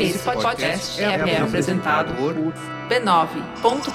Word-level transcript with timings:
Esse 0.00 0.20
podcast 0.20 1.02
é, 1.02 1.06
é 1.06 1.40
apresentado 1.40 2.14
por 2.14 2.32
b9.com.br. 2.88 3.88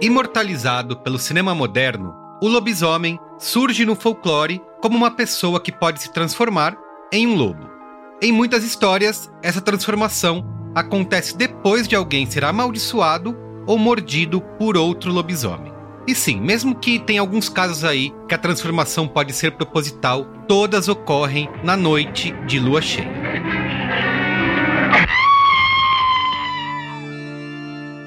Imortalizado 0.00 0.96
pelo 1.00 1.18
cinema 1.18 1.54
moderno, 1.54 2.14
o 2.42 2.48
lobisomem 2.48 3.18
surge 3.38 3.84
no 3.84 3.94
folclore 3.94 4.62
como 4.80 4.96
uma 4.96 5.10
pessoa 5.10 5.60
que 5.60 5.70
pode 5.70 6.00
se 6.00 6.10
transformar 6.10 6.74
em 7.12 7.26
um 7.26 7.34
lobo. 7.34 7.68
Em 8.22 8.32
muitas 8.32 8.64
histórias, 8.64 9.30
essa 9.42 9.60
transformação 9.60 10.42
acontece 10.74 11.36
depois 11.36 11.86
de 11.86 11.94
alguém 11.94 12.24
ser 12.24 12.46
amaldiçoado 12.46 13.45
ou 13.66 13.76
mordido 13.76 14.40
por 14.40 14.76
outro 14.76 15.12
lobisomem. 15.12 15.72
E 16.06 16.14
sim, 16.14 16.40
mesmo 16.40 16.74
que 16.74 17.00
tenha 17.00 17.20
alguns 17.20 17.48
casos 17.48 17.82
aí 17.82 18.12
que 18.28 18.34
a 18.34 18.38
transformação 18.38 19.08
pode 19.08 19.32
ser 19.32 19.52
proposital, 19.52 20.24
todas 20.46 20.88
ocorrem 20.88 21.48
na 21.64 21.76
noite 21.76 22.32
de 22.46 22.60
lua 22.60 22.80
cheia. 22.80 23.10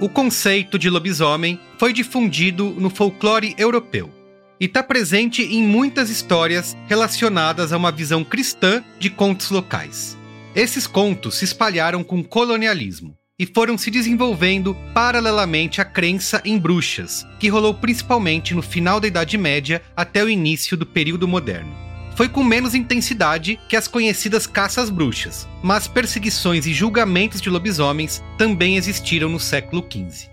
O 0.02 0.08
conceito 0.08 0.80
de 0.80 0.90
lobisomem 0.90 1.60
foi 1.78 1.92
difundido 1.92 2.70
no 2.70 2.90
folclore 2.90 3.54
europeu 3.58 4.10
e 4.58 4.66
está 4.66 4.82
presente 4.82 5.44
em 5.44 5.62
muitas 5.62 6.10
histórias 6.10 6.76
relacionadas 6.88 7.74
a 7.74 7.78
uma 7.78 7.92
visão 7.92 8.24
cristã 8.24 8.82
de 8.98 9.10
contos 9.10 9.52
locais. 9.52 10.18
Esses 10.56 10.88
contos 10.88 11.36
se 11.36 11.44
espalharam 11.44 12.02
com 12.02 12.20
o 12.20 12.24
colonialismo 12.24 13.19
e 13.40 13.46
foram 13.46 13.78
se 13.78 13.90
desenvolvendo 13.90 14.76
paralelamente 14.94 15.80
à 15.80 15.86
crença 15.86 16.42
em 16.44 16.60
bruxas, 16.60 17.26
que 17.40 17.48
rolou 17.48 17.74
principalmente 17.74 18.54
no 18.54 18.62
final 18.62 19.00
da 19.00 19.08
Idade 19.08 19.38
Média 19.38 19.82
até 19.96 20.22
o 20.22 20.30
início 20.30 20.76
do 20.76 20.86
período 20.86 21.26
moderno. 21.26 21.74
Foi 22.18 22.28
com 22.28 22.44
menos 22.44 22.76
intensidade 22.76 23.58
que 23.70 23.78
as 23.78 23.88
conhecidas 23.88 24.46
caças 24.46 24.90
bruxas, 24.90 25.48
mas 25.64 25.88
perseguições 25.88 26.68
e 26.68 26.74
julgamentos 26.74 27.40
de 27.40 27.50
lobisomens 27.50 28.22
também 28.38 28.76
existiram 28.76 29.30
no 29.30 29.40
século 29.40 29.88
XV. 29.90 30.30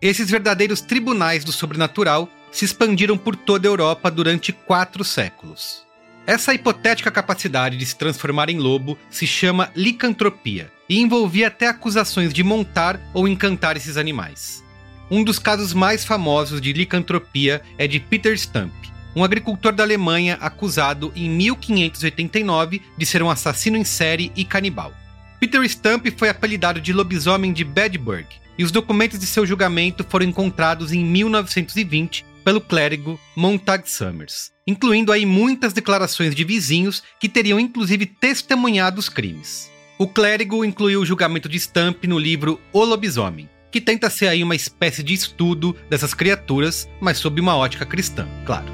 Esses 0.00 0.30
verdadeiros 0.30 0.80
tribunais 0.80 1.42
do 1.42 1.50
sobrenatural 1.50 2.28
se 2.52 2.64
expandiram 2.64 3.18
por 3.18 3.34
toda 3.34 3.66
a 3.66 3.70
Europa 3.70 4.08
durante 4.12 4.52
quatro 4.52 5.02
séculos. 5.02 5.83
Essa 6.26 6.54
hipotética 6.54 7.10
capacidade 7.10 7.76
de 7.76 7.84
se 7.84 7.96
transformar 7.96 8.48
em 8.48 8.58
lobo 8.58 8.96
se 9.10 9.26
chama 9.26 9.70
licantropia 9.76 10.72
e 10.88 10.98
envolvia 10.98 11.48
até 11.48 11.68
acusações 11.68 12.32
de 12.32 12.42
montar 12.42 12.98
ou 13.12 13.28
encantar 13.28 13.76
esses 13.76 13.98
animais. 13.98 14.64
Um 15.10 15.22
dos 15.22 15.38
casos 15.38 15.74
mais 15.74 16.02
famosos 16.02 16.62
de 16.62 16.72
licantropia 16.72 17.60
é 17.76 17.86
de 17.86 18.00
Peter 18.00 18.38
Stump, 18.38 18.72
um 19.14 19.22
agricultor 19.22 19.72
da 19.72 19.84
Alemanha 19.84 20.38
acusado 20.40 21.12
em 21.14 21.28
1589 21.28 22.80
de 22.96 23.06
ser 23.06 23.22
um 23.22 23.28
assassino 23.28 23.76
em 23.76 23.84
série 23.84 24.32
e 24.34 24.46
canibal. 24.46 24.94
Peter 25.38 25.62
Stump 25.68 26.06
foi 26.16 26.30
apelidado 26.30 26.80
de 26.80 26.92
lobisomem 26.94 27.52
de 27.52 27.64
Bedburg, 27.64 28.26
e 28.56 28.64
os 28.64 28.70
documentos 28.70 29.18
de 29.18 29.26
seu 29.26 29.44
julgamento 29.44 30.06
foram 30.08 30.24
encontrados 30.24 30.90
em 30.90 31.04
1920 31.04 32.24
pelo 32.44 32.60
clérigo 32.60 33.18
Montag 33.34 33.90
Summers, 33.90 34.52
incluindo 34.66 35.10
aí 35.10 35.24
muitas 35.24 35.72
declarações 35.72 36.34
de 36.34 36.44
vizinhos 36.44 37.02
que 37.18 37.28
teriam 37.28 37.58
inclusive 37.58 38.06
testemunhado 38.06 39.00
os 39.00 39.08
crimes. 39.08 39.70
O 39.98 40.06
clérigo 40.06 40.64
incluiu 40.64 41.00
o 41.00 41.06
julgamento 41.06 41.48
de 41.48 41.58
Stump 41.58 42.04
no 42.04 42.18
livro 42.18 42.60
O 42.72 42.84
Lobisomem, 42.84 43.48
que 43.72 43.80
tenta 43.80 44.10
ser 44.10 44.28
aí 44.28 44.42
uma 44.42 44.54
espécie 44.54 45.02
de 45.02 45.14
estudo 45.14 45.74
dessas 45.88 46.12
criaturas, 46.14 46.88
mas 47.00 47.18
sob 47.18 47.40
uma 47.40 47.56
ótica 47.56 47.86
cristã, 47.86 48.28
claro. 48.44 48.72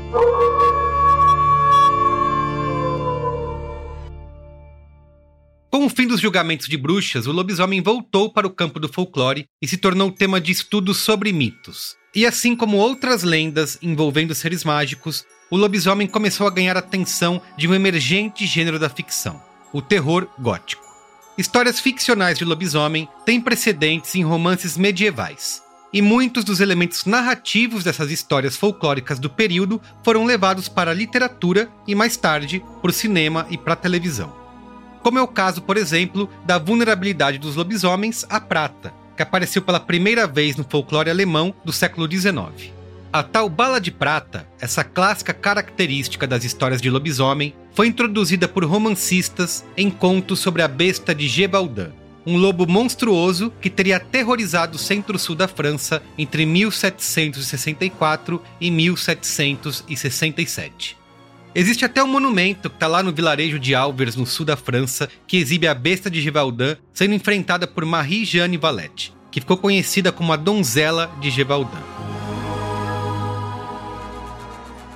Com 5.71 5.87
o 5.87 5.89
fim 5.89 6.07
dos 6.07 6.21
julgamentos 6.21 6.67
de 6.67 6.77
bruxas, 6.77 7.27
o 7.27 7.33
lobisomem 7.33 7.81
voltou 7.81 8.33
para 8.33 8.47
o 8.47 8.51
campo 8.51 8.81
do 8.81 8.93
folclore 8.93 9.47
e 9.63 9.69
se 9.69 9.79
tornou 9.79 10.11
tema 10.11 10.41
de 10.41 10.51
estudos 10.51 10.99
sobre 10.99 11.33
mitos. 11.33 12.00
E 12.15 12.27
assim 12.27 12.57
como 12.57 12.77
outras 12.77 13.23
lendas 13.23 13.79
envolvendo 13.81 14.35
seres 14.35 14.65
mágicos, 14.65 15.25
o 15.49 15.57
lobisomem 15.57 16.09
começou 16.09 16.47
a 16.47 16.51
ganhar 16.51 16.77
atenção 16.77 17.41
de 17.57 17.69
um 17.69 17.75
emergente 17.75 18.47
gênero 18.47 18.79
da 18.79 18.89
ficção, 18.89 19.41
o 19.73 19.81
terror 19.81 20.29
gótico. 20.39 20.83
Histórias 21.39 21.79
ficcionais 21.79 22.37
de 22.37 22.45
lobisomem 22.45 23.09
têm 23.25 23.41
precedentes 23.41 24.15
em 24.17 24.23
romances 24.23 24.77
medievais, 24.77 25.63
e 25.93 26.03
muitos 26.03 26.45
dos 26.45 26.61
elementos 26.61 27.05
narrativos 27.05 27.85
dessas 27.85 28.11
histórias 28.11 28.57
folclóricas 28.57 29.19
do 29.19 29.31
período 29.31 29.81
foram 30.05 30.25
levados 30.25 30.69
para 30.69 30.91
a 30.91 30.95
literatura 30.95 31.71
e 31.87 31.95
mais 31.95 32.17
tarde 32.17 32.63
para 32.81 32.91
o 32.91 32.95
cinema 32.95 33.47
e 33.51 33.57
para 33.57 33.75
a 33.75 33.77
televisão. 33.77 34.33
Como 35.03 35.19
é 35.19 35.23
o 35.23 35.29
caso, 35.29 35.63
por 35.63 35.77
exemplo, 35.77 36.29
da 36.45 36.59
vulnerabilidade 36.59 37.39
dos 37.39 37.57
lobisomens 37.57 38.27
à 38.29 38.41
prata, 38.41 38.93
que 39.21 39.23
apareceu 39.23 39.61
pela 39.61 39.79
primeira 39.79 40.27
vez 40.27 40.57
no 40.57 40.65
folclore 40.65 41.11
alemão 41.11 41.55
do 41.63 41.75
século 41.75 42.11
XIX. 42.11 42.73
A 43.13 43.23
tal 43.23 43.51
bala 43.51 43.79
de 43.79 43.91
prata, 43.91 44.49
essa 44.59 44.83
clássica 44.83 45.35
característica 45.35 46.27
das 46.27 46.43
histórias 46.43 46.81
de 46.81 46.89
lobisomem, 46.89 47.55
foi 47.75 47.89
introduzida 47.89 48.49
por 48.49 48.65
romancistas 48.65 49.63
em 49.77 49.91
contos 49.91 50.39
sobre 50.39 50.63
a 50.63 50.69
besta 50.69 51.15
de 51.15 51.29
Gebaldin, 51.29 51.93
um 52.27 52.39
lobo 52.39 52.67
monstruoso 52.67 53.53
que 53.61 53.69
teria 53.69 53.99
aterrorizado 53.99 54.77
o 54.77 54.79
centro-sul 54.79 55.37
da 55.37 55.47
França 55.47 56.03
entre 56.17 56.47
1764 56.47 58.43
e 58.59 58.71
1767. 58.71 60.99
Existe 61.53 61.85
até 61.85 62.01
um 62.03 62.07
monumento 62.07 62.71
que 62.71 62.77
está 62.77 62.87
lá 62.87 63.03
no 63.03 63.13
vilarejo 63.13 63.59
de 63.59 63.75
Alvers, 63.75 64.15
no 64.15 64.25
sul 64.25 64.47
da 64.47 64.57
França, 64.57 65.09
que 65.27 65.37
exibe 65.37 65.67
a 65.67 65.75
besta 65.75 66.09
de 66.09 66.23
Gevaldin 66.23 66.77
sendo 66.95 67.13
enfrentada 67.13 67.67
por 67.67 67.85
Marie-Jeanne 67.85 68.57
Valette, 68.57 69.13
que 69.31 69.41
ficou 69.41 69.57
conhecida 69.57 70.11
como 70.11 70.33
a 70.33 70.37
donzela 70.37 71.11
de 71.21 71.31
Gevaldin. 71.31 71.79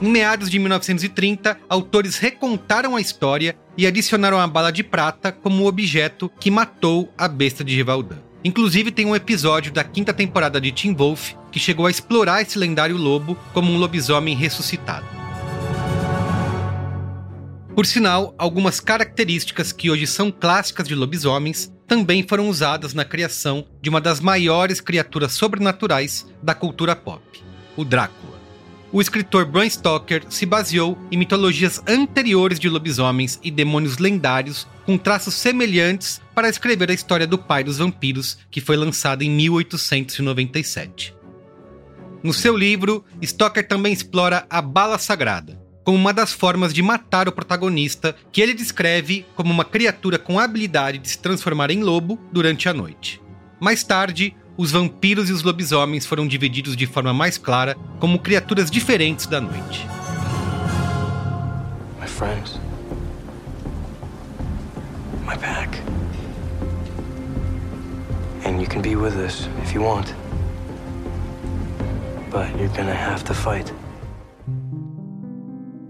Em 0.02 0.08
meados 0.08 0.50
de 0.50 0.58
1930, 0.58 1.58
autores 1.68 2.18
recontaram 2.18 2.96
a 2.96 3.00
história 3.00 3.56
e 3.76 3.86
adicionaram 3.86 4.38
a 4.38 4.46
bala 4.46 4.70
de 4.70 4.82
prata 4.82 5.32
como 5.32 5.62
o 5.62 5.66
objeto 5.66 6.30
que 6.40 6.50
matou 6.50 7.12
a 7.16 7.28
besta 7.28 7.64
de 7.64 7.74
Gevaldin. 7.74 8.18
Inclusive 8.44 8.90
tem 8.90 9.06
um 9.06 9.16
episódio 9.16 9.72
da 9.72 9.82
quinta 9.82 10.12
temporada 10.12 10.60
de 10.60 10.70
Teen 10.70 10.94
Wolf 10.94 11.32
que 11.50 11.58
chegou 11.58 11.86
a 11.86 11.90
explorar 11.90 12.42
esse 12.42 12.58
lendário 12.58 12.96
lobo 12.96 13.34
como 13.54 13.72
um 13.72 13.78
lobisomem 13.78 14.36
ressuscitado. 14.36 15.06
Por 17.74 17.86
sinal, 17.86 18.34
algumas 18.38 18.78
características 18.78 19.72
que 19.72 19.90
hoje 19.90 20.06
são 20.06 20.30
clássicas 20.30 20.86
de 20.86 20.94
lobisomens 20.94 21.72
também 21.86 22.26
foram 22.26 22.48
usadas 22.48 22.94
na 22.94 23.04
criação 23.04 23.66
de 23.80 23.90
uma 23.90 24.00
das 24.00 24.20
maiores 24.20 24.80
criaturas 24.80 25.32
sobrenaturais 25.32 26.26
da 26.42 26.54
cultura 26.54 26.96
pop, 26.96 27.22
o 27.76 27.84
Drácula. 27.84 28.34
O 28.92 29.00
escritor 29.00 29.44
Bram 29.44 29.68
Stoker 29.68 30.24
se 30.30 30.46
baseou 30.46 30.96
em 31.10 31.16
mitologias 31.16 31.82
anteriores 31.84 32.60
de 32.60 32.68
lobisomens 32.68 33.40
e 33.42 33.50
demônios 33.50 33.98
lendários 33.98 34.68
com 34.86 34.96
traços 34.96 35.34
semelhantes 35.34 36.20
para 36.32 36.48
escrever 36.48 36.90
a 36.90 36.94
história 36.94 37.26
do 37.26 37.36
pai 37.36 37.64
dos 37.64 37.78
vampiros, 37.78 38.38
que 38.50 38.60
foi 38.60 38.76
lançada 38.76 39.24
em 39.24 39.30
1897. 39.30 41.12
No 42.22 42.32
seu 42.32 42.56
livro, 42.56 43.04
Stoker 43.20 43.66
também 43.66 43.92
explora 43.92 44.46
a 44.48 44.62
bala 44.62 44.96
sagrada, 44.96 45.60
como 45.84 45.98
uma 45.98 46.12
das 46.12 46.32
formas 46.32 46.72
de 46.72 46.82
matar 46.82 47.28
o 47.28 47.32
protagonista, 47.32 48.16
que 48.32 48.40
ele 48.40 48.54
descreve 48.54 49.26
como 49.36 49.52
uma 49.52 49.64
criatura 49.64 50.18
com 50.18 50.38
a 50.38 50.44
habilidade 50.44 50.98
de 50.98 51.10
se 51.10 51.18
transformar 51.18 51.70
em 51.70 51.82
lobo 51.82 52.18
durante 52.32 52.68
a 52.68 52.74
noite. 52.74 53.20
Mais 53.60 53.84
tarde, 53.84 54.34
os 54.56 54.72
vampiros 54.72 55.28
e 55.28 55.32
os 55.32 55.42
lobisomens 55.42 56.06
foram 56.06 56.26
divididos 56.26 56.76
de 56.76 56.86
forma 56.86 57.12
mais 57.12 57.36
clara 57.36 57.76
como 58.00 58.18
criaturas 58.18 58.70
diferentes 58.70 59.26
da 59.26 59.40
noite. 59.40 59.86
My 62.00 62.06
friends. 62.06 62.58
My 65.26 65.36
back. 65.36 65.78
And 68.46 68.60
you 68.60 68.68
can 68.68 68.80
be 68.80 68.96
with 68.96 69.16
us 69.16 69.48
if 69.62 69.74
you 69.74 69.82
want. 69.82 70.14
But 72.30 72.48
you're 72.58 72.74
gonna 72.76 72.94
have 72.94 73.24
to 73.24 73.34
fight. 73.34 73.72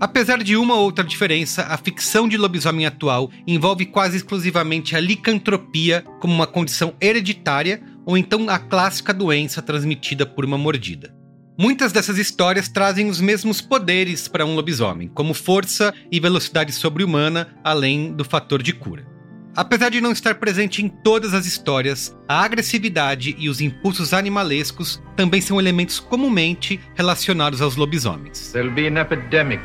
Apesar 0.01 0.43
de 0.43 0.57
uma 0.57 0.75
ou 0.75 0.83
outra 0.83 1.05
diferença, 1.05 1.63
a 1.63 1.77
ficção 1.77 2.29
de 2.29 2.37
lobisomem 2.37 2.85
atual 2.85 3.31
envolve 3.47 3.87
quase 3.87 4.17
exclusivamente 4.17 4.97
a 4.97 5.01
licantropia 5.01 6.05
como 6.21 6.35
uma 6.35 6.47
condição 6.47 6.95
hereditária 7.01 7.83
ou 8.05 8.19
então 8.19 8.49
a 8.49 8.59
clássica 8.59 9.15
doença 9.15 9.63
transmitida 9.63 10.27
por 10.27 10.45
uma 10.45 10.59
mordida. 10.59 11.15
Muitas 11.57 11.93
dessas 11.93 12.19
histórias 12.19 12.69
trazem 12.69 13.09
os 13.09 13.21
mesmos 13.21 13.61
poderes 13.61 14.27
para 14.27 14.45
um 14.45 14.57
lobisomem, 14.57 15.09
como 15.09 15.33
força 15.33 15.95
e 16.11 16.19
velocidade 16.19 16.73
sobre-humana, 16.73 17.57
além 17.63 18.13
do 18.13 18.25
fator 18.25 18.61
de 18.61 18.73
cura. 18.73 19.14
Apesar 19.57 19.89
de 19.89 20.01
não 20.01 20.11
estar 20.11 20.35
presente 20.35 20.83
em 20.83 20.89
todas 20.89 21.33
as 21.33 21.47
histórias, 21.47 22.17
a 22.29 22.43
agressividade 22.43 23.37
e 23.39 23.49
os 23.49 23.61
impulsos 23.61 24.13
animalescos 24.13 25.01
também 25.15 25.41
são 25.41 25.61
elementos 25.61 26.01
comumente 26.01 26.81
relacionados 26.97 27.63
aos 27.63 27.77
lobisomens. 27.77 28.51
There'll 28.51 28.73
be 28.73 28.89
an 28.89 29.01
epidemic 29.01 29.63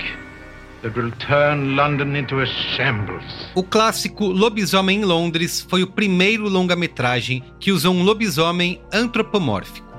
that 0.83 0.97
will 0.97 1.11
turn 1.13 1.75
London 1.75 2.15
into 2.15 2.39
a 2.39 2.45
shambles. 2.45 3.23
O 3.55 3.63
clássico 3.63 4.27
Lobisomem 4.27 4.99
em 4.99 5.05
Londres 5.05 5.65
foi 5.67 5.81
o 5.81 5.87
primeiro 5.87 6.47
longa-metragem 6.47 7.43
que 7.59 7.71
usou 7.71 7.95
um 7.95 8.03
lobisomem 8.03 8.79
antropomórfico. 8.93 9.89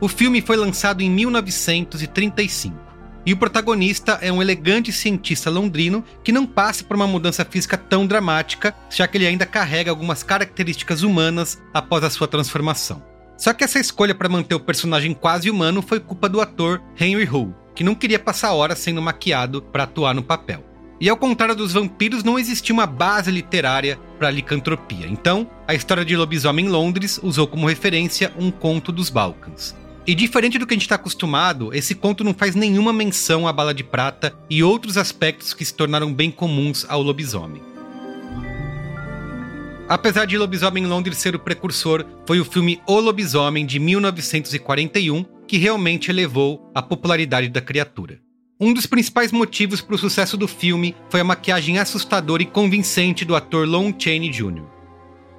O 0.00 0.08
filme 0.08 0.42
foi 0.42 0.56
lançado 0.56 1.00
em 1.00 1.08
1935 1.08 2.83
e 3.26 3.32
o 3.32 3.36
protagonista 3.36 4.18
é 4.20 4.30
um 4.30 4.42
elegante 4.42 4.92
cientista 4.92 5.50
londrino 5.50 6.04
que 6.22 6.32
não 6.32 6.44
passa 6.44 6.84
por 6.84 6.94
uma 6.94 7.06
mudança 7.06 7.44
física 7.44 7.76
tão 7.76 8.06
dramática, 8.06 8.74
já 8.90 9.08
que 9.08 9.16
ele 9.16 9.26
ainda 9.26 9.46
carrega 9.46 9.90
algumas 9.90 10.22
características 10.22 11.02
humanas 11.02 11.60
após 11.72 12.04
a 12.04 12.10
sua 12.10 12.28
transformação. 12.28 13.02
Só 13.36 13.52
que 13.52 13.64
essa 13.64 13.80
escolha 13.80 14.14
para 14.14 14.28
manter 14.28 14.54
o 14.54 14.60
personagem 14.60 15.14
quase 15.14 15.50
humano 15.50 15.82
foi 15.82 16.00
culpa 16.00 16.28
do 16.28 16.40
ator 16.40 16.82
Henry 17.00 17.28
Hull, 17.28 17.54
que 17.74 17.82
não 17.82 17.94
queria 17.94 18.18
passar 18.18 18.52
horas 18.52 18.78
sendo 18.78 19.02
maquiado 19.02 19.62
para 19.62 19.84
atuar 19.84 20.14
no 20.14 20.22
papel. 20.22 20.62
E 21.00 21.08
ao 21.08 21.16
contrário 21.16 21.56
dos 21.56 21.72
vampiros, 21.72 22.22
não 22.22 22.38
existia 22.38 22.72
uma 22.72 22.86
base 22.86 23.30
literária 23.30 23.98
para 24.18 24.28
a 24.28 24.30
licantropia. 24.30 25.06
Então, 25.08 25.50
a 25.66 25.74
história 25.74 26.04
de 26.04 26.16
Lobisomem 26.16 26.66
em 26.66 26.68
Londres 26.68 27.18
usou 27.22 27.46
como 27.46 27.66
referência 27.66 28.32
um 28.38 28.50
conto 28.50 28.92
dos 28.92 29.10
Balcãs. 29.10 29.74
E 30.06 30.14
diferente 30.14 30.58
do 30.58 30.66
que 30.66 30.74
a 30.74 30.76
gente 30.76 30.82
está 30.82 30.96
acostumado, 30.96 31.72
esse 31.72 31.94
conto 31.94 32.22
não 32.22 32.34
faz 32.34 32.54
nenhuma 32.54 32.92
menção 32.92 33.48
à 33.48 33.52
bala 33.52 33.72
de 33.72 33.82
prata 33.82 34.36
e 34.50 34.62
outros 34.62 34.98
aspectos 34.98 35.54
que 35.54 35.64
se 35.64 35.72
tornaram 35.72 36.12
bem 36.12 36.30
comuns 36.30 36.84
ao 36.88 37.00
lobisomem. 37.00 37.62
Apesar 39.88 40.26
de 40.26 40.38
Lobisomem 40.38 40.84
em 40.84 40.86
Londres 40.86 41.18
ser 41.18 41.34
o 41.34 41.38
precursor, 41.38 42.04
foi 42.26 42.40
o 42.40 42.44
filme 42.44 42.80
O 42.86 42.98
Lobisomem 43.00 43.66
de 43.66 43.78
1941 43.78 45.24
que 45.46 45.58
realmente 45.58 46.10
elevou 46.10 46.70
a 46.74 46.80
popularidade 46.82 47.48
da 47.48 47.60
criatura. 47.60 48.18
Um 48.58 48.72
dos 48.72 48.86
principais 48.86 49.30
motivos 49.30 49.80
para 49.80 49.94
o 49.94 49.98
sucesso 49.98 50.36
do 50.36 50.48
filme 50.48 50.94
foi 51.10 51.20
a 51.20 51.24
maquiagem 51.24 51.78
assustadora 51.78 52.42
e 52.42 52.46
convincente 52.46 53.24
do 53.24 53.36
ator 53.36 53.68
Lon 53.68 53.92
Chaney 53.98 54.30
Jr. 54.30 54.73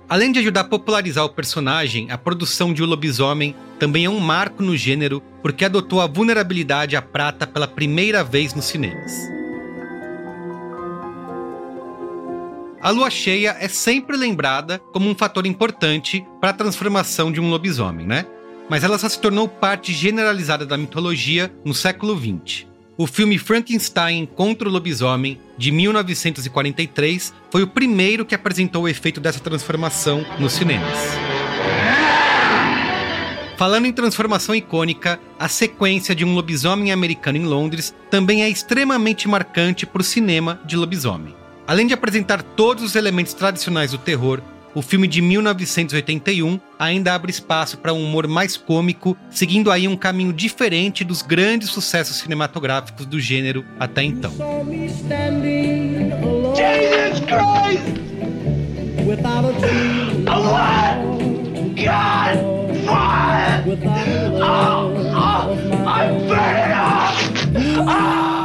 Além 0.08 0.32
de 0.32 0.40
ajudar 0.40 0.62
a 0.62 0.66
popularizar 0.66 1.26
o 1.26 1.30
personagem, 1.30 2.12
a 2.12 2.18
produção 2.18 2.72
de 2.72 2.84
O 2.84 2.86
Lobisomem 2.86 3.56
também 3.80 4.06
é 4.06 4.10
um 4.10 4.20
marco 4.20 4.62
no 4.62 4.78
gênero 4.78 5.22
porque 5.42 5.66
adotou 5.66 6.00
a 6.00 6.06
vulnerabilidade 6.06 6.96
à 6.96 7.02
prata 7.02 7.48
pela 7.48 7.68
primeira 7.68 8.24
vez 8.24 8.54
nos 8.54 8.66
cinemas. 8.66 9.12
A 12.80 12.92
lua 12.92 13.10
cheia 13.10 13.58
é 13.60 13.68
sempre 13.68 14.16
lembrada 14.16 14.78
como 14.94 15.10
um 15.10 15.16
fator 15.16 15.48
importante 15.48 16.24
para 16.40 16.52
a 16.52 16.54
transformação 16.54 17.32
de 17.32 17.42
um 17.42 17.50
lobisomem, 17.50 18.06
né? 18.06 18.28
Mas 18.70 18.84
ela 18.84 19.00
só 19.00 19.10
se 19.10 19.20
tornou 19.20 19.48
parte 19.48 19.92
generalizada 19.92 20.68
da 20.68 20.78
mitologia 20.78 21.52
no 21.66 21.74
século 21.74 22.16
XX. 22.16 22.68
O 22.98 23.06
filme 23.06 23.38
Frankenstein 23.38 24.26
contra 24.26 24.70
o 24.70 24.72
Lobisomem, 24.72 25.38
de 25.58 25.70
1943, 25.70 27.34
foi 27.52 27.62
o 27.62 27.68
primeiro 27.68 28.26
que 28.26 28.34
apresentou 28.34 28.84
o 28.84 28.88
efeito 28.88 29.20
dessa 29.20 29.42
transformação 29.42 30.26
nos 30.40 30.54
cinemas. 30.54 30.98
Falando 33.58 33.86
em 33.86 33.92
transformação 33.92 34.56
icônica, 34.56 35.20
a 35.38 35.50
sequência 35.50 36.16
de 36.16 36.24
um 36.24 36.34
lobisomem 36.34 36.94
americano 36.94 37.38
em 37.38 37.44
Londres 37.44 37.94
também 38.10 38.44
é 38.44 38.50
extremamente 38.50 39.28
marcante 39.28 39.86
para 39.86 40.02
o 40.02 40.06
cinema 40.06 40.62
de 40.66 40.78
lobisomem. 40.78 41.36
Além 41.68 41.88
de 41.88 41.94
apresentar 41.94 42.42
todos 42.42 42.82
os 42.82 42.96
elementos 42.96 43.34
tradicionais 43.34 43.92
do 43.92 43.98
terror, 43.98 44.42
o 44.76 44.82
filme 44.82 45.08
de 45.08 45.22
1981 45.22 46.60
ainda 46.78 47.16
abre 47.16 47.32
espaço 47.32 47.78
para 47.78 47.94
um 47.94 48.04
humor 48.04 48.28
mais 48.28 48.58
cômico, 48.58 49.18
seguindo 49.32 49.72
aí 49.72 49.88
um 49.88 49.96
caminho 49.96 50.34
diferente 50.34 51.06
dos 51.06 51.22
grandes 51.22 51.70
sucessos 51.70 52.18
cinematográficos 52.18 53.06
do 53.06 53.20
gênero 53.20 53.66
até 53.80 54.04
então. 54.04 54.32
Jesus 56.56 57.20
Christ! 57.22 58.06
Without 59.08 59.46
a. 59.46 59.56
God! 61.76 62.56
Fire! 62.86 63.64
Oh, 64.42 64.92
oh, 65.14 65.52
I'm 65.88 66.28
burning 66.28 66.72
up! 66.72 67.16
Oh! 67.88 68.45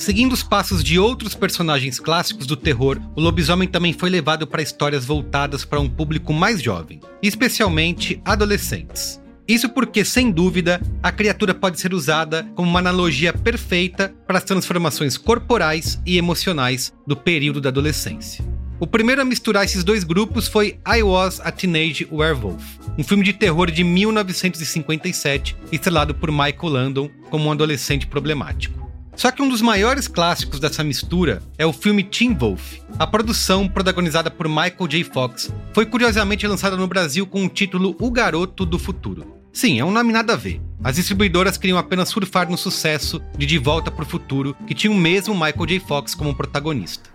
Seguindo 0.00 0.32
os 0.32 0.42
passos 0.42 0.82
de 0.82 0.98
outros 0.98 1.34
personagens 1.34 2.00
clássicos 2.00 2.46
do 2.46 2.56
terror, 2.56 2.98
o 3.14 3.20
lobisomem 3.20 3.68
também 3.68 3.92
foi 3.92 4.08
levado 4.08 4.46
para 4.46 4.62
histórias 4.62 5.04
voltadas 5.04 5.62
para 5.62 5.78
um 5.78 5.90
público 5.90 6.32
mais 6.32 6.62
jovem, 6.62 7.00
especialmente 7.22 8.18
adolescentes. 8.24 9.20
Isso 9.46 9.68
porque, 9.68 10.02
sem 10.02 10.30
dúvida, 10.30 10.80
a 11.02 11.12
criatura 11.12 11.54
pode 11.54 11.78
ser 11.78 11.92
usada 11.92 12.50
como 12.54 12.70
uma 12.70 12.78
analogia 12.78 13.30
perfeita 13.34 14.10
para 14.26 14.38
as 14.38 14.44
transformações 14.44 15.18
corporais 15.18 16.00
e 16.06 16.16
emocionais 16.16 16.94
do 17.06 17.14
período 17.14 17.60
da 17.60 17.68
adolescência. 17.68 18.42
O 18.80 18.86
primeiro 18.86 19.20
a 19.20 19.24
misturar 19.26 19.66
esses 19.66 19.84
dois 19.84 20.02
grupos 20.02 20.48
foi 20.48 20.78
I 20.88 21.02
Was 21.02 21.42
a 21.44 21.52
Teenage 21.52 22.08
Werewolf, 22.10 22.64
um 22.96 23.04
filme 23.04 23.22
de 23.22 23.34
terror 23.34 23.70
de 23.70 23.84
1957, 23.84 25.54
estrelado 25.70 26.14
por 26.14 26.32
Michael 26.32 26.72
Landon 26.72 27.10
como 27.28 27.50
um 27.50 27.52
adolescente 27.52 28.06
problemático. 28.06 28.79
Só 29.20 29.30
que 29.30 29.42
um 29.42 29.50
dos 29.50 29.60
maiores 29.60 30.08
clássicos 30.08 30.58
dessa 30.58 30.82
mistura 30.82 31.42
é 31.58 31.66
o 31.66 31.74
filme 31.74 32.02
Teen 32.02 32.32
Wolf. 32.32 32.78
A 32.98 33.06
produção, 33.06 33.68
protagonizada 33.68 34.30
por 34.30 34.48
Michael 34.48 34.88
J. 34.88 35.04
Fox, 35.04 35.52
foi 35.74 35.84
curiosamente 35.84 36.46
lançada 36.46 36.74
no 36.74 36.86
Brasil 36.86 37.26
com 37.26 37.44
o 37.44 37.48
título 37.50 37.94
O 38.00 38.10
Garoto 38.10 38.64
do 38.64 38.78
Futuro. 38.78 39.36
Sim, 39.52 39.78
é 39.78 39.84
um 39.84 39.90
nome 39.90 40.10
nada 40.10 40.32
a 40.32 40.36
ver. 40.36 40.58
As 40.82 40.96
distribuidoras 40.96 41.58
queriam 41.58 41.76
apenas 41.76 42.08
surfar 42.08 42.48
no 42.50 42.56
sucesso 42.56 43.20
de 43.36 43.44
De 43.44 43.58
Volta 43.58 43.90
para 43.90 44.04
o 44.04 44.08
Futuro, 44.08 44.56
que 44.66 44.72
tinha 44.72 44.90
o 44.90 44.96
mesmo 44.96 45.34
Michael 45.34 45.66
J. 45.66 45.80
Fox 45.80 46.14
como 46.14 46.34
protagonista. 46.34 47.10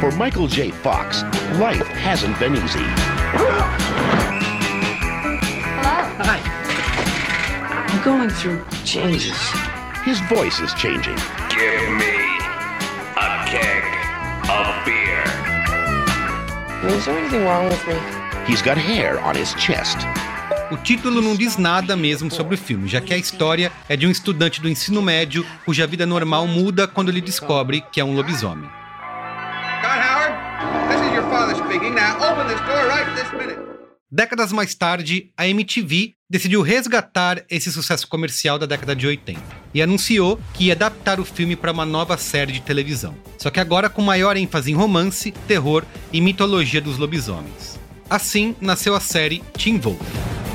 For 0.00 0.12
Michael 0.12 0.48
J. 0.48 0.70
Fox, 0.82 1.24
life 1.58 1.90
hasn't 2.06 2.38
been 2.38 2.52
easy. 2.62 2.84
Hello. 3.32 3.64
Hi. 6.26 6.42
I'm 7.88 8.04
going 8.04 8.28
through 8.28 8.62
changes. 8.84 9.67
His 10.04 10.20
voice 10.20 10.60
is 10.60 10.72
changing. 10.74 11.16
Give 11.50 11.90
me 11.90 12.16
a 13.16 13.44
keg 13.46 13.82
of 14.48 14.84
beer. 14.86 15.24
Is 16.96 17.04
there 17.04 17.18
anything 17.18 17.44
wrong 17.44 17.68
with 17.68 17.84
me? 17.86 17.94
He's 18.46 18.62
got 18.62 18.78
hair 18.78 19.20
on 19.20 19.34
his 19.34 19.52
chest. 19.54 19.98
O 20.70 20.76
título 20.76 21.20
não 21.20 21.34
diz 21.34 21.56
nada 21.56 21.96
mesmo 21.96 22.30
sobre 22.30 22.54
o 22.54 22.58
filme, 22.58 22.88
já 22.88 23.00
que 23.00 23.12
a 23.12 23.18
história 23.18 23.72
é 23.88 23.96
de 23.96 24.06
um 24.06 24.10
estudante 24.10 24.60
do 24.60 24.68
ensino 24.68 25.02
médio 25.02 25.44
cuja 25.64 25.86
vida 25.86 26.06
normal 26.06 26.46
muda 26.46 26.86
quando 26.86 27.08
ele 27.08 27.20
descobre 27.20 27.82
que 27.90 28.00
é 28.00 28.04
um 28.04 28.14
lobisomem. 28.14 28.70
Décadas 34.10 34.52
mais 34.52 34.74
tarde, 34.74 35.32
a 35.36 35.46
MTV 35.46 36.17
decidiu 36.30 36.60
resgatar 36.60 37.42
esse 37.48 37.72
sucesso 37.72 38.06
comercial 38.06 38.58
da 38.58 38.66
década 38.66 38.94
de 38.94 39.06
80 39.06 39.40
e 39.72 39.80
anunciou 39.80 40.38
que 40.52 40.64
ia 40.64 40.74
adaptar 40.74 41.18
o 41.18 41.24
filme 41.24 41.56
para 41.56 41.72
uma 41.72 41.86
nova 41.86 42.18
série 42.18 42.52
de 42.52 42.60
televisão, 42.60 43.14
só 43.38 43.50
que 43.50 43.58
agora 43.58 43.88
com 43.88 44.02
maior 44.02 44.36
ênfase 44.36 44.70
em 44.70 44.74
romance, 44.74 45.32
terror 45.46 45.84
e 46.12 46.20
mitologia 46.20 46.82
dos 46.82 46.98
lobisomens. 46.98 47.78
Assim 48.10 48.54
nasceu 48.60 48.94
a 48.94 49.00
série 49.00 49.42
Teen 49.54 49.78
Wolf. 49.78 50.47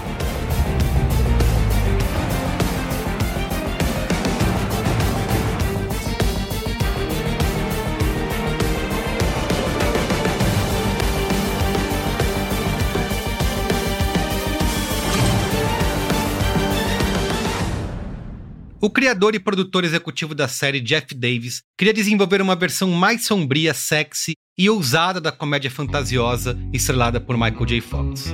O 18.84 18.90
criador 18.90 19.34
e 19.34 19.40
produtor 19.40 19.86
executivo 19.86 20.36
da 20.36 20.46
série, 20.46 20.82
Jeff 20.82 21.16
Davis, 21.16 21.62
queria 21.78 21.94
desenvolver 21.94 22.42
uma 22.42 22.54
versão 22.54 22.92
mais 22.92 23.26
sombria, 23.26 23.74
sexy 23.74 24.34
e 24.58 24.70
ousada 24.70 25.22
da 25.22 25.32
comédia 25.32 25.72
fantasiosa 25.72 26.60
estrelada 26.74 27.22
por 27.22 27.38
Michael 27.38 27.66
J. 27.66 27.80
Fox. 27.80 28.34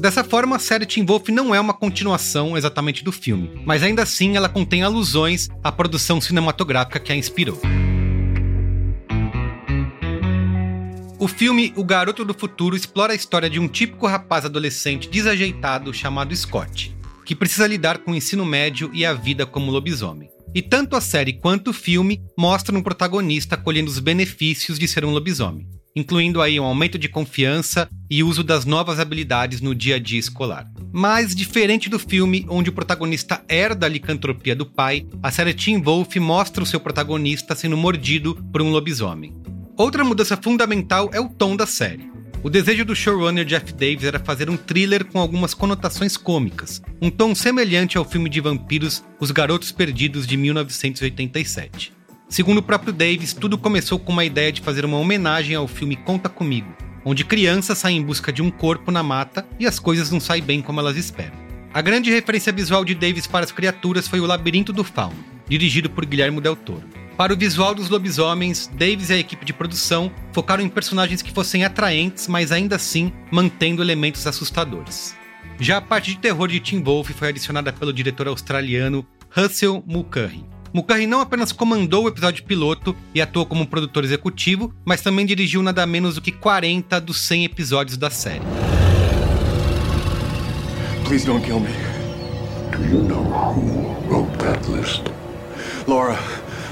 Dessa 0.00 0.24
forma, 0.24 0.56
a 0.56 0.58
série 0.58 0.86
Teen 0.86 1.04
Wolf 1.04 1.28
não 1.28 1.54
é 1.54 1.60
uma 1.60 1.74
continuação 1.74 2.56
exatamente 2.56 3.04
do 3.04 3.12
filme, 3.12 3.50
mas 3.66 3.82
ainda 3.82 4.02
assim 4.02 4.38
ela 4.38 4.48
contém 4.48 4.82
alusões 4.82 5.50
à 5.62 5.70
produção 5.70 6.18
cinematográfica 6.18 6.98
que 6.98 7.12
a 7.12 7.14
inspirou. 7.14 7.60
O 11.18 11.28
filme 11.28 11.74
O 11.76 11.84
Garoto 11.84 12.24
do 12.24 12.32
Futuro 12.32 12.74
explora 12.74 13.12
a 13.12 13.16
história 13.16 13.50
de 13.50 13.60
um 13.60 13.68
típico 13.68 14.06
rapaz 14.06 14.46
adolescente 14.46 15.10
desajeitado 15.10 15.92
chamado 15.92 16.34
Scott, 16.34 16.96
que 17.24 17.34
precisa 17.34 17.66
lidar 17.66 17.98
com 17.98 18.12
o 18.12 18.14
ensino 18.14 18.44
médio 18.44 18.90
e 18.92 19.04
a 19.04 19.12
vida 19.12 19.46
como 19.46 19.70
lobisomem. 19.70 20.28
E 20.54 20.62
tanto 20.62 20.94
a 20.94 21.00
série 21.00 21.32
quanto 21.32 21.70
o 21.70 21.72
filme 21.72 22.22
mostram 22.38 22.78
um 22.78 22.82
protagonista 22.82 23.56
colhendo 23.56 23.90
os 23.90 23.98
benefícios 23.98 24.78
de 24.78 24.86
ser 24.86 25.04
um 25.04 25.10
lobisomem, 25.10 25.66
incluindo 25.96 26.40
aí 26.40 26.60
um 26.60 26.64
aumento 26.64 26.96
de 26.96 27.08
confiança 27.08 27.88
e 28.08 28.22
uso 28.22 28.44
das 28.44 28.64
novas 28.64 29.00
habilidades 29.00 29.60
no 29.60 29.74
dia 29.74 29.96
a 29.96 29.98
dia 29.98 30.20
escolar. 30.20 30.64
Mas 30.92 31.34
diferente 31.34 31.88
do 31.88 31.98
filme, 31.98 32.46
onde 32.48 32.70
o 32.70 32.72
protagonista 32.72 33.44
herda 33.48 33.86
a 33.86 33.88
licantropia 33.88 34.54
do 34.54 34.64
pai, 34.64 35.04
a 35.20 35.30
série 35.30 35.54
Teen 35.54 35.82
Wolf 35.82 36.14
mostra 36.16 36.62
o 36.62 36.66
seu 36.66 36.78
protagonista 36.78 37.56
sendo 37.56 37.76
mordido 37.76 38.36
por 38.52 38.62
um 38.62 38.70
lobisomem. 38.70 39.34
Outra 39.76 40.04
mudança 40.04 40.36
fundamental 40.36 41.10
é 41.12 41.18
o 41.18 41.28
tom 41.28 41.56
da 41.56 41.66
série. 41.66 42.13
O 42.44 42.50
desejo 42.50 42.84
do 42.84 42.94
showrunner 42.94 43.46
Jeff 43.46 43.72
Davis 43.72 44.04
era 44.04 44.18
fazer 44.18 44.50
um 44.50 44.56
thriller 44.58 45.06
com 45.06 45.18
algumas 45.18 45.54
conotações 45.54 46.14
cômicas, 46.14 46.82
um 47.00 47.08
tom 47.08 47.34
semelhante 47.34 47.96
ao 47.96 48.04
filme 48.04 48.28
de 48.28 48.38
vampiros 48.38 49.02
Os 49.18 49.30
Garotos 49.30 49.72
Perdidos 49.72 50.26
de 50.26 50.36
1987. 50.36 51.90
Segundo 52.28 52.58
o 52.58 52.62
próprio 52.62 52.92
Davis, 52.92 53.32
tudo 53.32 53.56
começou 53.56 53.98
com 53.98 54.12
uma 54.12 54.26
ideia 54.26 54.52
de 54.52 54.60
fazer 54.60 54.84
uma 54.84 54.98
homenagem 54.98 55.56
ao 55.56 55.66
filme 55.66 55.96
Conta 55.96 56.28
Comigo, 56.28 56.68
onde 57.02 57.24
crianças 57.24 57.78
saem 57.78 57.96
em 57.96 58.04
busca 58.04 58.30
de 58.30 58.42
um 58.42 58.50
corpo 58.50 58.90
na 58.90 59.02
mata 59.02 59.46
e 59.58 59.66
as 59.66 59.78
coisas 59.78 60.10
não 60.10 60.20
saem 60.20 60.42
bem 60.42 60.60
como 60.60 60.80
elas 60.80 60.98
esperam. 60.98 61.32
A 61.72 61.80
grande 61.80 62.10
referência 62.10 62.52
visual 62.52 62.84
de 62.84 62.94
Davis 62.94 63.26
para 63.26 63.46
as 63.46 63.52
criaturas 63.52 64.06
foi 64.06 64.20
O 64.20 64.26
Labirinto 64.26 64.70
do 64.70 64.84
Fauno, 64.84 65.16
dirigido 65.48 65.88
por 65.88 66.04
Guilherme 66.04 66.42
Del 66.42 66.56
Toro. 66.56 67.03
Para 67.16 67.32
o 67.32 67.36
visual 67.36 67.76
dos 67.76 67.88
lobisomens, 67.88 68.68
Davis 68.76 69.08
e 69.08 69.12
a 69.12 69.16
equipe 69.16 69.44
de 69.44 69.52
produção 69.52 70.10
focaram 70.32 70.64
em 70.64 70.68
personagens 70.68 71.22
que 71.22 71.32
fossem 71.32 71.64
atraentes, 71.64 72.26
mas 72.26 72.50
ainda 72.50 72.74
assim 72.74 73.12
mantendo 73.30 73.80
elementos 73.80 74.26
assustadores. 74.26 75.14
Já 75.60 75.76
a 75.76 75.80
parte 75.80 76.10
de 76.10 76.18
terror 76.18 76.48
de 76.48 76.58
Teen 76.58 76.82
Wolf 76.82 77.10
foi 77.10 77.28
adicionada 77.28 77.72
pelo 77.72 77.92
diretor 77.92 78.26
australiano 78.26 79.06
Russell 79.30 79.80
Mulcahy. 79.86 80.44
Mulcahy 80.72 81.06
não 81.06 81.20
apenas 81.20 81.52
comandou 81.52 82.04
o 82.04 82.08
episódio 82.08 82.42
piloto 82.42 82.96
e 83.14 83.22
atuou 83.22 83.46
como 83.46 83.64
produtor 83.64 84.02
executivo, 84.02 84.74
mas 84.84 85.00
também 85.00 85.24
dirigiu 85.24 85.62
nada 85.62 85.86
menos 85.86 86.16
do 86.16 86.20
que 86.20 86.32
40 86.32 87.00
dos 87.00 87.20
100 87.20 87.44
episódios 87.44 87.96
da 87.96 88.10
série. 88.10 88.42
Please 91.04 91.24
don't 91.24 91.46
kill 91.46 91.60
me. 91.60 91.70
Do 92.72 92.84
you 92.84 93.04
know 93.04 93.22
who 93.22 93.94
wrote 94.10 94.36
that 94.38 94.68
list? 94.68 95.02
Laura. 95.86 96.18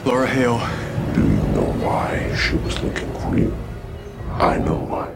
Laura 0.05 0.27
Hale. 0.27 0.59
Do 1.15 1.21
you 1.21 1.43
know 1.55 1.71
why 1.79 2.35
she 2.35 2.57
was 2.57 2.75
looking 2.83 3.11
for 3.21 3.39
you? 3.39 3.55
I 4.35 4.59
know 4.59 4.81
why. 4.91 5.09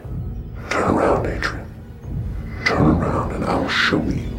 Turn 0.69 0.95
around, 0.95 1.25
Adrian. 1.25 1.67
Turn 2.65 2.85
around 2.95 3.33
and 3.33 3.43
I'll 3.43 3.67
show 3.67 4.01
you. 4.03 4.31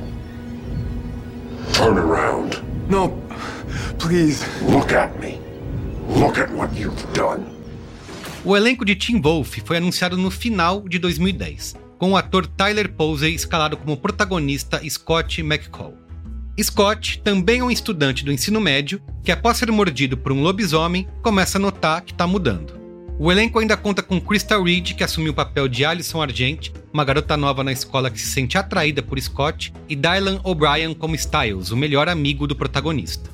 Turn 1.75 1.99
around. 1.99 2.63
No, 2.89 3.21
please. 3.99 4.43
Look 4.63 4.93
at 4.93 5.21
me. 5.21 5.39
Look 6.09 6.39
at 6.39 6.51
what 6.53 6.73
you've 6.75 7.13
done. 7.13 7.45
O 8.43 8.57
elenco 8.57 8.85
de 8.87 8.95
Teen 8.95 9.21
Wolf 9.21 9.59
foi 9.67 9.77
anunciado 9.77 10.17
no 10.17 10.31
final 10.31 10.81
de 10.89 10.99
2010, 10.99 11.77
com 11.99 12.13
o 12.13 12.17
ator 12.17 12.47
Tyler 12.47 12.89
Posey 12.91 13.35
escalado 13.35 13.77
como 13.77 13.99
protagonista 13.99 14.81
Scott 14.89 15.43
McCall. 15.43 15.98
Scott 16.63 17.21
também 17.23 17.61
é 17.61 17.65
um 17.65 17.71
estudante 17.71 18.25
do 18.25 18.33
ensino 18.33 18.61
médio 18.61 19.01
que, 19.23 19.31
após 19.31 19.57
ser 19.57 19.71
mordido 19.71 20.17
por 20.17 20.33
um 20.33 20.43
lobisomem, 20.43 21.07
começa 21.23 21.57
a 21.57 21.61
notar 21.61 22.03
que 22.03 22.13
está 22.13 22.27
mudando. 22.27 22.79
O 23.21 23.31
elenco 23.31 23.59
ainda 23.59 23.77
conta 23.77 24.03
com 24.03 24.21
Crystal 24.21 24.63
Reed, 24.63 24.95
que 24.95 25.05
assumiu 25.05 25.33
o 25.33 25.35
papel 25.35 25.69
de 25.69 25.85
Alison 25.85 26.23
Argent, 26.23 26.71
uma 26.93 27.05
garota 27.05 27.37
nova 27.37 27.63
na 27.63 27.73
escola 27.73 28.11
que 28.11 28.21
se 28.21 28.29
sente 28.29 28.59
atraída 28.59 29.03
por 29.03 29.21
Scott, 29.21 29.73
e 29.89 29.97
Dylan 29.97 30.41
O'Brien 30.45 30.95
como 30.95 31.15
Styles, 31.15 31.71
o 31.71 31.77
melhor 31.77 32.09
amigo 32.09 32.47
do 32.47 32.57
protagonista. 32.57 33.31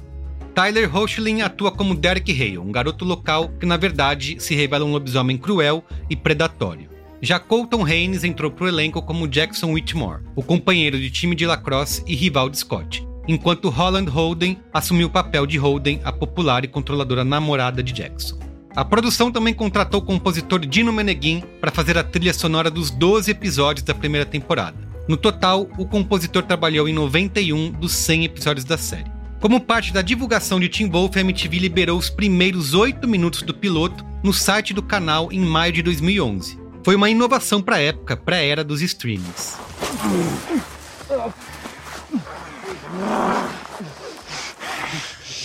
Tyler 0.54 0.94
Hoechlin 0.94 1.42
atua 1.42 1.72
como 1.72 1.94
Derek 1.94 2.30
Hale, 2.32 2.58
um 2.58 2.70
garoto 2.70 3.04
local 3.04 3.50
que 3.58 3.66
na 3.66 3.76
verdade 3.76 4.36
se 4.38 4.54
revela 4.54 4.84
um 4.84 4.92
lobisomem 4.92 5.36
cruel 5.36 5.84
e 6.08 6.14
predatório. 6.14 6.88
Já 7.20 7.38
Colton 7.38 7.84
Haynes 7.84 8.22
entrou 8.22 8.50
para 8.50 8.64
o 8.64 8.68
elenco 8.68 9.00
como 9.00 9.26
Jackson 9.26 9.72
Whitmore, 9.72 10.22
o 10.36 10.42
companheiro 10.42 10.98
de 10.98 11.10
time 11.10 11.34
de 11.34 11.46
lacrosse 11.46 12.02
e 12.06 12.14
rival 12.14 12.48
de 12.48 12.58
Scott, 12.58 13.06
enquanto 13.26 13.68
Holland 13.68 14.10
Holden 14.10 14.58
assumiu 14.72 15.08
o 15.08 15.10
papel 15.10 15.46
de 15.46 15.56
Holden, 15.56 16.00
a 16.04 16.12
popular 16.12 16.64
e 16.64 16.68
controladora 16.68 17.24
namorada 17.24 17.82
de 17.82 17.92
Jackson. 17.92 18.38
A 18.76 18.84
produção 18.84 19.30
também 19.30 19.54
contratou 19.54 20.00
o 20.00 20.04
compositor 20.04 20.58
Dino 20.60 20.92
Meneghin 20.92 21.42
para 21.60 21.70
fazer 21.70 21.96
a 21.96 22.02
trilha 22.02 22.34
sonora 22.34 22.70
dos 22.70 22.90
12 22.90 23.30
episódios 23.30 23.84
da 23.84 23.94
primeira 23.94 24.26
temporada. 24.26 24.76
No 25.06 25.16
total, 25.16 25.68
o 25.78 25.86
compositor 25.86 26.42
trabalhou 26.42 26.88
em 26.88 26.92
91 26.92 27.70
dos 27.70 27.92
100 27.92 28.24
episódios 28.24 28.64
da 28.64 28.76
série. 28.76 29.12
Como 29.40 29.60
parte 29.60 29.92
da 29.92 30.02
divulgação 30.02 30.58
de 30.58 30.68
Teen 30.68 30.90
Wolf, 30.90 31.16
a 31.16 31.20
MTV 31.20 31.58
liberou 31.58 31.98
os 31.98 32.08
primeiros 32.08 32.72
8 32.72 33.06
minutos 33.06 33.42
do 33.42 33.52
piloto 33.52 34.04
no 34.22 34.32
site 34.32 34.72
do 34.72 34.82
canal 34.82 35.30
em 35.30 35.40
maio 35.40 35.72
de 35.72 35.82
2011. 35.82 36.58
Foi 36.82 36.96
uma 36.96 37.10
inovação 37.10 37.62
para 37.62 37.76
a 37.76 37.80
época, 37.80 38.16
pré-era 38.16 38.64
dos 38.64 38.82
streamings. 38.82 39.58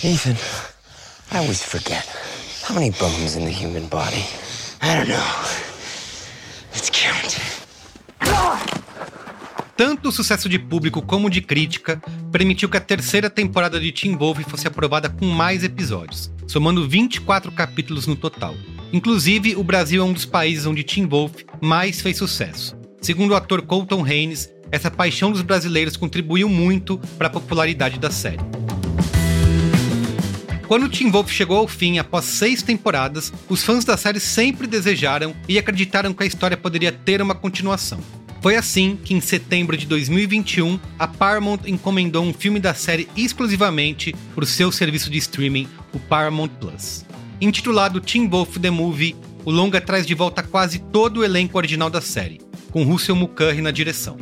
Ethan, 0.02 0.36
I 1.30 1.38
always 1.38 1.62
forget. 1.62 2.06
How 2.62 2.74
many 2.74 2.90
bones 2.90 3.36
in 3.36 3.44
the 3.44 3.50
human 3.50 3.86
body? 3.88 4.24
I 4.80 4.94
don't 4.96 5.08
know. 5.08 5.20
Let's 6.72 6.90
count. 6.90 7.38
Tanto 9.76 10.08
o 10.10 10.12
sucesso 10.12 10.48
de 10.48 10.58
público 10.58 11.00
como 11.02 11.30
de 11.30 11.40
crítica 11.40 12.02
permitiu 12.30 12.68
que 12.68 12.76
a 12.76 12.80
terceira 12.80 13.30
temporada 13.30 13.80
de 13.80 13.90
Teen 13.92 14.16
Wolf 14.16 14.40
fosse 14.48 14.68
aprovada 14.68 15.08
com 15.08 15.26
mais 15.26 15.64
episódios, 15.64 16.30
somando 16.46 16.88
24 16.88 17.50
capítulos 17.52 18.06
no 18.06 18.14
total. 18.14 18.54
Inclusive, 18.92 19.56
o 19.56 19.64
Brasil 19.64 20.02
é 20.02 20.04
um 20.04 20.12
dos 20.12 20.26
países 20.26 20.66
onde 20.66 20.84
Teen 20.84 21.06
Wolf 21.06 21.44
mais 21.60 22.00
fez 22.00 22.18
sucesso. 22.18 22.76
Segundo 23.00 23.30
o 23.30 23.34
ator 23.34 23.62
Colton 23.62 24.04
Haynes, 24.04 24.50
essa 24.70 24.90
paixão 24.90 25.32
dos 25.32 25.42
brasileiros 25.42 25.96
contribuiu 25.96 26.48
muito 26.48 26.98
para 27.18 27.26
a 27.28 27.30
popularidade 27.30 27.98
da 27.98 28.10
série. 28.10 28.40
Quando 30.70 30.88
Teen 30.88 31.10
Wolf 31.10 31.32
chegou 31.32 31.56
ao 31.56 31.66
fim 31.66 31.98
após 31.98 32.24
seis 32.26 32.62
temporadas, 32.62 33.32
os 33.48 33.64
fãs 33.64 33.84
da 33.84 33.96
série 33.96 34.20
sempre 34.20 34.68
desejaram 34.68 35.34
e 35.48 35.58
acreditaram 35.58 36.14
que 36.14 36.22
a 36.22 36.26
história 36.26 36.56
poderia 36.56 36.92
ter 36.92 37.20
uma 37.20 37.34
continuação. 37.34 37.98
Foi 38.40 38.54
assim 38.54 38.96
que, 39.04 39.12
em 39.12 39.20
setembro 39.20 39.76
de 39.76 39.84
2021, 39.84 40.78
a 40.98 41.08
Paramount 41.08 41.60
encomendou 41.66 42.24
um 42.24 42.32
filme 42.32 42.60
da 42.60 42.72
série 42.72 43.08
exclusivamente 43.16 44.14
para 44.34 44.44
o 44.44 44.46
seu 44.46 44.70
serviço 44.70 45.10
de 45.10 45.18
streaming, 45.18 45.68
o 45.92 45.98
Paramount 45.98 46.48
Plus. 46.48 47.04
Intitulado 47.40 48.00
Teen 48.00 48.28
Wolf 48.28 48.56
The 48.56 48.70
Movie, 48.70 49.16
o 49.44 49.50
longa 49.50 49.80
traz 49.80 50.06
de 50.06 50.14
volta 50.14 50.42
quase 50.42 50.78
todo 50.78 51.18
o 51.18 51.24
elenco 51.24 51.58
original 51.58 51.90
da 51.90 52.00
série, 52.00 52.40
com 52.70 52.84
Russell 52.84 53.16
Mulcahy 53.16 53.60
na 53.60 53.72
direção. 53.72 54.16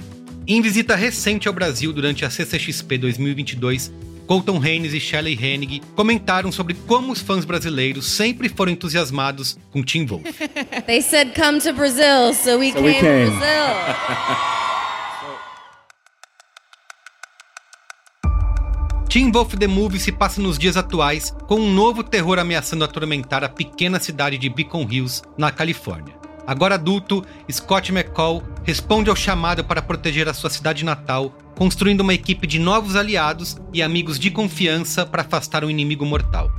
Em 0.50 0.62
visita 0.62 0.96
recente 0.96 1.46
ao 1.46 1.52
Brasil 1.52 1.92
durante 1.92 2.24
a 2.24 2.30
CCXP 2.30 2.96
2022, 2.96 3.92
Colton 4.26 4.58
Haynes 4.62 4.94
e 4.94 5.00
Shelley 5.00 5.38
Hennig 5.38 5.82
comentaram 5.94 6.50
sobre 6.50 6.72
como 6.86 7.12
os 7.12 7.20
fãs 7.20 7.44
brasileiros 7.44 8.06
sempre 8.06 8.48
foram 8.48 8.72
entusiasmados 8.72 9.58
com 9.70 9.82
Teen 9.82 10.06
Wolf. 10.06 10.24
They 10.86 11.02
said 11.02 11.34
come 11.34 11.60
to 11.60 11.74
Brazil, 11.74 12.32
so 12.32 12.58
we 12.58 12.72
So 12.72 12.76
came 12.76 12.86
we 12.86 12.94
to 12.94 13.00
came. 13.00 13.26
Brazil. 13.26 13.74
Teen 19.10 19.30
Wolf 19.30 19.54
The 19.54 19.66
Movie 19.66 19.98
se 19.98 20.12
passa 20.12 20.40
nos 20.40 20.58
dias 20.58 20.78
atuais 20.78 21.30
com 21.46 21.56
um 21.56 21.70
novo 21.70 22.02
terror 22.02 22.38
ameaçando 22.38 22.84
atormentar 22.84 23.44
a 23.44 23.50
pequena 23.50 24.00
cidade 24.00 24.38
de 24.38 24.48
Beacon 24.48 24.86
Hills, 24.90 25.20
na 25.36 25.50
Califórnia. 25.50 26.14
Agora 26.48 26.76
adulto, 26.76 27.22
Scott 27.52 27.92
McCall 27.92 28.42
responde 28.64 29.10
ao 29.10 29.14
chamado 29.14 29.62
para 29.62 29.82
proteger 29.82 30.26
a 30.30 30.32
sua 30.32 30.48
cidade 30.48 30.82
natal, 30.82 31.36
construindo 31.54 32.00
uma 32.00 32.14
equipe 32.14 32.46
de 32.46 32.58
novos 32.58 32.96
aliados 32.96 33.58
e 33.70 33.82
amigos 33.82 34.18
de 34.18 34.30
confiança 34.30 35.04
para 35.04 35.20
afastar 35.20 35.62
um 35.62 35.68
inimigo 35.68 36.06
mortal. 36.06 36.50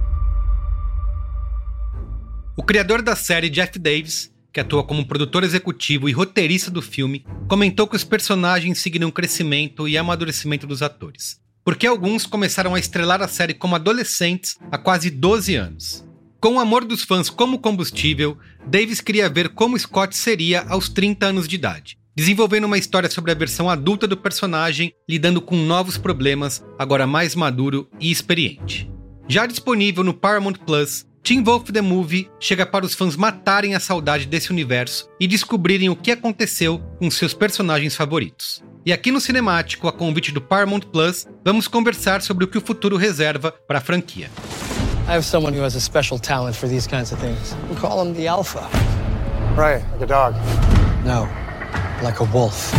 O 2.56 2.62
criador 2.62 3.02
da 3.02 3.16
série, 3.16 3.50
Jeff 3.50 3.80
Davis, 3.80 4.32
que 4.54 4.60
atua 4.60 4.84
como 4.84 5.08
produtor 5.08 5.44
executivo 5.44 6.08
e 6.08 6.12
roteirista 6.12 6.70
do 6.70 6.84
filme, 6.84 7.26
comentou 7.48 7.88
que 7.88 7.96
os 7.96 8.04
personagens 8.04 8.78
seguiram 8.78 9.08
o 9.08 9.12
crescimento 9.12 9.88
e 9.88 9.98
amadurecimento 9.98 10.68
dos 10.68 10.84
atores 10.84 11.40
porque 11.62 11.86
alguns 11.86 12.26
começaram 12.26 12.74
a 12.74 12.80
estrelar 12.80 13.22
a 13.22 13.28
série 13.28 13.54
como 13.54 13.76
adolescentes 13.76 14.58
há 14.72 14.78
quase 14.78 15.12
12 15.12 15.56
anos. 15.56 16.09
Com 16.40 16.56
o 16.56 16.60
amor 16.60 16.86
dos 16.86 17.04
fãs 17.04 17.30
como 17.30 17.60
combustível, 17.60 18.38
Davis 18.66 19.02
queria 19.02 19.28
ver 19.28 19.50
como 19.50 19.78
Scott 19.78 20.16
seria 20.16 20.62
aos 20.70 20.88
30 20.88 21.26
anos 21.26 21.50
de 21.50 21.56
idade, 21.56 21.98
desenvolvendo 22.16 22.64
uma 22.64 22.78
história 22.78 23.10
sobre 23.10 23.32
a 23.32 23.36
versão 23.36 23.70
adulta 23.70 24.08
do 24.08 24.16
personagem, 24.16 24.94
lidando 25.08 25.42
com 25.42 25.58
novos 25.58 25.98
problemas, 25.98 26.64
agora 26.78 27.06
mais 27.06 27.36
maduro 27.36 27.90
e 28.00 28.10
experiente. 28.10 28.90
Já 29.28 29.46
disponível 29.46 30.02
no 30.02 30.14
Paramount 30.14 30.54
Plus, 30.66 31.06
Teen 31.22 31.44
Wolf 31.44 31.72
The 31.72 31.82
Movie 31.82 32.30
chega 32.40 32.66
para 32.66 32.86
os 32.86 32.96
fãs 32.96 33.18
matarem 33.18 33.76
a 33.76 33.80
saudade 33.80 34.26
desse 34.26 34.50
universo 34.50 35.10
e 35.20 35.28
descobrirem 35.28 35.90
o 35.90 35.96
que 35.96 36.10
aconteceu 36.10 36.80
com 37.00 37.12
seus 37.12 37.34
personagens 37.34 37.98
favoritos. 37.98 38.64
E 38.86 38.94
aqui 38.94 39.12
no 39.12 39.20
Cinemático, 39.20 39.90
a 39.90 39.92
convite 39.92 40.32
do 40.32 40.40
Paramount 40.40 40.84
Plus, 40.90 41.28
vamos 41.44 41.68
conversar 41.68 42.22
sobre 42.22 42.46
o 42.46 42.48
que 42.48 42.58
o 42.58 42.62
futuro 42.66 42.96
reserva 42.96 43.52
para 43.52 43.80
a 43.80 43.82
franquia. 43.82 44.32
I 45.10 45.14
have 45.14 45.26
someone 45.26 45.54
who 45.54 45.64
has 45.64 45.76
a 45.76 45.82
special 45.82 46.20
talent 46.20 46.56
for 46.56 46.68
these 46.68 46.86
kinds 46.86 47.12
of 47.12 47.18
things. 47.18 47.56
We 47.68 47.76
call 47.76 48.00
him 48.00 48.14
the 48.14 48.28
Alpha. 48.28 48.62
Right, 49.58 49.84
like 49.94 50.04
a 50.04 50.06
dog. 50.06 50.36
No, 51.04 51.28
like 52.04 52.22
a 52.22 52.26
wolf. 52.26 52.72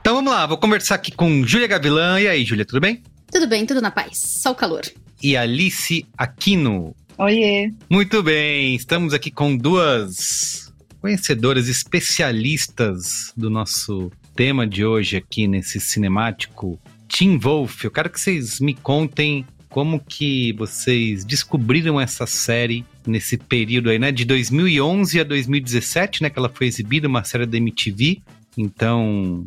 Então 0.00 0.14
vamos 0.14 0.32
lá, 0.32 0.46
vou 0.46 0.56
conversar 0.56 0.94
aqui 0.94 1.12
com 1.12 1.44
Júlia 1.46 1.66
Gavilã. 1.68 2.18
E 2.18 2.26
aí, 2.26 2.42
Júlia, 2.42 2.64
tudo 2.64 2.80
bem? 2.80 3.02
Tudo 3.30 3.46
bem, 3.46 3.66
tudo 3.66 3.82
na 3.82 3.90
paz. 3.90 4.16
Só 4.16 4.52
o 4.52 4.54
calor. 4.54 4.80
E 5.22 5.36
Alice 5.36 6.06
Aquino. 6.16 6.96
Oiê. 7.18 7.70
Muito 7.90 8.22
bem, 8.22 8.74
estamos 8.74 9.12
aqui 9.12 9.30
com 9.30 9.54
duas 9.54 10.72
conhecedoras 11.02 11.68
especialistas 11.68 13.30
do 13.36 13.50
nosso 13.50 14.10
tema 14.34 14.66
de 14.66 14.86
hoje 14.86 15.18
aqui 15.18 15.46
nesse 15.46 15.78
cinemático 15.78 16.80
Teen 17.12 17.38
Wolf. 17.38 17.84
Eu 17.84 17.90
quero 17.90 18.08
que 18.08 18.18
vocês 18.18 18.58
me 18.58 18.72
contem 18.72 19.46
como 19.72 19.98
que 19.98 20.52
vocês 20.52 21.24
descobriram 21.24 21.98
essa 21.98 22.26
série 22.26 22.84
nesse 23.06 23.38
período 23.38 23.88
aí, 23.88 23.98
né, 23.98 24.12
de 24.12 24.26
2011 24.26 25.18
a 25.18 25.24
2017, 25.24 26.22
né, 26.22 26.28
que 26.28 26.38
ela 26.38 26.50
foi 26.50 26.66
exibida, 26.66 27.08
uma 27.08 27.24
série 27.24 27.46
da 27.46 27.56
MTV. 27.56 28.20
Então, 28.56 29.42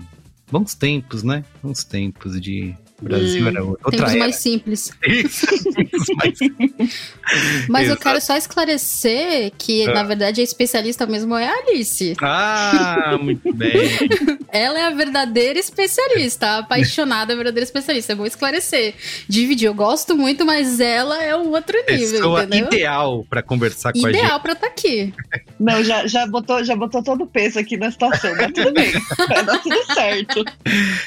bons 0.51 0.73
tempos, 0.73 1.21
né? 1.21 1.45
Bons 1.61 1.83
tempos 1.83 2.41
de 2.41 2.75
Brasil 3.01 3.43
Hum, 3.43 3.47
era 3.49 3.63
outra 3.63 3.91
Tempos 3.91 4.09
era. 4.11 4.19
mais 4.19 4.35
simples. 4.37 4.91
Isso, 5.05 5.45
tempos 5.73 6.05
mais 6.15 6.39
Mas 7.67 7.81
eu 7.83 7.87
Exato. 7.93 8.01
quero 8.01 8.21
só 8.21 8.37
esclarecer 8.37 9.51
que, 9.57 9.83
Ah. 9.89 9.93
na 9.95 10.03
verdade, 10.03 10.39
a 10.41 10.43
especialista 10.43 11.05
mesmo 11.05 11.35
é 11.35 11.47
a 11.47 11.53
Alice. 11.53 12.15
Ah, 12.21 13.17
muito 13.21 13.53
bem. 13.53 13.73
Ela 14.51 14.79
é 14.79 14.83
a 14.85 14.89
verdadeira 14.91 15.59
especialista, 15.59 16.47
a 16.47 16.57
apaixonada 16.59 17.35
verdadeira 17.35 17.63
especialista. 17.65 18.13
É 18.13 18.15
bom 18.15 18.25
esclarecer. 18.25 18.93
Dividir, 19.27 19.67
eu 19.67 19.73
gosto 19.73 20.15
muito, 20.15 20.45
mas 20.45 20.79
ela 20.79 21.21
é 21.21 21.35
um 21.35 21.49
outro 21.51 21.77
nível, 21.89 22.11
Pessoa 22.11 22.43
entendeu? 22.43 22.67
ideal 22.67 23.25
pra 23.29 23.41
conversar 23.43 23.91
com 23.91 24.05
a 24.05 24.11
gente. 24.11 24.19
Ideal 24.21 24.39
pra 24.39 24.53
estar 24.53 24.67
aqui. 24.67 25.13
Não, 25.59 25.83
já, 25.83 26.07
já, 26.07 26.25
botou, 26.27 26.63
já 26.63 26.75
botou 26.75 27.03
todo 27.03 27.23
o 27.23 27.27
peso 27.27 27.59
aqui 27.59 27.75
na 27.75 27.91
situação. 27.91 28.33
Mas 28.35 28.51
tudo 28.53 28.71
bem. 28.73 28.91
Vai 29.27 29.43
dar 29.43 29.59
tudo 29.61 29.93
certo. 29.93 30.43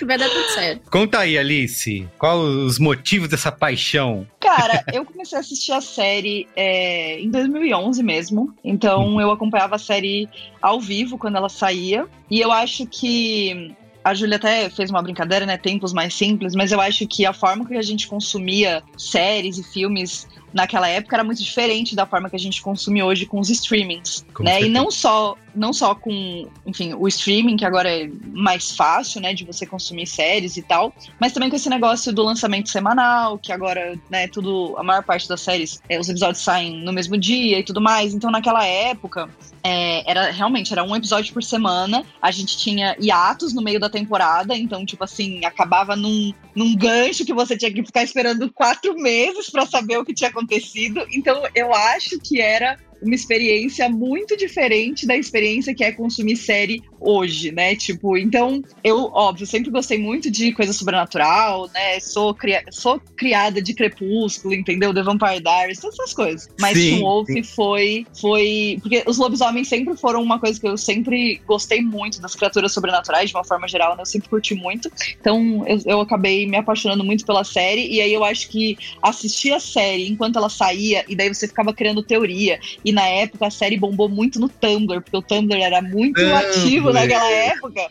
Vai 0.07 0.18
dar 0.18 0.29
tudo 0.29 0.48
certo. 0.51 0.90
Conta 0.90 1.18
aí, 1.20 1.38
Alice, 1.38 1.78
qual 2.19 2.41
os 2.41 2.79
motivos 2.79 3.29
dessa 3.29 3.53
paixão? 3.53 4.27
Cara, 4.41 4.85
eu 4.93 5.05
comecei 5.05 5.37
a 5.37 5.41
assistir 5.41 5.73
a 5.73 5.81
série 5.81 6.49
é, 6.57 7.21
em 7.21 7.31
2011 7.31 8.03
mesmo. 8.03 8.55
Então 8.64 9.21
eu 9.21 9.31
acompanhava 9.31 9.77
a 9.77 9.79
série 9.79 10.29
ao 10.61 10.81
vivo 10.81 11.19
quando 11.19 11.37
ela 11.37 11.49
saía. 11.49 12.07
E 12.31 12.41
eu 12.41 12.53
acho 12.53 12.87
que. 12.87 13.75
A 14.05 14.14
Júlia 14.14 14.37
até 14.37 14.71
fez 14.71 14.88
uma 14.88 15.03
brincadeira, 15.03 15.45
né? 15.45 15.59
Tempos 15.59 15.93
mais 15.93 16.14
simples, 16.14 16.55
mas 16.55 16.73
eu 16.73 16.81
acho 16.81 17.07
que 17.07 17.27
a 17.27 17.33
forma 17.33 17.67
que 17.67 17.77
a 17.77 17.83
gente 17.83 18.07
consumia 18.07 18.83
séries 18.97 19.59
e 19.59 19.62
filmes 19.62 20.27
naquela 20.53 20.88
época 20.88 21.17
era 21.17 21.25
muito 21.25 21.43
diferente 21.43 21.95
da 21.95 22.07
forma 22.07 22.31
que 22.31 22.37
a 22.37 22.38
gente 22.38 22.62
consome 22.62 23.03
hoje 23.03 23.27
com 23.27 23.38
os 23.38 23.51
streamings, 23.51 24.25
né? 24.42 24.62
E 24.62 24.68
não 24.68 24.90
só 24.90 25.37
não 25.59 25.72
só 25.72 25.94
com, 25.94 26.48
enfim, 26.64 26.94
o 26.94 27.07
streaming 27.09 27.57
que 27.57 27.64
agora 27.64 27.90
é 27.90 28.09
mais 28.33 28.70
fácil, 28.70 29.20
né, 29.20 29.35
de 29.35 29.44
você 29.44 29.66
consumir 29.66 30.07
séries 30.07 30.57
e 30.57 30.62
tal, 30.62 30.94
mas 31.18 31.33
também 31.33 31.51
com 31.51 31.57
esse 31.57 31.68
negócio 31.68 32.12
do 32.12 32.22
lançamento 32.22 32.70
semanal, 32.70 33.38
que 33.38 33.53
agora, 33.53 33.98
né, 34.09 34.29
tudo 34.29 34.77
a 34.79 34.83
maior 34.83 35.03
parte 35.03 35.29
das 35.29 35.40
séries, 35.40 35.83
é, 35.88 35.98
os 35.98 36.09
episódios 36.09 36.42
saem 36.42 36.83
no 36.83 36.92
mesmo 36.92 37.18
dia 37.18 37.59
e 37.59 37.62
tudo 37.62 37.81
mais. 37.81 38.14
Então, 38.14 38.31
naquela 38.31 38.64
época, 38.64 39.29
é, 39.62 40.09
era 40.11 40.31
realmente 40.31 40.72
era 40.72 40.85
um 40.85 40.94
episódio 40.94 41.33
por 41.33 41.42
semana. 41.42 42.05
A 42.22 42.31
gente 42.31 42.57
tinha 42.57 42.96
hiatos 43.01 43.53
no 43.53 43.62
meio 43.62 43.81
da 43.81 43.90
temporada, 43.90 44.57
então, 44.57 44.87
tipo 44.87 45.03
assim, 45.03 45.44
acabava 45.44 45.96
num, 45.96 46.33
num 46.55 46.77
gancho 46.77 47.24
que 47.24 47.35
você 47.35 47.57
tinha 47.57 47.72
que 47.72 47.85
ficar 47.85 48.03
esperando 48.03 48.51
quatro 48.53 48.94
meses 48.94 49.51
pra 49.51 49.66
saber 49.66 49.98
o 49.98 50.05
que 50.05 50.14
tinha 50.14 50.31
acontecido. 50.31 51.05
Então, 51.11 51.42
eu 51.55 51.74
acho 51.74 52.18
que 52.20 52.40
era 52.40 52.79
uma 53.02 53.14
experiência 53.14 53.88
muito 53.88 54.37
diferente 54.37 55.06
da 55.06 55.16
experiência 55.16 55.74
que 55.74 55.84
é 55.84 55.92
consumir 55.92 56.37
série 56.37 56.82
hoje, 57.00 57.52
né? 57.52 57.76
Tipo, 57.76 58.16
então, 58.16 58.62
eu, 58.82 59.11
óbvio, 59.12 59.46
sempre 59.46 59.70
gostei 59.70 59.98
muito 59.98 60.30
de 60.30 60.52
coisa 60.52 60.72
sobrenatural, 60.72 61.68
né? 61.72 62.00
Sou, 62.00 62.34
cria 62.34 62.62
sou 62.70 63.00
criada 63.16 63.62
de 63.62 63.74
Crepúsculo, 63.74 64.54
entendeu? 64.54 64.92
The 64.92 65.02
Vampire 65.02 65.40
Diaries, 65.40 65.78
todas 65.78 65.98
essas 65.98 66.14
coisas. 66.14 66.48
Mas 66.61 66.76
Sim, 66.76 66.90
Teen 66.90 67.00
Wolf 67.00 67.28
sim. 67.28 67.42
foi, 67.42 68.06
foi... 68.20 68.78
Porque 68.80 69.04
os 69.06 69.18
lobisomens 69.18 69.68
sempre 69.68 69.96
foram 69.96 70.22
uma 70.22 70.38
coisa 70.38 70.61
que 70.61 70.66
eu 70.66 70.76
sempre 70.76 71.40
gostei 71.46 71.80
muito 71.80 72.20
das 72.20 72.34
criaturas 72.34 72.72
sobrenaturais, 72.72 73.30
de 73.30 73.37
uma 73.37 73.44
forma 73.44 73.68
geral, 73.68 73.94
né? 73.96 74.02
Eu 74.02 74.06
sempre 74.06 74.28
curti 74.28 74.54
muito. 74.54 74.90
Então, 75.20 75.64
eu, 75.66 75.78
eu 75.87 76.00
acabei 76.00 76.46
me 76.46 76.56
apaixonando 76.56 77.04
muito 77.04 77.24
pela 77.24 77.44
série, 77.44 77.87
e 77.88 78.00
aí 78.00 78.12
eu 78.12 78.24
acho 78.24 78.48
que 78.48 78.76
assistir 79.02 79.52
a 79.52 79.61
série 79.61 80.08
enquanto 80.08 80.37
ela 80.37 80.48
saía, 80.48 81.04
e 81.08 81.14
daí 81.14 81.28
você 81.32 81.46
ficava 81.46 81.72
criando 81.72 82.02
teoria, 82.02 82.58
e 82.88 82.92
na 82.92 83.07
época 83.07 83.46
a 83.46 83.51
série 83.51 83.77
bombou 83.77 84.09
muito 84.09 84.40
no 84.40 84.48
Tumblr, 84.48 85.03
porque 85.03 85.16
o 85.16 85.20
Tumblr 85.20 85.61
era 85.61 85.83
muito 85.83 86.14
Tumblr. 86.14 86.37
ativo 86.37 86.90
naquela 86.90 87.31
época. 87.31 87.90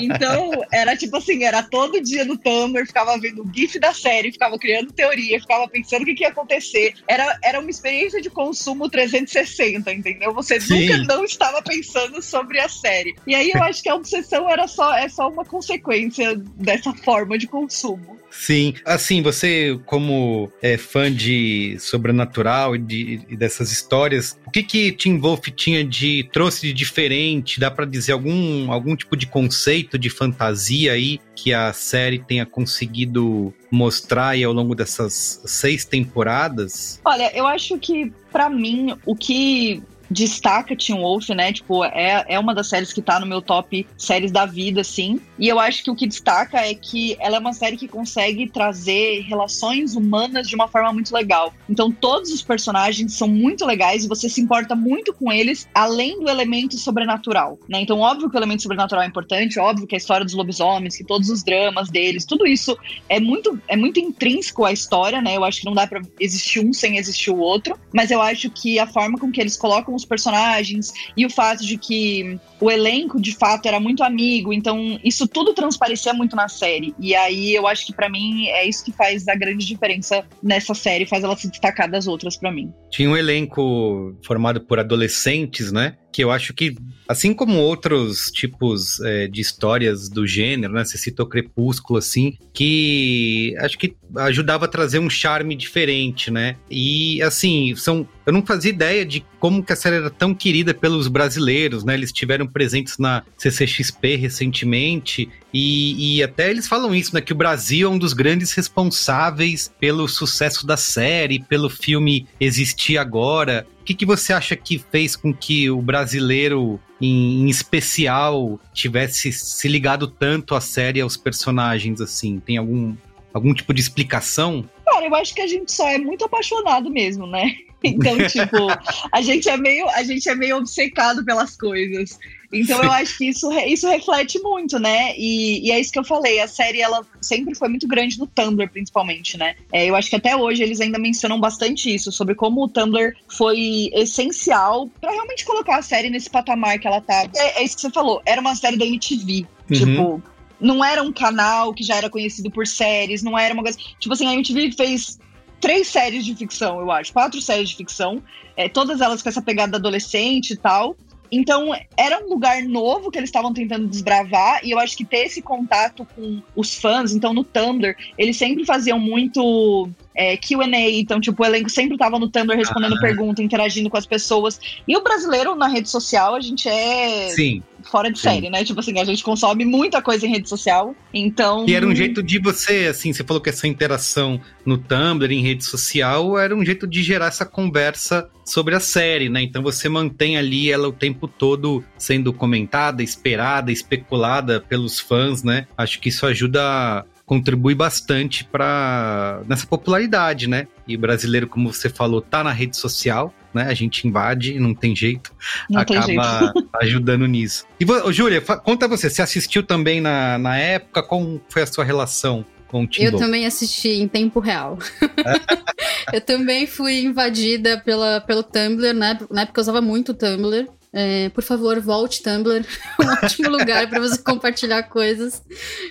Então, 0.00 0.50
era 0.72 0.96
tipo 0.96 1.16
assim, 1.16 1.44
era 1.44 1.62
todo 1.62 2.02
dia 2.02 2.24
no 2.24 2.36
Tumblr, 2.36 2.84
ficava 2.84 3.16
vendo 3.18 3.42
o 3.42 3.50
GIF 3.54 3.78
da 3.78 3.94
série, 3.94 4.32
ficava 4.32 4.58
criando 4.58 4.92
teoria, 4.92 5.40
ficava 5.40 5.68
pensando 5.68 6.02
o 6.02 6.04
que, 6.06 6.14
que 6.14 6.24
ia 6.24 6.30
acontecer. 6.30 6.94
Era, 7.06 7.38
era 7.40 7.60
uma 7.60 7.70
experiência 7.70 8.20
de 8.20 8.28
consumo 8.28 8.88
360, 8.88 9.92
entendeu? 9.92 10.34
Você 10.34 10.60
Sim. 10.60 10.88
nunca 10.88 11.14
não 11.14 11.24
estava 11.24 11.62
pensando 11.62 12.20
sobre 12.20 12.58
a 12.58 12.68
série. 12.68 13.14
E 13.24 13.36
aí 13.36 13.52
eu 13.54 13.62
acho 13.62 13.80
que 13.80 13.88
a 13.88 13.94
obsessão 13.94 14.50
era 14.50 14.66
só, 14.66 14.92
é 14.94 15.08
só 15.08 15.28
uma 15.28 15.44
consequência 15.44 16.34
dessa 16.56 16.92
forma 16.92 17.38
de 17.38 17.46
consumo. 17.46 18.22
Sim, 18.32 18.74
assim, 18.84 19.20
você 19.20 19.78
como 19.84 20.50
é, 20.62 20.78
fã 20.78 21.12
de 21.12 21.76
sobrenatural 21.78 22.74
e, 22.74 22.78
de, 22.78 23.20
e 23.28 23.36
dessas 23.36 23.70
histórias, 23.70 24.31
o 24.46 24.50
que 24.50 24.62
que 24.62 24.92
Tim 24.92 25.18
Wolf 25.18 25.48
tinha 25.54 25.84
de 25.84 26.28
trouxe 26.32 26.66
de 26.66 26.72
diferente? 26.72 27.60
Dá 27.60 27.70
pra 27.70 27.84
dizer 27.84 28.12
algum 28.12 28.70
algum 28.70 28.96
tipo 28.96 29.16
de 29.16 29.26
conceito 29.26 29.98
de 29.98 30.10
fantasia 30.10 30.92
aí 30.92 31.20
que 31.34 31.52
a 31.52 31.72
série 31.72 32.18
tenha 32.18 32.46
conseguido 32.46 33.52
mostrar 33.70 34.28
aí 34.28 34.44
ao 34.44 34.52
longo 34.52 34.74
dessas 34.74 35.40
seis 35.44 35.84
temporadas? 35.84 37.00
Olha, 37.04 37.34
eu 37.36 37.46
acho 37.46 37.78
que 37.78 38.12
pra 38.30 38.48
mim 38.48 38.94
o 39.04 39.16
que 39.16 39.82
destaca 40.12 40.76
Teen 40.76 40.98
Wolf, 40.98 41.28
né? 41.30 41.52
Tipo, 41.52 41.84
é, 41.84 42.24
é 42.28 42.38
uma 42.38 42.54
das 42.54 42.68
séries 42.68 42.92
que 42.92 43.02
tá 43.02 43.18
no 43.18 43.26
meu 43.26 43.40
top 43.40 43.86
séries 43.96 44.30
da 44.30 44.46
vida, 44.46 44.80
assim. 44.80 45.20
E 45.38 45.48
eu 45.48 45.58
acho 45.58 45.82
que 45.82 45.90
o 45.90 45.96
que 45.96 46.06
destaca 46.06 46.58
é 46.58 46.74
que 46.74 47.16
ela 47.18 47.36
é 47.36 47.40
uma 47.40 47.52
série 47.52 47.76
que 47.76 47.88
consegue 47.88 48.48
trazer 48.48 49.22
relações 49.22 49.96
humanas 49.96 50.48
de 50.48 50.54
uma 50.54 50.68
forma 50.68 50.92
muito 50.92 51.12
legal. 51.14 51.52
Então, 51.68 51.90
todos 51.90 52.30
os 52.30 52.42
personagens 52.42 53.14
são 53.14 53.28
muito 53.28 53.64
legais 53.64 54.04
e 54.04 54.08
você 54.08 54.28
se 54.28 54.40
importa 54.40 54.74
muito 54.74 55.12
com 55.12 55.32
eles, 55.32 55.68
além 55.74 56.20
do 56.20 56.28
elemento 56.28 56.76
sobrenatural, 56.76 57.58
né? 57.68 57.80
Então, 57.80 57.98
óbvio 58.00 58.28
que 58.28 58.36
o 58.36 58.38
elemento 58.38 58.62
sobrenatural 58.62 59.04
é 59.04 59.06
importante, 59.06 59.58
óbvio 59.58 59.86
que 59.86 59.94
a 59.94 59.98
história 59.98 60.24
dos 60.24 60.34
lobisomens, 60.34 60.96
que 60.96 61.04
todos 61.04 61.30
os 61.30 61.42
dramas 61.42 61.88
deles, 61.88 62.24
tudo 62.24 62.46
isso 62.46 62.76
é 63.08 63.18
muito, 63.18 63.58
é 63.68 63.76
muito 63.76 63.98
intrínseco 63.98 64.64
à 64.64 64.72
história, 64.72 65.20
né? 65.20 65.36
Eu 65.36 65.44
acho 65.44 65.60
que 65.60 65.66
não 65.66 65.74
dá 65.74 65.86
para 65.86 66.02
existir 66.20 66.60
um 66.60 66.72
sem 66.72 66.98
existir 66.98 67.30
o 67.30 67.38
outro, 67.38 67.78
mas 67.92 68.10
eu 68.10 68.20
acho 68.20 68.50
que 68.50 68.78
a 68.78 68.86
forma 68.86 69.18
com 69.18 69.30
que 69.30 69.40
eles 69.40 69.56
colocam 69.56 69.94
os 69.94 70.01
personagens 70.04 70.92
e 71.16 71.24
o 71.26 71.30
fato 71.30 71.64
de 71.64 71.76
que 71.76 72.38
o 72.60 72.70
elenco 72.70 73.20
de 73.20 73.34
fato 73.34 73.66
era 73.66 73.80
muito 73.80 74.02
amigo, 74.02 74.52
então 74.52 74.98
isso 75.02 75.26
tudo 75.26 75.54
transparecia 75.54 76.12
muito 76.12 76.36
na 76.36 76.48
série. 76.48 76.94
E 76.98 77.14
aí 77.14 77.54
eu 77.54 77.66
acho 77.66 77.86
que 77.86 77.92
para 77.92 78.08
mim 78.08 78.46
é 78.48 78.66
isso 78.66 78.84
que 78.84 78.92
faz 78.92 79.26
a 79.28 79.34
grande 79.34 79.66
diferença 79.66 80.24
nessa 80.42 80.74
série, 80.74 81.06
faz 81.06 81.24
ela 81.24 81.36
se 81.36 81.48
destacar 81.48 81.90
das 81.90 82.06
outras 82.06 82.36
para 82.36 82.52
mim. 82.52 82.72
Tinha 82.92 83.08
um 83.08 83.16
elenco 83.16 84.14
formado 84.22 84.60
por 84.60 84.78
adolescentes, 84.78 85.72
né? 85.72 85.96
Que 86.12 86.22
eu 86.22 86.30
acho 86.30 86.52
que, 86.52 86.76
assim 87.08 87.32
como 87.32 87.58
outros 87.58 88.30
tipos 88.30 89.00
é, 89.00 89.26
de 89.26 89.40
histórias 89.40 90.10
do 90.10 90.26
gênero, 90.26 90.74
né? 90.74 90.84
Você 90.84 90.98
citou 90.98 91.24
Crepúsculo, 91.24 91.98
assim, 91.98 92.36
que 92.52 93.56
acho 93.60 93.78
que 93.78 93.96
ajudava 94.16 94.66
a 94.66 94.68
trazer 94.68 94.98
um 94.98 95.08
charme 95.08 95.56
diferente, 95.56 96.30
né? 96.30 96.56
E, 96.70 97.22
assim, 97.22 97.74
são 97.74 98.06
eu 98.24 98.32
não 98.32 98.44
fazia 98.44 98.70
ideia 98.70 99.04
de 99.04 99.24
como 99.40 99.64
que 99.64 99.72
a 99.72 99.76
série 99.76 99.96
era 99.96 100.10
tão 100.10 100.32
querida 100.32 100.72
pelos 100.72 101.08
brasileiros, 101.08 101.82
né? 101.82 101.94
Eles 101.94 102.10
estiveram 102.10 102.46
presentes 102.46 102.98
na 102.98 103.24
CCXP 103.36 104.14
recentemente 104.16 105.28
e, 105.52 106.16
e, 106.16 106.22
até 106.22 106.48
eles 106.48 106.68
falam 106.68 106.94
isso, 106.94 107.14
né? 107.14 107.20
Que 107.20 107.32
o 107.32 107.36
Brasil 107.36 107.88
é 107.88 107.90
um 107.90 107.98
dos 107.98 108.12
grandes 108.12 108.52
responsáveis 108.52 109.72
pelo 109.80 110.06
sucesso 110.06 110.66
da 110.66 110.76
série, 110.76 111.42
pelo 111.42 111.68
filme 111.68 112.26
existir 112.40 112.81
agora. 112.98 113.66
O 113.80 113.84
que, 113.84 113.94
que 113.94 114.06
você 114.06 114.32
acha 114.32 114.56
que 114.56 114.78
fez 114.78 115.16
com 115.16 115.32
que 115.32 115.70
o 115.70 115.80
brasileiro, 115.82 116.80
em, 117.00 117.42
em 117.42 117.48
especial, 117.48 118.60
tivesse 118.72 119.32
se 119.32 119.68
ligado 119.68 120.06
tanto 120.06 120.54
à 120.54 120.60
série 120.60 121.00
aos 121.00 121.16
personagens 121.16 122.00
assim? 122.00 122.38
Tem 122.40 122.56
algum, 122.56 122.94
algum 123.32 123.52
tipo 123.54 123.72
de 123.74 123.80
explicação? 123.80 124.68
Cara, 124.84 125.06
eu 125.06 125.14
acho 125.14 125.34
que 125.34 125.40
a 125.40 125.46
gente 125.46 125.72
só 125.72 125.88
é 125.88 125.98
muito 125.98 126.24
apaixonado 126.24 126.90
mesmo, 126.90 127.26
né? 127.26 127.56
Então, 127.92 128.16
tipo, 128.28 128.68
a 129.10 129.20
gente 129.20 129.48
é 129.48 129.56
meio, 129.56 129.88
a 129.90 130.02
gente 130.02 130.28
é 130.28 130.34
meio 130.34 130.56
obcecado 130.56 131.24
pelas 131.24 131.56
coisas. 131.56 132.18
Então 132.52 132.82
eu 132.82 132.92
acho 132.92 133.16
que 133.16 133.28
isso, 133.28 133.50
isso 133.52 133.88
reflete 133.88 134.38
muito, 134.40 134.78
né? 134.78 135.16
E, 135.16 135.66
e, 135.66 135.72
é 135.72 135.80
isso 135.80 135.90
que 135.90 135.98
eu 135.98 136.04
falei. 136.04 136.38
A 136.38 136.46
série 136.46 136.82
ela 136.82 137.04
sempre 137.20 137.54
foi 137.54 137.68
muito 137.68 137.88
grande 137.88 138.18
no 138.18 138.26
Tumblr, 138.26 138.68
principalmente, 138.70 139.38
né? 139.38 139.56
É, 139.72 139.86
eu 139.86 139.96
acho 139.96 140.10
que 140.10 140.16
até 140.16 140.36
hoje 140.36 140.62
eles 140.62 140.80
ainda 140.80 140.98
mencionam 140.98 141.40
bastante 141.40 141.92
isso 141.92 142.12
sobre 142.12 142.34
como 142.34 142.62
o 142.62 142.68
Tumblr 142.68 143.14
foi 143.26 143.90
essencial 143.94 144.88
para 145.00 145.12
realmente 145.12 145.46
colocar 145.46 145.78
a 145.78 145.82
série 145.82 146.10
nesse 146.10 146.28
patamar 146.28 146.78
que 146.78 146.86
ela 146.86 147.00
tá. 147.00 147.26
É, 147.34 147.62
é, 147.62 147.64
isso 147.64 147.76
que 147.76 147.82
você 147.82 147.90
falou. 147.90 148.20
Era 148.26 148.40
uma 148.40 148.54
série 148.54 148.76
da 148.76 148.84
MTV, 148.84 149.46
uhum. 149.70 149.76
tipo. 149.76 150.22
Não 150.60 150.84
era 150.84 151.02
um 151.02 151.12
canal 151.12 151.74
que 151.74 151.82
já 151.82 151.96
era 151.96 152.08
conhecido 152.08 152.48
por 152.48 152.68
séries, 152.68 153.20
não 153.20 153.36
era 153.36 153.52
uma 153.52 153.64
coisa. 153.64 153.76
Tipo 153.98 154.12
assim, 154.12 154.28
a 154.28 154.34
MTV 154.34 154.70
fez 154.72 155.18
três 155.62 155.86
séries 155.86 156.26
de 156.26 156.34
ficção, 156.34 156.80
eu 156.80 156.90
acho, 156.90 157.12
quatro 157.12 157.40
séries 157.40 157.70
de 157.70 157.76
ficção, 157.76 158.20
é, 158.56 158.68
todas 158.68 159.00
elas 159.00 159.22
com 159.22 159.28
essa 159.28 159.40
pegada 159.40 159.78
adolescente 159.78 160.50
e 160.50 160.56
tal. 160.56 160.96
Então, 161.30 161.70
era 161.96 162.22
um 162.22 162.28
lugar 162.28 162.62
novo 162.64 163.10
que 163.10 163.16
eles 163.16 163.28
estavam 163.28 163.54
tentando 163.54 163.86
desbravar, 163.86 164.60
e 164.62 164.72
eu 164.72 164.78
acho 164.78 164.94
que 164.94 165.04
ter 165.04 165.24
esse 165.24 165.40
contato 165.40 166.06
com 166.14 166.42
os 166.54 166.74
fãs, 166.74 167.14
então 167.14 167.32
no 167.32 167.42
Tumblr, 167.42 167.96
eles 168.18 168.36
sempre 168.36 168.66
faziam 168.66 168.98
muito 168.98 169.88
é, 170.14 170.36
QA, 170.36 170.66
então, 170.92 171.20
tipo, 171.20 171.42
o 171.42 171.46
elenco 171.46 171.70
sempre 171.70 171.96
tava 171.96 172.18
no 172.18 172.28
Tumblr 172.28 172.56
respondendo 172.56 172.96
ah. 172.96 173.00
perguntas, 173.00 173.44
interagindo 173.44 173.88
com 173.88 173.96
as 173.96 174.06
pessoas. 174.06 174.60
E 174.86 174.96
o 174.96 175.02
brasileiro 175.02 175.54
na 175.54 175.68
rede 175.68 175.88
social, 175.88 176.34
a 176.34 176.40
gente 176.40 176.68
é. 176.68 177.30
Sim 177.30 177.62
fora 177.82 178.10
de 178.10 178.18
Sim. 178.18 178.28
série, 178.28 178.50
né? 178.50 178.64
Tipo 178.64 178.80
assim, 178.80 178.98
a 178.98 179.04
gente 179.04 179.22
consome 179.22 179.64
muita 179.64 180.00
coisa 180.00 180.26
em 180.26 180.30
rede 180.30 180.48
social, 180.48 180.94
então... 181.12 181.66
E 181.68 181.74
era 181.74 181.86
um 181.86 181.94
jeito 181.94 182.22
de 182.22 182.38
você, 182.38 182.86
assim, 182.88 183.12
você 183.12 183.24
falou 183.24 183.42
que 183.42 183.50
essa 183.50 183.66
interação 183.66 184.40
no 184.64 184.78
Tumblr, 184.78 185.30
em 185.32 185.42
rede 185.42 185.64
social, 185.64 186.38
era 186.38 186.54
um 186.54 186.64
jeito 186.64 186.86
de 186.86 187.02
gerar 187.02 187.26
essa 187.26 187.44
conversa 187.44 188.28
sobre 188.44 188.74
a 188.74 188.80
série, 188.80 189.28
né? 189.28 189.42
Então 189.42 189.62
você 189.62 189.88
mantém 189.88 190.36
ali 190.36 190.70
ela 190.70 190.88
o 190.88 190.92
tempo 190.92 191.28
todo 191.28 191.84
sendo 191.96 192.32
comentada, 192.32 193.02
esperada, 193.02 193.70
especulada 193.70 194.60
pelos 194.60 194.98
fãs, 194.98 195.42
né? 195.42 195.66
Acho 195.76 196.00
que 196.00 196.08
isso 196.08 196.26
ajuda 196.26 197.04
contribui 197.32 197.74
bastante 197.74 198.44
para 198.44 199.40
nessa 199.48 199.66
popularidade, 199.66 200.46
né? 200.46 200.68
E 200.86 200.94
o 200.94 200.98
brasileiro, 200.98 201.48
como 201.48 201.72
você 201.72 201.88
falou, 201.88 202.20
tá 202.20 202.44
na 202.44 202.52
rede 202.52 202.76
social, 202.76 203.32
né? 203.54 203.62
A 203.68 203.72
gente 203.72 204.06
invade, 204.06 204.60
não 204.60 204.74
tem 204.74 204.94
jeito, 204.94 205.32
não 205.70 205.80
acaba 205.80 206.04
tem 206.04 206.20
jeito. 206.20 206.68
ajudando 206.82 207.24
nisso. 207.24 207.64
E 207.80 208.12
Júlia, 208.12 208.42
conta 208.42 208.86
você, 208.86 209.08
você 209.08 209.22
assistiu 209.22 209.62
também 209.62 209.98
na, 209.98 210.36
na 210.36 210.58
época? 210.58 211.02
Como 211.02 211.40
foi 211.48 211.62
a 211.62 211.66
sua 211.66 211.84
relação 211.84 212.44
com 212.68 212.84
o 212.84 212.88
Eu 212.98 213.16
também 213.16 213.46
assisti 213.46 213.88
em 213.88 214.06
tempo 214.06 214.38
real. 214.38 214.78
eu 216.12 216.20
também 216.20 216.66
fui 216.66 217.02
invadida 217.02 217.80
pela, 217.82 218.20
pelo 218.20 218.42
Tumblr, 218.42 218.92
né? 218.92 219.18
Na 219.30 219.42
época 219.42 219.58
eu 219.58 219.62
usava 219.62 219.80
muito 219.80 220.12
o 220.12 220.14
Tumblr. 220.14 220.68
É, 220.94 221.30
por 221.30 221.42
favor, 221.42 221.80
volte 221.80 222.22
Tumblr, 222.22 222.66
um 223.00 223.24
ótimo 223.24 223.48
lugar 223.48 223.88
para 223.88 223.98
você 223.98 224.18
compartilhar 224.18 224.82
coisas. 224.84 225.42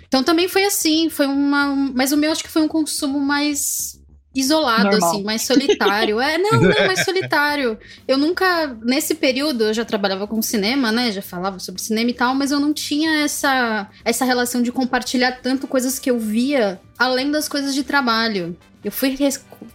Então 0.07 0.23
também 0.23 0.47
foi 0.47 0.63
assim, 0.65 1.09
foi 1.09 1.25
uma, 1.25 1.75
mas 1.75 2.11
o 2.11 2.17
meu 2.17 2.31
acho 2.31 2.43
que 2.43 2.49
foi 2.49 2.61
um 2.61 2.67
consumo 2.67 3.19
mais 3.19 3.99
isolado, 4.33 4.91
Normal. 4.91 5.09
assim, 5.09 5.23
mais 5.23 5.41
solitário. 5.41 6.19
É, 6.21 6.37
não, 6.37 6.61
não, 6.61 6.87
mais 6.87 7.03
solitário. 7.03 7.77
Eu 8.07 8.17
nunca, 8.17 8.77
nesse 8.81 9.15
período, 9.15 9.65
eu 9.65 9.73
já 9.73 9.83
trabalhava 9.83 10.27
com 10.27 10.41
cinema, 10.41 10.91
né? 10.91 11.11
Já 11.11 11.21
falava 11.21 11.59
sobre 11.59 11.81
cinema 11.81 12.09
e 12.09 12.13
tal, 12.13 12.33
mas 12.33 12.51
eu 12.51 12.59
não 12.59 12.73
tinha 12.73 13.23
essa, 13.23 13.89
essa 14.05 14.23
relação 14.23 14.61
de 14.61 14.71
compartilhar 14.71 15.33
tanto 15.41 15.67
coisas 15.67 15.99
que 15.99 16.09
eu 16.09 16.17
via 16.17 16.79
além 16.97 17.31
das 17.31 17.49
coisas 17.49 17.73
de 17.75 17.83
trabalho. 17.83 18.55
Eu 18.83 18.91
fui, 18.91 19.15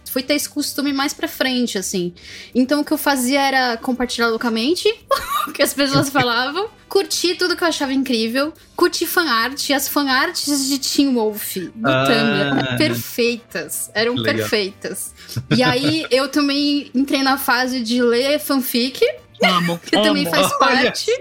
fui 0.09 0.21
ter 0.21 0.33
esse 0.33 0.49
costume 0.49 0.91
mais 0.91 1.13
pra 1.13 1.27
frente, 1.27 1.77
assim. 1.77 2.13
Então 2.53 2.81
o 2.81 2.85
que 2.85 2.91
eu 2.91 2.97
fazia 2.97 3.41
era 3.41 3.77
compartilhar 3.77 4.27
loucamente 4.27 4.87
o 5.47 5.51
que 5.51 5.61
as 5.61 5.73
pessoas 5.73 6.09
falavam, 6.09 6.69
curtir 6.89 7.35
tudo 7.35 7.55
que 7.55 7.63
eu 7.63 7.67
achava 7.67 7.93
incrível, 7.93 8.53
curtir 8.75 9.05
fanart, 9.05 9.69
as 9.71 9.87
fanarts 9.87 10.67
de 10.67 10.79
Teen 10.79 11.13
Wolf 11.13 11.55
do 11.55 11.87
ah, 11.87 12.05
Tumblr 12.05 12.65
eram 12.65 12.77
perfeitas. 12.77 13.91
Eram 13.93 14.15
perfeitas. 14.21 15.13
E 15.55 15.63
aí 15.63 16.05
eu 16.11 16.27
também 16.27 16.91
entrei 16.93 17.23
na 17.23 17.37
fase 17.37 17.81
de 17.81 18.01
ler 18.01 18.39
fanfic. 18.39 19.01
Amo. 19.43 19.79
que 19.85 19.95
amo. 19.95 20.05
também 20.05 20.25
faz 20.25 20.57
parte. 20.57 21.11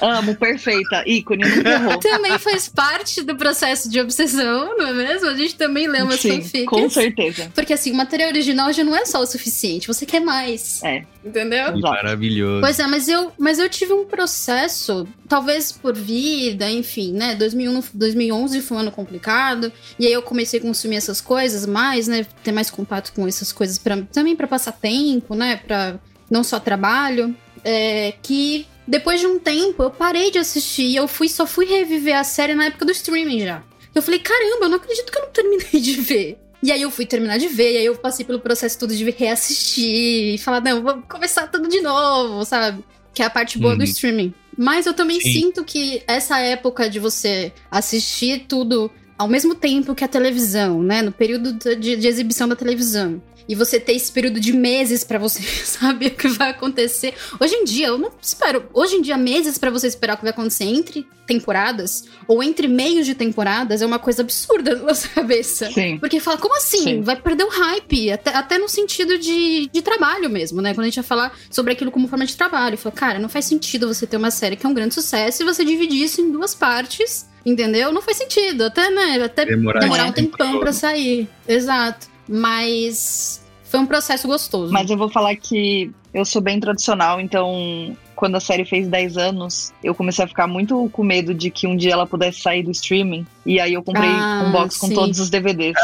Amo, 0.00 0.34
perfeita. 0.34 1.02
Ícone, 1.06 1.44
nunca 1.44 1.70
errou. 1.70 1.98
Também 1.98 2.38
faz 2.38 2.68
parte 2.68 3.22
do 3.22 3.36
processo 3.36 3.90
de 3.90 4.00
obsessão, 4.00 4.76
não 4.76 4.88
é 4.88 4.92
mesmo? 4.92 5.28
A 5.28 5.34
gente 5.34 5.54
também 5.54 5.86
lê 5.86 6.02
umas 6.02 6.20
Sim, 6.20 6.42
fanfics. 6.42 6.66
Com 6.66 6.88
certeza. 6.88 7.50
Porque 7.54 7.72
assim, 7.72 7.92
o 7.92 7.94
material 7.94 8.30
original 8.30 8.72
já 8.72 8.82
não 8.82 8.96
é 8.96 9.04
só 9.04 9.20
o 9.20 9.26
suficiente, 9.26 9.86
você 9.86 10.06
quer 10.06 10.20
mais. 10.20 10.82
É. 10.82 11.04
Entendeu? 11.24 11.76
Maravilhoso. 11.78 12.60
Pois 12.60 12.78
é, 12.78 12.86
mas 12.86 13.08
eu, 13.08 13.32
mas 13.36 13.58
eu 13.58 13.68
tive 13.68 13.92
um 13.92 14.04
processo, 14.04 15.08
talvez 15.28 15.72
por 15.72 15.92
vida, 15.92 16.70
enfim, 16.70 17.12
né? 17.12 17.34
2001, 17.34 17.82
2011 17.92 18.62
foi 18.62 18.76
um 18.76 18.80
ano 18.80 18.92
complicado, 18.92 19.72
e 19.98 20.06
aí 20.06 20.12
eu 20.12 20.22
comecei 20.22 20.60
a 20.60 20.62
consumir 20.62 20.96
essas 20.96 21.20
coisas 21.20 21.66
mais, 21.66 22.06
né? 22.06 22.24
Ter 22.44 22.52
mais 22.52 22.70
contato 22.70 23.12
com 23.12 23.26
essas 23.26 23.50
coisas 23.50 23.76
pra, 23.76 23.98
também 24.12 24.36
para 24.36 24.46
passar 24.46 24.70
tempo, 24.70 25.34
né? 25.34 25.56
Para 25.56 25.96
não 26.30 26.44
só 26.44 26.60
trabalho 26.60 27.34
é, 27.66 28.14
que 28.22 28.64
depois 28.86 29.18
de 29.18 29.26
um 29.26 29.40
tempo 29.40 29.82
eu 29.82 29.90
parei 29.90 30.30
de 30.30 30.38
assistir 30.38 30.84
e 30.84 30.94
eu 30.94 31.08
fui, 31.08 31.28
só 31.28 31.44
fui 31.44 31.66
reviver 31.66 32.16
a 32.16 32.22
série 32.22 32.54
na 32.54 32.66
época 32.66 32.84
do 32.84 32.92
streaming 32.92 33.40
já. 33.40 33.62
Eu 33.92 34.00
falei, 34.00 34.20
caramba, 34.20 34.66
eu 34.66 34.68
não 34.68 34.76
acredito 34.76 35.10
que 35.10 35.18
eu 35.18 35.22
não 35.22 35.30
terminei 35.30 35.80
de 35.80 36.00
ver. 36.00 36.38
E 36.62 36.70
aí 36.70 36.80
eu 36.80 36.90
fui 36.90 37.04
terminar 37.04 37.38
de 37.38 37.48
ver, 37.48 37.72
e 37.72 37.78
aí 37.78 37.86
eu 37.86 37.96
passei 37.96 38.24
pelo 38.24 38.38
processo 38.38 38.78
todo 38.78 38.94
de 38.94 39.10
reassistir 39.10 40.34
e 40.34 40.38
falar, 40.38 40.60
não, 40.60 40.82
vou 40.82 41.02
começar 41.08 41.48
tudo 41.48 41.68
de 41.68 41.80
novo, 41.80 42.44
sabe? 42.44 42.84
Que 43.12 43.22
é 43.22 43.26
a 43.26 43.30
parte 43.30 43.58
boa 43.58 43.72
uhum. 43.72 43.78
do 43.78 43.84
streaming. 43.84 44.32
Mas 44.56 44.86
eu 44.86 44.94
também 44.94 45.20
Sim. 45.20 45.32
sinto 45.32 45.64
que 45.64 46.02
essa 46.06 46.38
época 46.38 46.88
de 46.88 47.00
você 47.00 47.52
assistir 47.70 48.46
tudo 48.48 48.90
ao 49.18 49.28
mesmo 49.28 49.54
tempo 49.54 49.94
que 49.94 50.04
a 50.04 50.08
televisão, 50.08 50.82
né? 50.82 51.02
No 51.02 51.10
período 51.10 51.52
de, 51.52 51.96
de 51.96 52.06
exibição 52.06 52.46
da 52.46 52.54
televisão 52.54 53.20
e 53.48 53.54
você 53.54 53.78
ter 53.78 53.92
esse 53.92 54.10
período 54.10 54.40
de 54.40 54.52
meses 54.52 55.04
para 55.04 55.18
você 55.18 55.42
saber 55.64 56.06
o 56.08 56.10
que 56.14 56.28
vai 56.28 56.50
acontecer. 56.50 57.14
Hoje 57.40 57.54
em 57.54 57.64
dia, 57.64 57.88
eu 57.88 57.98
não 57.98 58.10
espero. 58.20 58.68
Hoje 58.72 58.96
em 58.96 59.02
dia, 59.02 59.16
meses 59.16 59.58
para 59.58 59.70
você 59.70 59.86
esperar 59.86 60.14
o 60.14 60.16
que 60.16 60.24
vai 60.24 60.32
acontecer 60.32 60.64
entre 60.64 61.06
temporadas 61.26 62.04
ou 62.28 62.42
entre 62.42 62.68
meios 62.68 63.04
de 63.04 63.14
temporadas 63.14 63.82
é 63.82 63.86
uma 63.86 63.98
coisa 63.98 64.22
absurda 64.22 64.76
na 64.76 64.82
nossa 64.82 65.08
cabeça. 65.14 65.70
Sim. 65.70 65.98
Porque 65.98 66.20
fala, 66.20 66.38
como 66.38 66.56
assim? 66.56 66.82
Sim. 66.82 67.02
Vai 67.02 67.16
perder 67.16 67.44
o 67.44 67.48
hype, 67.48 68.12
até, 68.12 68.30
até 68.30 68.58
no 68.58 68.68
sentido 68.68 69.18
de, 69.18 69.68
de 69.72 69.82
trabalho 69.82 70.30
mesmo, 70.30 70.62
né? 70.62 70.72
Quando 70.72 70.84
a 70.84 70.86
gente 70.88 70.96
vai 70.96 71.04
falar 71.04 71.36
sobre 71.50 71.72
aquilo 71.72 71.90
como 71.90 72.08
forma 72.08 72.24
de 72.24 72.36
trabalho. 72.36 72.78
Fala, 72.78 72.94
cara, 72.94 73.18
não 73.18 73.28
faz 73.28 73.44
sentido 73.44 73.88
você 73.92 74.06
ter 74.06 74.16
uma 74.16 74.30
série 74.30 74.56
que 74.56 74.64
é 74.64 74.68
um 74.68 74.74
grande 74.74 74.94
sucesso 74.94 75.42
e 75.42 75.46
você 75.46 75.64
dividir 75.64 76.02
isso 76.02 76.20
em 76.20 76.30
duas 76.30 76.54
partes. 76.54 77.28
Entendeu? 77.44 77.92
Não 77.92 78.02
faz 78.02 78.16
sentido. 78.16 78.64
Até, 78.64 78.90
né? 78.90 79.22
Até 79.22 79.44
Demorar 79.44 79.78
demorar, 79.78 80.06
um 80.06 80.12
tempão 80.12 80.58
pra 80.58 80.72
sair. 80.72 81.28
Exato. 81.46 82.08
Mas 82.28 83.44
foi 83.64 83.80
um 83.80 83.86
processo 83.86 84.26
gostoso. 84.26 84.72
Mas 84.72 84.90
eu 84.90 84.96
vou 84.96 85.08
falar 85.08 85.36
que 85.36 85.90
eu 86.12 86.24
sou 86.24 86.40
bem 86.40 86.58
tradicional, 86.58 87.20
então 87.20 87.96
quando 88.16 88.34
a 88.36 88.40
série 88.40 88.64
fez 88.64 88.88
10 88.88 89.16
anos, 89.16 89.72
eu 89.84 89.94
comecei 89.94 90.24
a 90.24 90.28
ficar 90.28 90.46
muito 90.46 90.88
com 90.90 91.04
medo 91.04 91.32
de 91.34 91.50
que 91.50 91.66
um 91.66 91.76
dia 91.76 91.92
ela 91.92 92.06
pudesse 92.06 92.40
sair 92.40 92.62
do 92.62 92.70
streaming. 92.70 93.26
E 93.44 93.60
aí 93.60 93.74
eu 93.74 93.82
comprei 93.84 94.08
Ah, 94.10 94.44
um 94.48 94.50
box 94.50 94.76
com 94.78 94.88
sim. 94.88 94.94
todos 94.94 95.20
os 95.20 95.30
DVDs. 95.30 95.76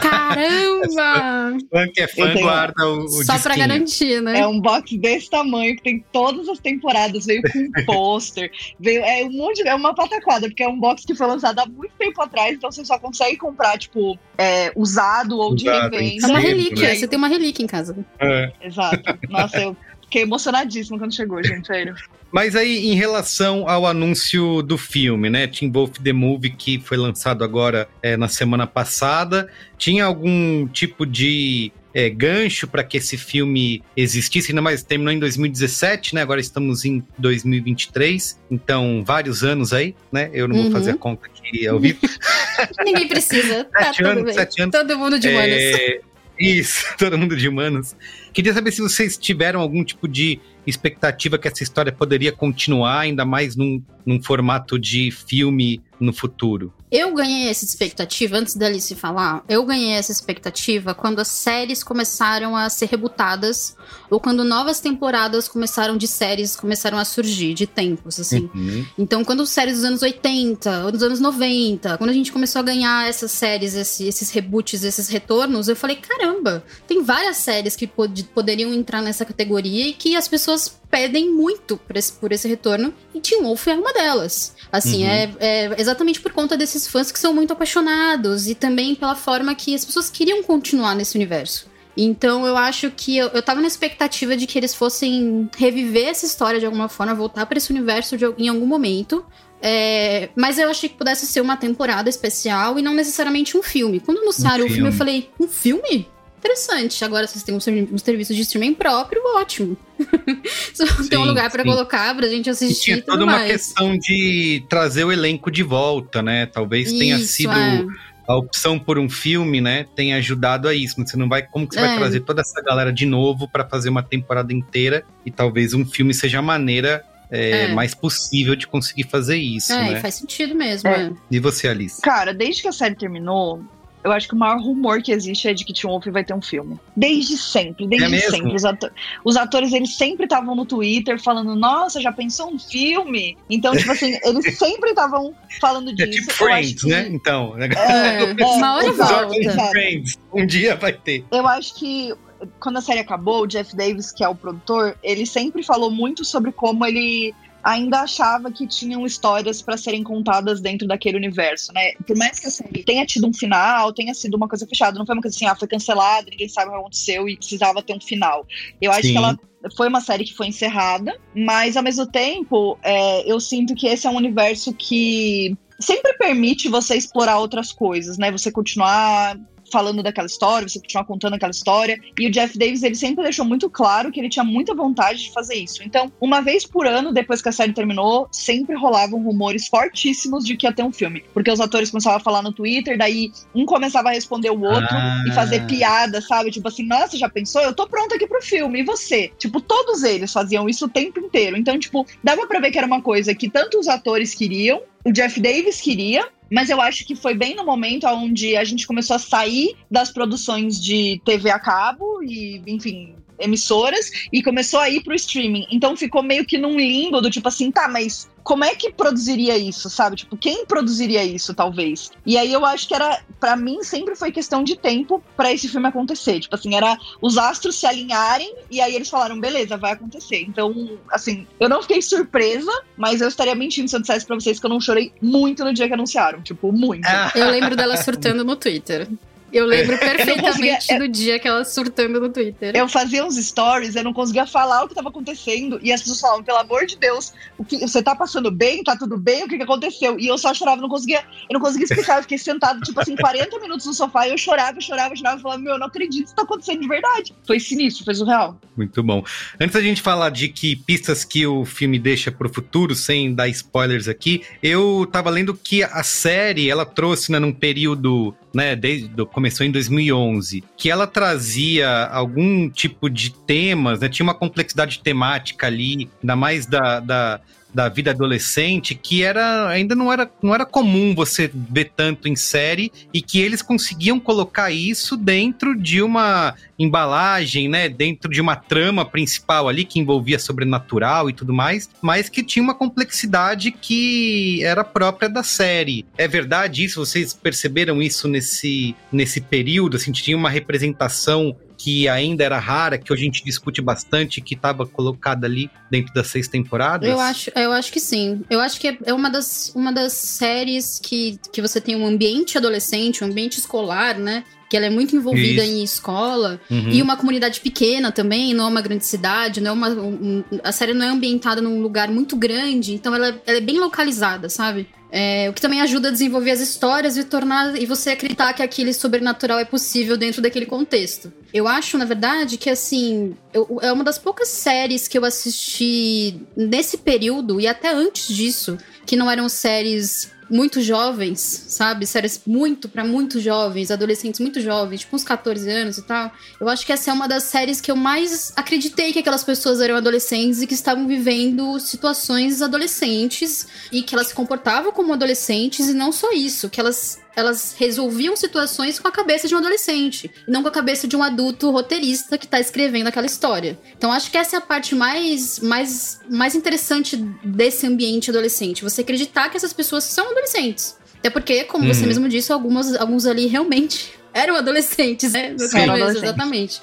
Caramba! 0.00 1.56
Fã 1.70 1.88
que 1.92 2.00
é 2.02 2.08
fã 2.08 2.22
Eu 2.22 2.32
tenho- 2.34 2.46
guarda 2.46 2.86
o, 2.86 3.04
o 3.04 3.08
Só 3.08 3.24
pra 3.24 3.54
disquinho. 3.54 3.58
garantir, 3.58 4.22
né? 4.22 4.40
É 4.40 4.46
um 4.46 4.60
box 4.60 4.96
desse 4.98 5.28
tamanho 5.30 5.74
que 5.76 5.82
tem 5.82 6.04
todas 6.12 6.48
as 6.48 6.58
temporadas, 6.58 7.26
veio 7.26 7.42
com 7.42 7.58
um 7.58 7.70
pôster, 7.86 8.50
veio 8.78 9.02
é 9.04 9.24
um 9.24 9.32
monte, 9.32 9.62
de- 9.62 9.68
é 9.68 9.74
uma 9.74 9.94
pataquada, 9.94 10.46
porque 10.48 10.62
é 10.62 10.68
um 10.68 10.78
box 10.78 11.04
que 11.04 11.14
foi 11.14 11.26
lançado 11.26 11.58
há 11.58 11.66
muito 11.66 11.92
tempo 11.98 12.20
atrás, 12.22 12.54
então 12.56 12.70
você 12.70 12.84
só 12.84 12.98
consegue 12.98 13.36
comprar 13.36 13.78
tipo 13.78 14.18
é, 14.36 14.72
usado 14.76 15.36
ou 15.38 15.54
de 15.54 15.68
Usado, 15.68 15.94
É 15.96 15.98
revenda. 16.00 16.26
uma 16.28 16.40
Sim, 16.40 16.46
relíquia. 16.46 16.88
né? 16.88 16.94
Você 16.94 17.08
tem 17.08 17.16
uma 17.18 17.28
relíquia 17.28 17.64
em 17.64 17.66
casa. 17.66 17.96
É. 18.20 18.52
Exato. 18.62 19.18
Nossa, 19.28 19.58
eu 19.60 19.76
fiquei 20.08 20.22
emocionadíssima 20.22 20.98
quando 20.98 21.14
chegou, 21.14 21.42
gente, 21.44 21.66
sério. 21.66 21.94
Mas 22.32 22.54
aí, 22.56 22.86
em 22.86 22.94
relação 22.94 23.68
ao 23.68 23.86
anúncio 23.86 24.62
do 24.62 24.76
filme, 24.76 25.30
né? 25.30 25.46
Teen 25.46 25.70
Wolf 25.70 25.98
The 25.98 26.12
Movie, 26.12 26.50
que 26.50 26.78
foi 26.80 26.96
lançado 26.96 27.42
agora 27.44 27.88
é, 28.02 28.16
na 28.16 28.28
semana 28.28 28.66
passada, 28.66 29.48
tinha 29.78 30.04
algum 30.04 30.66
tipo 30.68 31.06
de 31.06 31.72
é, 31.94 32.10
gancho 32.10 32.66
para 32.68 32.84
que 32.84 32.98
esse 32.98 33.16
filme 33.16 33.82
existisse? 33.96 34.50
Ainda 34.50 34.60
mais 34.60 34.82
terminou 34.82 35.12
em 35.12 35.18
2017, 35.18 36.14
né? 36.14 36.20
Agora 36.22 36.38
estamos 36.40 36.84
em 36.84 37.02
2023, 37.18 38.38
então 38.50 39.02
vários 39.06 39.42
anos 39.42 39.72
aí, 39.72 39.94
né? 40.12 40.30
Eu 40.32 40.46
não 40.48 40.56
vou 40.56 40.64
Uhum. 40.66 40.70
fazer 40.72 40.90
a 40.92 40.96
conta 40.96 41.26
aqui 41.26 41.66
ao 41.66 41.78
vivo. 41.80 41.98
Ninguém 42.84 43.08
precisa. 43.08 43.64
Tá 43.72 43.84
Sete 43.84 43.96
tudo 43.98 44.08
anos, 44.10 44.24
bem. 44.24 44.34
sete 44.34 44.60
anos. 44.62 44.72
Todo 44.76 44.98
mundo 44.98 45.18
de 45.18 45.28
humanas. 45.28 45.52
É, 45.62 46.00
Isso, 46.38 46.84
todo 46.98 47.16
mundo 47.18 47.36
de 47.36 47.48
humanos. 47.48 47.96
Queria 48.38 48.54
saber 48.54 48.70
se 48.70 48.80
vocês 48.80 49.18
tiveram 49.18 49.60
algum 49.60 49.82
tipo 49.82 50.06
de 50.06 50.38
expectativa 50.64 51.36
que 51.36 51.48
essa 51.48 51.64
história 51.64 51.90
poderia 51.90 52.30
continuar, 52.30 53.00
ainda 53.00 53.24
mais 53.24 53.56
num, 53.56 53.82
num 54.06 54.22
formato 54.22 54.78
de 54.78 55.10
filme 55.10 55.82
no 55.98 56.12
futuro. 56.12 56.72
Eu 56.90 57.12
ganhei 57.14 57.48
essa 57.48 57.64
expectativa, 57.64 58.36
antes 58.38 58.54
da 58.56 58.66
Alice 58.66 58.94
falar, 58.94 59.44
eu 59.48 59.64
ganhei 59.64 59.90
essa 59.92 60.10
expectativa 60.10 60.94
quando 60.94 61.20
as 61.20 61.28
séries 61.28 61.82
começaram 61.84 62.56
a 62.56 62.68
ser 62.70 62.86
rebutadas, 62.86 63.76
ou 64.10 64.18
quando 64.18 64.42
novas 64.44 64.80
temporadas 64.80 65.48
começaram 65.48 65.96
de 65.96 66.08
séries, 66.08 66.56
começaram 66.56 66.96
a 66.98 67.04
surgir, 67.04 67.52
de 67.54 67.66
tempos, 67.66 68.18
assim. 68.18 68.48
Uhum. 68.54 68.86
Então, 68.98 69.22
quando 69.24 69.44
séries 69.46 69.74
dos 69.76 69.84
anos 69.84 70.02
80, 70.02 70.84
ou 70.86 70.92
dos 70.92 71.02
anos 71.02 71.20
90, 71.20 71.98
quando 71.98 72.10
a 72.10 72.14
gente 72.14 72.32
começou 72.32 72.60
a 72.60 72.62
ganhar 72.62 73.08
essas 73.08 73.32
séries, 73.32 73.74
esse- 73.74 74.04
esses 74.06 74.30
reboots, 74.30 74.82
esses 74.82 75.08
retornos, 75.08 75.68
eu 75.68 75.76
falei, 75.76 75.96
caramba, 75.96 76.64
tem 76.86 77.02
várias 77.02 77.36
séries 77.36 77.76
que 77.76 77.86
pod- 77.86 78.24
poderiam 78.34 78.72
entrar 78.72 79.02
nessa 79.02 79.24
categoria 79.24 79.88
e 79.88 79.92
que 79.92 80.16
as 80.16 80.26
pessoas 80.26 80.68
pedem 80.90 81.30
muito 81.32 81.76
por 81.76 81.96
esse, 81.96 82.12
por 82.12 82.32
esse 82.32 82.48
retorno, 82.48 82.92
e 83.14 83.20
Teen 83.20 83.42
Wolf 83.42 83.66
é 83.68 83.74
uma 83.74 83.92
delas. 83.92 84.54
Assim, 84.72 85.04
Uhum. 85.04 85.10
é, 85.10 85.30
é 85.38 85.80
exatamente 85.80 86.20
por 86.20 86.32
conta 86.32 86.56
desses 86.56 86.86
fãs 86.86 87.12
que 87.12 87.18
são 87.18 87.32
muito 87.34 87.52
apaixonados, 87.52 88.48
e 88.48 88.54
também 88.54 88.94
pela 88.94 89.14
forma 89.14 89.54
que 89.54 89.74
as 89.74 89.84
pessoas 89.84 90.08
queriam 90.10 90.42
continuar 90.42 90.94
nesse 90.94 91.16
universo. 91.16 91.66
Então 92.00 92.46
eu 92.46 92.56
acho 92.56 92.92
que 92.92 93.16
eu, 93.16 93.26
eu 93.28 93.42
tava 93.42 93.60
na 93.60 93.66
expectativa 93.66 94.36
de 94.36 94.46
que 94.46 94.56
eles 94.56 94.72
fossem 94.72 95.50
reviver 95.56 96.06
essa 96.06 96.24
história 96.24 96.60
de 96.60 96.64
alguma 96.66 96.88
forma, 96.88 97.12
voltar 97.12 97.44
pra 97.46 97.58
esse 97.58 97.70
universo 97.72 98.16
de, 98.16 98.24
em 98.38 98.48
algum 98.48 98.66
momento. 98.66 99.26
É, 99.60 100.28
mas 100.36 100.56
eu 100.58 100.70
achei 100.70 100.88
que 100.88 100.94
pudesse 100.94 101.26
ser 101.26 101.40
uma 101.40 101.56
temporada 101.56 102.08
especial 102.08 102.78
e 102.78 102.82
não 102.82 102.94
necessariamente 102.94 103.56
um 103.56 103.62
filme. 103.64 103.98
Quando 103.98 104.18
anunciaram 104.18 104.64
o 104.64 104.68
filme, 104.68 104.88
eu 104.88 104.92
falei: 104.92 105.28
um 105.40 105.48
filme? 105.48 106.08
Interessante. 106.38 107.04
Agora 107.04 107.26
vocês 107.26 107.42
têm 107.42 107.54
um, 107.54 107.60
servi- 107.60 107.88
um 107.92 107.98
serviço 107.98 108.34
de 108.34 108.42
streaming 108.42 108.74
próprio, 108.74 109.20
ótimo. 109.36 109.76
Se 110.72 111.08
tem 111.08 111.18
um 111.18 111.22
Sim, 111.22 111.28
lugar 111.28 111.50
pra 111.50 111.62
sim. 111.62 111.68
colocar 111.68 112.14
pra 112.16 112.28
gente 112.28 112.46
E 112.46 112.50
assistir 112.50 112.84
tinha 112.84 112.96
e 112.98 113.00
tudo 113.00 113.12
toda 113.12 113.24
uma 113.24 113.32
mais. 113.38 113.50
questão 113.52 113.98
de 113.98 114.64
trazer 114.68 115.04
o 115.04 115.12
elenco 115.12 115.50
de 115.50 115.62
volta, 115.62 116.22
né? 116.22 116.46
Talvez 116.46 116.92
tenha 116.92 117.16
Isso, 117.16 117.32
sido 117.32 117.52
é. 117.52 117.84
a 118.26 118.36
opção 118.36 118.78
por 118.78 118.98
um 118.98 119.08
filme, 119.10 119.60
né? 119.60 119.84
Tenha 119.96 120.16
ajudado 120.16 120.68
a 120.68 120.74
isso. 120.74 120.94
Mas 120.98 121.10
você 121.10 121.16
não 121.16 121.28
vai. 121.28 121.42
Como 121.42 121.66
que 121.66 121.74
você 121.74 121.80
vai 121.80 121.94
É. 121.94 121.98
trazer 121.98 122.20
toda 122.20 122.40
essa 122.40 122.62
galera 122.62 122.92
de 122.92 123.04
novo 123.04 123.48
pra 123.48 123.64
fazer 123.68 123.88
uma 123.88 124.02
temporada 124.02 124.52
inteira? 124.52 125.04
E 125.26 125.30
talvez 125.30 125.74
um 125.74 125.84
filme 125.84 126.14
seja 126.14 126.38
a 126.38 126.42
maneira 126.42 127.04
é, 127.30 127.64
É. 127.64 127.74
mais 127.74 127.94
possível 127.94 128.54
de 128.56 128.66
conseguir 128.66 129.04
fazer 129.04 129.36
isso, 129.36 129.72
É, 129.72 129.90
né? 129.90 129.98
e 129.98 130.00
faz 130.00 130.14
sentido 130.14 130.54
mesmo. 130.54 130.88
É. 130.88 131.06
é. 131.08 131.12
E 131.30 131.38
você, 131.40 131.68
Alice? 131.68 132.00
Cara, 132.00 132.32
desde 132.32 132.62
que 132.62 132.68
a 132.68 132.72
série 132.72 132.94
terminou, 132.94 133.62
eu 134.08 134.12
acho 134.12 134.28
que 134.28 134.34
o 134.34 134.38
maior 134.38 134.58
rumor 134.60 135.00
que 135.02 135.12
existe 135.12 135.46
é 135.48 135.54
de 135.54 135.64
que 135.64 135.72
Teen 135.72 135.90
Wolf 135.90 136.06
vai 136.06 136.24
ter 136.24 136.34
um 136.34 136.42
filme. 136.42 136.78
Desde 136.96 137.36
sempre, 137.36 137.86
desde 137.86 138.14
É 138.16 138.20
sempre. 138.30 138.54
Os, 138.54 138.64
ato- 138.64 138.90
os 139.24 139.36
atores, 139.36 139.72
eles 139.72 139.96
sempre 139.96 140.24
estavam 140.24 140.54
no 140.54 140.64
Twitter 140.66 141.20
falando, 141.22 141.54
nossa, 141.54 142.00
já 142.00 142.10
pensou 142.12 142.52
um 142.52 142.58
filme? 142.58 143.36
Então, 143.48 143.76
tipo 143.76 143.90
assim, 143.92 144.18
eles 144.24 144.58
sempre 144.58 144.90
estavam 144.90 145.34
falando 145.60 145.90
É 145.90 145.94
disso. 145.94 146.10
tipo 146.10 146.30
Eu 146.30 146.34
Friends, 146.34 146.82
que- 146.82 146.88
né? 146.88 147.08
Então, 147.10 147.54
né? 147.54 147.68
É, 147.76 148.24
uma 148.44 148.76
hora 148.76 148.92
volta. 148.92 149.68
Friends. 149.70 150.18
Um 150.32 150.46
dia 150.46 150.74
vai 150.76 150.92
ter. 150.92 151.24
Eu 151.30 151.46
acho 151.46 151.74
que 151.74 152.12
quando 152.60 152.76
a 152.76 152.80
série 152.80 153.00
acabou, 153.00 153.42
o 153.42 153.46
Jeff 153.46 153.74
Davis, 153.74 154.12
que 154.12 154.22
é 154.22 154.28
o 154.28 154.34
produtor, 154.34 154.96
ele 155.02 155.26
sempre 155.26 155.62
falou 155.64 155.90
muito 155.90 156.24
sobre 156.24 156.52
como 156.52 156.86
ele 156.86 157.34
ainda 157.62 158.00
achava 158.00 158.50
que 158.50 158.66
tinham 158.66 159.04
histórias 159.04 159.60
pra 159.60 159.76
serem 159.76 160.02
contadas 160.02 160.60
dentro 160.60 160.86
daquele 160.86 161.16
universo, 161.16 161.72
né? 161.72 161.92
Por 162.06 162.16
mais 162.16 162.38
que 162.38 162.46
a 162.46 162.50
série 162.50 162.84
tenha 162.84 163.04
tido 163.04 163.26
um 163.26 163.32
final, 163.32 163.92
tenha 163.92 164.14
sido 164.14 164.36
uma 164.36 164.48
coisa 164.48 164.66
fechada, 164.66 164.98
não 164.98 165.06
foi 165.06 165.14
uma 165.14 165.22
coisa 165.22 165.36
assim, 165.36 165.46
ah, 165.46 165.56
foi 165.56 165.68
cancelada, 165.68 166.30
ninguém 166.30 166.48
sabe 166.48 166.68
o 166.68 166.72
que 166.72 166.78
aconteceu 166.78 167.28
e 167.28 167.36
precisava 167.36 167.82
ter 167.82 167.94
um 167.94 168.00
final. 168.00 168.46
Eu 168.80 168.92
acho 168.92 169.02
Sim. 169.02 169.12
que 169.12 169.18
ela 169.18 169.38
foi 169.76 169.88
uma 169.88 170.00
série 170.00 170.24
que 170.24 170.34
foi 170.34 170.48
encerrada, 170.48 171.18
mas 171.34 171.76
ao 171.76 171.82
mesmo 171.82 172.06
tempo, 172.06 172.78
é, 172.82 173.30
eu 173.30 173.40
sinto 173.40 173.74
que 173.74 173.86
esse 173.86 174.06
é 174.06 174.10
um 174.10 174.16
universo 174.16 174.72
que 174.72 175.56
sempre 175.80 176.12
permite 176.14 176.68
você 176.68 176.96
explorar 176.96 177.38
outras 177.38 177.72
coisas, 177.72 178.18
né? 178.18 178.30
Você 178.30 178.50
continuar 178.50 179.38
falando 179.70 180.02
daquela 180.02 180.26
história, 180.26 180.68
você 180.68 180.78
continuar 180.78 181.04
contando 181.04 181.34
aquela 181.34 181.50
história. 181.50 181.98
E 182.18 182.26
o 182.26 182.30
Jeff 182.30 182.56
Davis, 182.58 182.82
ele 182.82 182.94
sempre 182.94 183.22
deixou 183.24 183.44
muito 183.44 183.68
claro 183.70 184.10
que 184.10 184.20
ele 184.20 184.28
tinha 184.28 184.44
muita 184.44 184.74
vontade 184.74 185.24
de 185.24 185.32
fazer 185.32 185.54
isso. 185.54 185.82
Então, 185.82 186.10
uma 186.20 186.40
vez 186.40 186.66
por 186.66 186.86
ano, 186.86 187.12
depois 187.12 187.42
que 187.42 187.48
a 187.48 187.52
série 187.52 187.72
terminou, 187.72 188.28
sempre 188.30 188.76
rolavam 188.76 189.22
rumores 189.22 189.68
fortíssimos 189.68 190.44
de 190.44 190.56
que 190.56 190.66
ia 190.66 190.72
ter 190.72 190.82
um 190.82 190.92
filme. 190.92 191.24
Porque 191.32 191.50
os 191.50 191.60
atores 191.60 191.90
começavam 191.90 192.18
a 192.18 192.20
falar 192.20 192.42
no 192.42 192.52
Twitter, 192.52 192.96
daí 192.98 193.30
um 193.54 193.64
começava 193.64 194.08
a 194.08 194.12
responder 194.12 194.50
o 194.50 194.60
outro 194.60 194.88
Ah. 194.90 195.24
e 195.26 195.32
fazer 195.32 195.66
piada, 195.66 196.20
sabe? 196.20 196.50
Tipo 196.50 196.68
assim, 196.68 196.86
nossa, 196.86 197.16
já 197.16 197.28
pensou? 197.28 197.62
Eu 197.62 197.74
tô 197.74 197.86
pronta 197.86 198.14
aqui 198.14 198.26
pro 198.26 198.42
filme. 198.42 198.80
E 198.80 198.84
você? 198.84 199.32
Tipo, 199.38 199.60
todos 199.60 200.02
eles 200.02 200.32
faziam 200.32 200.68
isso 200.68 200.86
o 200.86 200.88
tempo 200.88 201.20
inteiro. 201.20 201.56
Então, 201.56 201.78
tipo, 201.78 202.06
dava 202.22 202.46
pra 202.46 202.60
ver 202.60 202.70
que 202.70 202.78
era 202.78 202.86
uma 202.86 203.02
coisa 203.02 203.34
que 203.34 203.48
tanto 203.48 203.78
os 203.78 203.88
atores 203.88 204.34
queriam, 204.34 204.80
o 205.08 205.12
Jeff 205.12 205.40
Davis 205.40 205.80
queria, 205.80 206.28
mas 206.52 206.68
eu 206.68 206.80
acho 206.80 207.06
que 207.06 207.16
foi 207.16 207.34
bem 207.34 207.54
no 207.54 207.64
momento 207.64 208.06
onde 208.06 208.56
a 208.56 208.64
gente 208.64 208.86
começou 208.86 209.16
a 209.16 209.18
sair 209.18 209.74
das 209.90 210.10
produções 210.10 210.78
de 210.78 211.18
TV 211.24 211.50
a 211.50 211.58
cabo 211.58 212.22
e, 212.22 212.62
enfim, 212.66 213.16
emissoras 213.38 214.10
e 214.32 214.42
começou 214.42 214.80
a 214.80 214.88
ir 214.88 215.02
pro 215.02 215.14
streaming. 215.14 215.66
Então 215.70 215.96
ficou 215.96 216.22
meio 216.22 216.44
que 216.44 216.58
num 216.58 216.76
limbo 216.76 217.20
do 217.20 217.30
tipo 217.30 217.48
assim, 217.48 217.70
tá, 217.70 217.88
mas 217.88 218.28
como 218.42 218.64
é 218.64 218.74
que 218.74 218.90
produziria 218.90 219.58
isso, 219.58 219.90
sabe? 219.90 220.16
Tipo, 220.16 220.36
quem 220.36 220.64
produziria 220.64 221.22
isso, 221.22 221.52
talvez? 221.52 222.10
E 222.24 222.38
aí 222.38 222.52
eu 222.52 222.64
acho 222.64 222.88
que 222.88 222.94
era, 222.94 223.20
Pra 223.40 223.54
mim, 223.54 223.82
sempre 223.84 224.16
foi 224.16 224.32
questão 224.32 224.64
de 224.64 224.76
tempo 224.76 225.22
pra 225.36 225.52
esse 225.52 225.68
filme 225.68 225.86
acontecer. 225.86 226.40
Tipo 226.40 226.56
assim, 226.56 226.74
era 226.74 226.98
os 227.22 227.38
astros 227.38 227.76
se 227.76 227.86
alinharem 227.86 228.52
e 228.70 228.80
aí 228.80 228.96
eles 228.96 229.08
falaram, 229.08 229.38
beleza, 229.38 229.76
vai 229.76 229.92
acontecer. 229.92 230.42
Então, 230.42 230.98
assim, 231.12 231.46
eu 231.60 231.68
não 231.68 231.80
fiquei 231.80 232.02
surpresa, 232.02 232.72
mas 232.96 233.20
eu 233.20 233.28
estaria 233.28 233.54
mentindo 233.54 233.88
se 233.88 233.94
eu 233.94 234.00
dissesse 234.00 234.26
pra 234.26 234.34
vocês 234.34 234.58
que 234.58 234.66
eu 234.66 234.70
não 234.70 234.80
chorei 234.80 235.12
muito 235.22 235.64
no 235.64 235.72
dia 235.72 235.86
que 235.86 235.94
anunciaram. 235.94 236.42
Tipo, 236.42 236.72
muito. 236.72 237.06
Eu 237.34 237.48
lembro 237.50 237.76
dela 237.76 237.96
surtando 237.96 238.44
no 238.44 238.56
Twitter. 238.56 239.08
Eu 239.52 239.66
lembro 239.66 239.98
perfeitamente 239.98 240.92
eu 240.92 240.98
do 240.98 241.08
dia 241.08 241.38
que 241.38 241.48
ela 241.48 241.64
surtando 241.64 242.20
no 242.20 242.28
Twitter. 242.28 242.76
Eu 242.76 242.88
fazia 242.88 243.24
uns 243.24 243.36
stories, 243.36 243.96
eu 243.96 244.04
não 244.04 244.12
conseguia 244.12 244.46
falar 244.46 244.84
o 244.84 244.86
que 244.86 244.92
estava 244.92 245.08
acontecendo. 245.08 245.78
E 245.82 245.92
as 245.92 246.00
pessoas 246.00 246.20
falavam, 246.20 246.44
pelo 246.44 246.58
amor 246.58 246.86
de 246.86 246.96
Deus, 246.96 247.32
o 247.56 247.64
que, 247.64 247.78
você 247.78 248.02
tá 248.02 248.14
passando 248.14 248.50
bem? 248.50 248.82
Tá 248.82 248.96
tudo 248.96 249.16
bem? 249.16 249.44
O 249.44 249.48
que, 249.48 249.56
que 249.56 249.62
aconteceu? 249.62 250.18
E 250.18 250.26
eu 250.26 250.36
só 250.36 250.52
chorava, 250.52 250.80
não 250.80 250.88
conseguia, 250.88 251.24
eu 251.48 251.54
não 251.54 251.60
conseguia 251.60 251.84
explicar. 251.84 252.18
Eu 252.18 252.22
fiquei 252.22 252.38
sentado, 252.38 252.80
tipo 252.80 253.00
assim, 253.00 253.16
40 253.16 253.58
minutos 253.60 253.86
no 253.86 253.94
sofá 253.94 254.26
e 254.26 254.30
eu 254.30 254.38
chorava, 254.38 254.80
chorava, 254.80 255.16
chorava, 255.16 255.40
falava, 255.40 255.60
meu, 255.60 255.72
eu 255.74 255.78
não 255.78 255.86
acredito 255.86 256.22
que 256.22 256.26
isso 256.26 256.34
tá 256.34 256.42
acontecendo 256.42 256.80
de 256.80 256.88
verdade. 256.88 257.34
Foi 257.46 257.58
sinistro, 257.58 258.04
foi 258.04 258.14
surreal. 258.14 258.58
Muito 258.76 259.02
bom. 259.02 259.24
Antes 259.60 259.74
da 259.74 259.80
gente 259.80 260.02
falar 260.02 260.30
de 260.30 260.48
que 260.48 260.76
pistas 260.76 261.24
que 261.24 261.46
o 261.46 261.64
filme 261.64 261.98
deixa 261.98 262.30
pro 262.30 262.52
futuro, 262.52 262.94
sem 262.94 263.34
dar 263.34 263.48
spoilers 263.48 264.08
aqui, 264.08 264.42
eu 264.62 265.08
tava 265.10 265.30
lendo 265.30 265.54
que 265.54 265.82
a 265.82 266.02
série, 266.02 266.68
ela 266.68 266.84
trouxe, 266.84 267.32
né, 267.32 267.38
num 267.38 267.52
período 267.52 268.34
né, 268.54 268.74
desde 268.74 269.08
começou 269.26 269.66
em 269.66 269.70
2011, 269.70 270.64
que 270.76 270.90
ela 270.90 271.06
trazia 271.06 272.06
algum 272.06 272.68
tipo 272.68 273.08
de 273.10 273.30
temas, 273.30 274.00
né, 274.00 274.08
tinha 274.08 274.24
uma 274.24 274.34
complexidade 274.34 275.00
temática 275.00 275.66
ali, 275.66 276.08
ainda 276.22 276.36
mais 276.36 276.66
da, 276.66 277.00
da 277.00 277.40
da 277.72 277.88
vida 277.88 278.10
adolescente 278.10 278.94
que 278.94 279.22
era 279.22 279.68
ainda 279.68 279.94
não 279.94 280.12
era, 280.12 280.30
não 280.42 280.54
era 280.54 280.64
comum 280.64 281.14
você 281.14 281.50
ver 281.52 281.92
tanto 281.94 282.28
em 282.28 282.36
série 282.36 282.90
e 283.12 283.20
que 283.20 283.40
eles 283.40 283.62
conseguiam 283.62 284.18
colocar 284.18 284.70
isso 284.70 285.16
dentro 285.16 285.76
de 285.76 286.02
uma 286.02 286.54
embalagem, 286.78 287.68
né, 287.68 287.88
dentro 287.88 288.30
de 288.30 288.40
uma 288.40 288.54
trama 288.54 289.04
principal 289.04 289.68
ali 289.68 289.84
que 289.84 289.98
envolvia 289.98 290.38
sobrenatural 290.38 291.28
e 291.28 291.32
tudo 291.32 291.52
mais, 291.52 291.90
mas 292.00 292.28
que 292.28 292.42
tinha 292.42 292.62
uma 292.62 292.74
complexidade 292.74 293.72
que 293.72 294.62
era 294.62 294.84
própria 294.84 295.28
da 295.28 295.42
série. 295.42 296.06
É 296.16 296.28
verdade 296.28 296.84
isso? 296.84 297.04
Vocês 297.04 297.34
perceberam 297.34 298.00
isso 298.00 298.28
nesse 298.28 298.94
nesse 299.10 299.40
período? 299.40 299.96
Assim, 299.96 300.12
tinha 300.12 300.36
uma 300.36 300.50
representação 300.50 301.56
que 301.78 302.08
ainda 302.08 302.42
era 302.42 302.58
rara, 302.58 302.98
que 302.98 303.12
hoje 303.12 303.22
a 303.22 303.24
gente 303.24 303.44
discute 303.44 303.80
bastante, 303.80 304.40
que 304.40 304.54
estava 304.54 304.84
colocada 304.84 305.46
ali 305.46 305.70
dentro 305.88 306.12
das 306.12 306.26
seis 306.26 306.48
temporadas? 306.48 307.08
Eu 307.08 307.20
acho, 307.20 307.52
eu 307.54 307.72
acho 307.72 307.92
que 307.92 308.00
sim. 308.00 308.42
Eu 308.50 308.60
acho 308.60 308.80
que 308.80 308.98
é 309.04 309.14
uma 309.14 309.30
das, 309.30 309.72
uma 309.76 309.92
das 309.92 310.12
séries 310.12 311.00
que, 311.00 311.38
que 311.52 311.62
você 311.62 311.80
tem 311.80 311.94
um 311.94 312.04
ambiente 312.04 312.58
adolescente, 312.58 313.22
um 313.22 313.28
ambiente 313.28 313.58
escolar, 313.58 314.18
né? 314.18 314.42
que 314.68 314.76
ela 314.76 314.84
é 314.84 314.90
muito 314.90 315.16
envolvida 315.16 315.64
Isso. 315.64 315.72
em 315.72 315.82
escola 315.82 316.60
uhum. 316.70 316.90
e 316.90 317.00
uma 317.00 317.16
comunidade 317.16 317.58
pequena 317.60 318.12
também, 318.12 318.52
não 318.52 318.66
é 318.66 318.68
uma 318.68 318.82
grande 318.82 319.06
cidade, 319.06 319.62
não 319.62 319.70
é 319.70 319.72
uma, 319.72 319.88
um, 319.88 320.44
a 320.62 320.70
série 320.72 320.92
não 320.92 321.06
é 321.06 321.08
ambientada 321.08 321.62
num 321.62 321.80
lugar 321.80 322.10
muito 322.10 322.36
grande, 322.36 322.92
então 322.92 323.14
ela, 323.14 323.28
ela 323.46 323.56
é 323.56 323.62
bem 323.62 323.80
localizada, 323.80 324.50
sabe? 324.50 324.86
É, 325.10 325.48
o 325.48 325.54
que 325.54 325.60
também 325.60 325.80
ajuda 325.80 326.08
a 326.08 326.10
desenvolver 326.10 326.50
as 326.50 326.60
histórias 326.60 327.16
e 327.16 327.24
tornar 327.24 327.80
e 327.80 327.86
você 327.86 328.10
acreditar 328.10 328.52
que 328.52 328.62
aquele 328.62 328.92
sobrenatural 328.92 329.58
é 329.58 329.64
possível 329.64 330.16
dentro 330.16 330.42
daquele 330.42 330.66
contexto. 330.66 331.32
Eu 331.52 331.66
acho, 331.66 331.96
na 331.96 332.04
verdade, 332.04 332.58
que 332.58 332.68
assim 332.68 333.34
eu, 333.52 333.78
é 333.80 333.90
uma 333.90 334.04
das 334.04 334.18
poucas 334.18 334.48
séries 334.48 335.08
que 335.08 335.16
eu 335.16 335.24
assisti 335.24 336.40
nesse 336.54 336.98
período 336.98 337.60
e 337.60 337.66
até 337.66 337.92
antes 337.92 338.28
disso 338.28 338.76
que 339.06 339.16
não 339.16 339.30
eram 339.30 339.48
séries 339.48 340.30
muito 340.50 340.80
jovens, 340.80 341.64
sabe? 341.68 342.06
Séries 342.06 342.40
muito 342.46 342.88
para 342.88 343.04
muito 343.04 343.40
jovens, 343.40 343.90
adolescentes 343.90 344.40
muito 344.40 344.60
jovens, 344.60 345.00
tipo 345.00 345.14
uns 345.14 345.24
14 345.24 345.70
anos 345.70 345.98
e 345.98 346.02
tal. 346.02 346.32
Eu 346.60 346.68
acho 346.68 346.84
que 346.86 346.92
essa 346.92 347.10
é 347.10 347.12
uma 347.12 347.28
das 347.28 347.44
séries 347.44 347.80
que 347.80 347.90
eu 347.90 347.96
mais 347.96 348.52
acreditei 348.56 349.12
que 349.12 349.18
aquelas 349.18 349.44
pessoas 349.44 349.80
eram 349.80 349.96
adolescentes 349.96 350.62
e 350.62 350.66
que 350.66 350.74
estavam 350.74 351.06
vivendo 351.06 351.78
situações 351.78 352.62
adolescentes 352.62 353.66
e 353.92 354.02
que 354.02 354.14
elas 354.14 354.28
se 354.28 354.34
comportavam 354.34 354.92
como 354.92 355.12
adolescentes 355.12 355.88
e 355.88 355.94
não 355.94 356.12
só 356.12 356.32
isso, 356.32 356.68
que 356.70 356.80
elas 356.80 357.18
elas 357.38 357.76
resolviam 357.78 358.34
situações 358.34 358.98
com 358.98 359.06
a 359.06 359.12
cabeça 359.12 359.46
de 359.46 359.54
um 359.54 359.58
adolescente, 359.58 360.28
e 360.46 360.50
não 360.50 360.60
com 360.60 360.68
a 360.68 360.72
cabeça 360.72 361.06
de 361.06 361.16
um 361.16 361.22
adulto 361.22 361.70
roteirista 361.70 362.36
que 362.36 362.48
tá 362.48 362.58
escrevendo 362.58 363.06
aquela 363.06 363.26
história. 363.26 363.78
Então 363.96 364.10
acho 364.12 364.28
que 364.28 364.36
essa 364.36 364.56
é 364.56 364.58
a 364.58 364.60
parte 364.60 364.96
mais, 364.96 365.60
mais, 365.60 366.20
mais 366.28 366.56
interessante 366.56 367.16
desse 367.44 367.86
ambiente 367.86 368.30
adolescente. 368.30 368.82
Você 368.82 369.02
acreditar 369.02 369.48
que 369.50 369.56
essas 369.56 369.72
pessoas 369.72 370.02
são 370.02 370.28
adolescentes. 370.32 370.96
Até 371.20 371.30
porque, 371.30 371.62
como 371.64 371.84
uhum. 371.84 371.94
você 371.94 372.06
mesmo 372.06 372.28
disse, 372.28 372.52
algumas, 372.52 372.94
alguns 372.96 373.24
ali 373.24 373.46
realmente 373.46 374.12
eram 374.34 374.56
adolescentes, 374.56 375.32
né? 375.32 375.50
No 375.50 375.70
começo, 375.70 376.18
exatamente. 376.18 376.82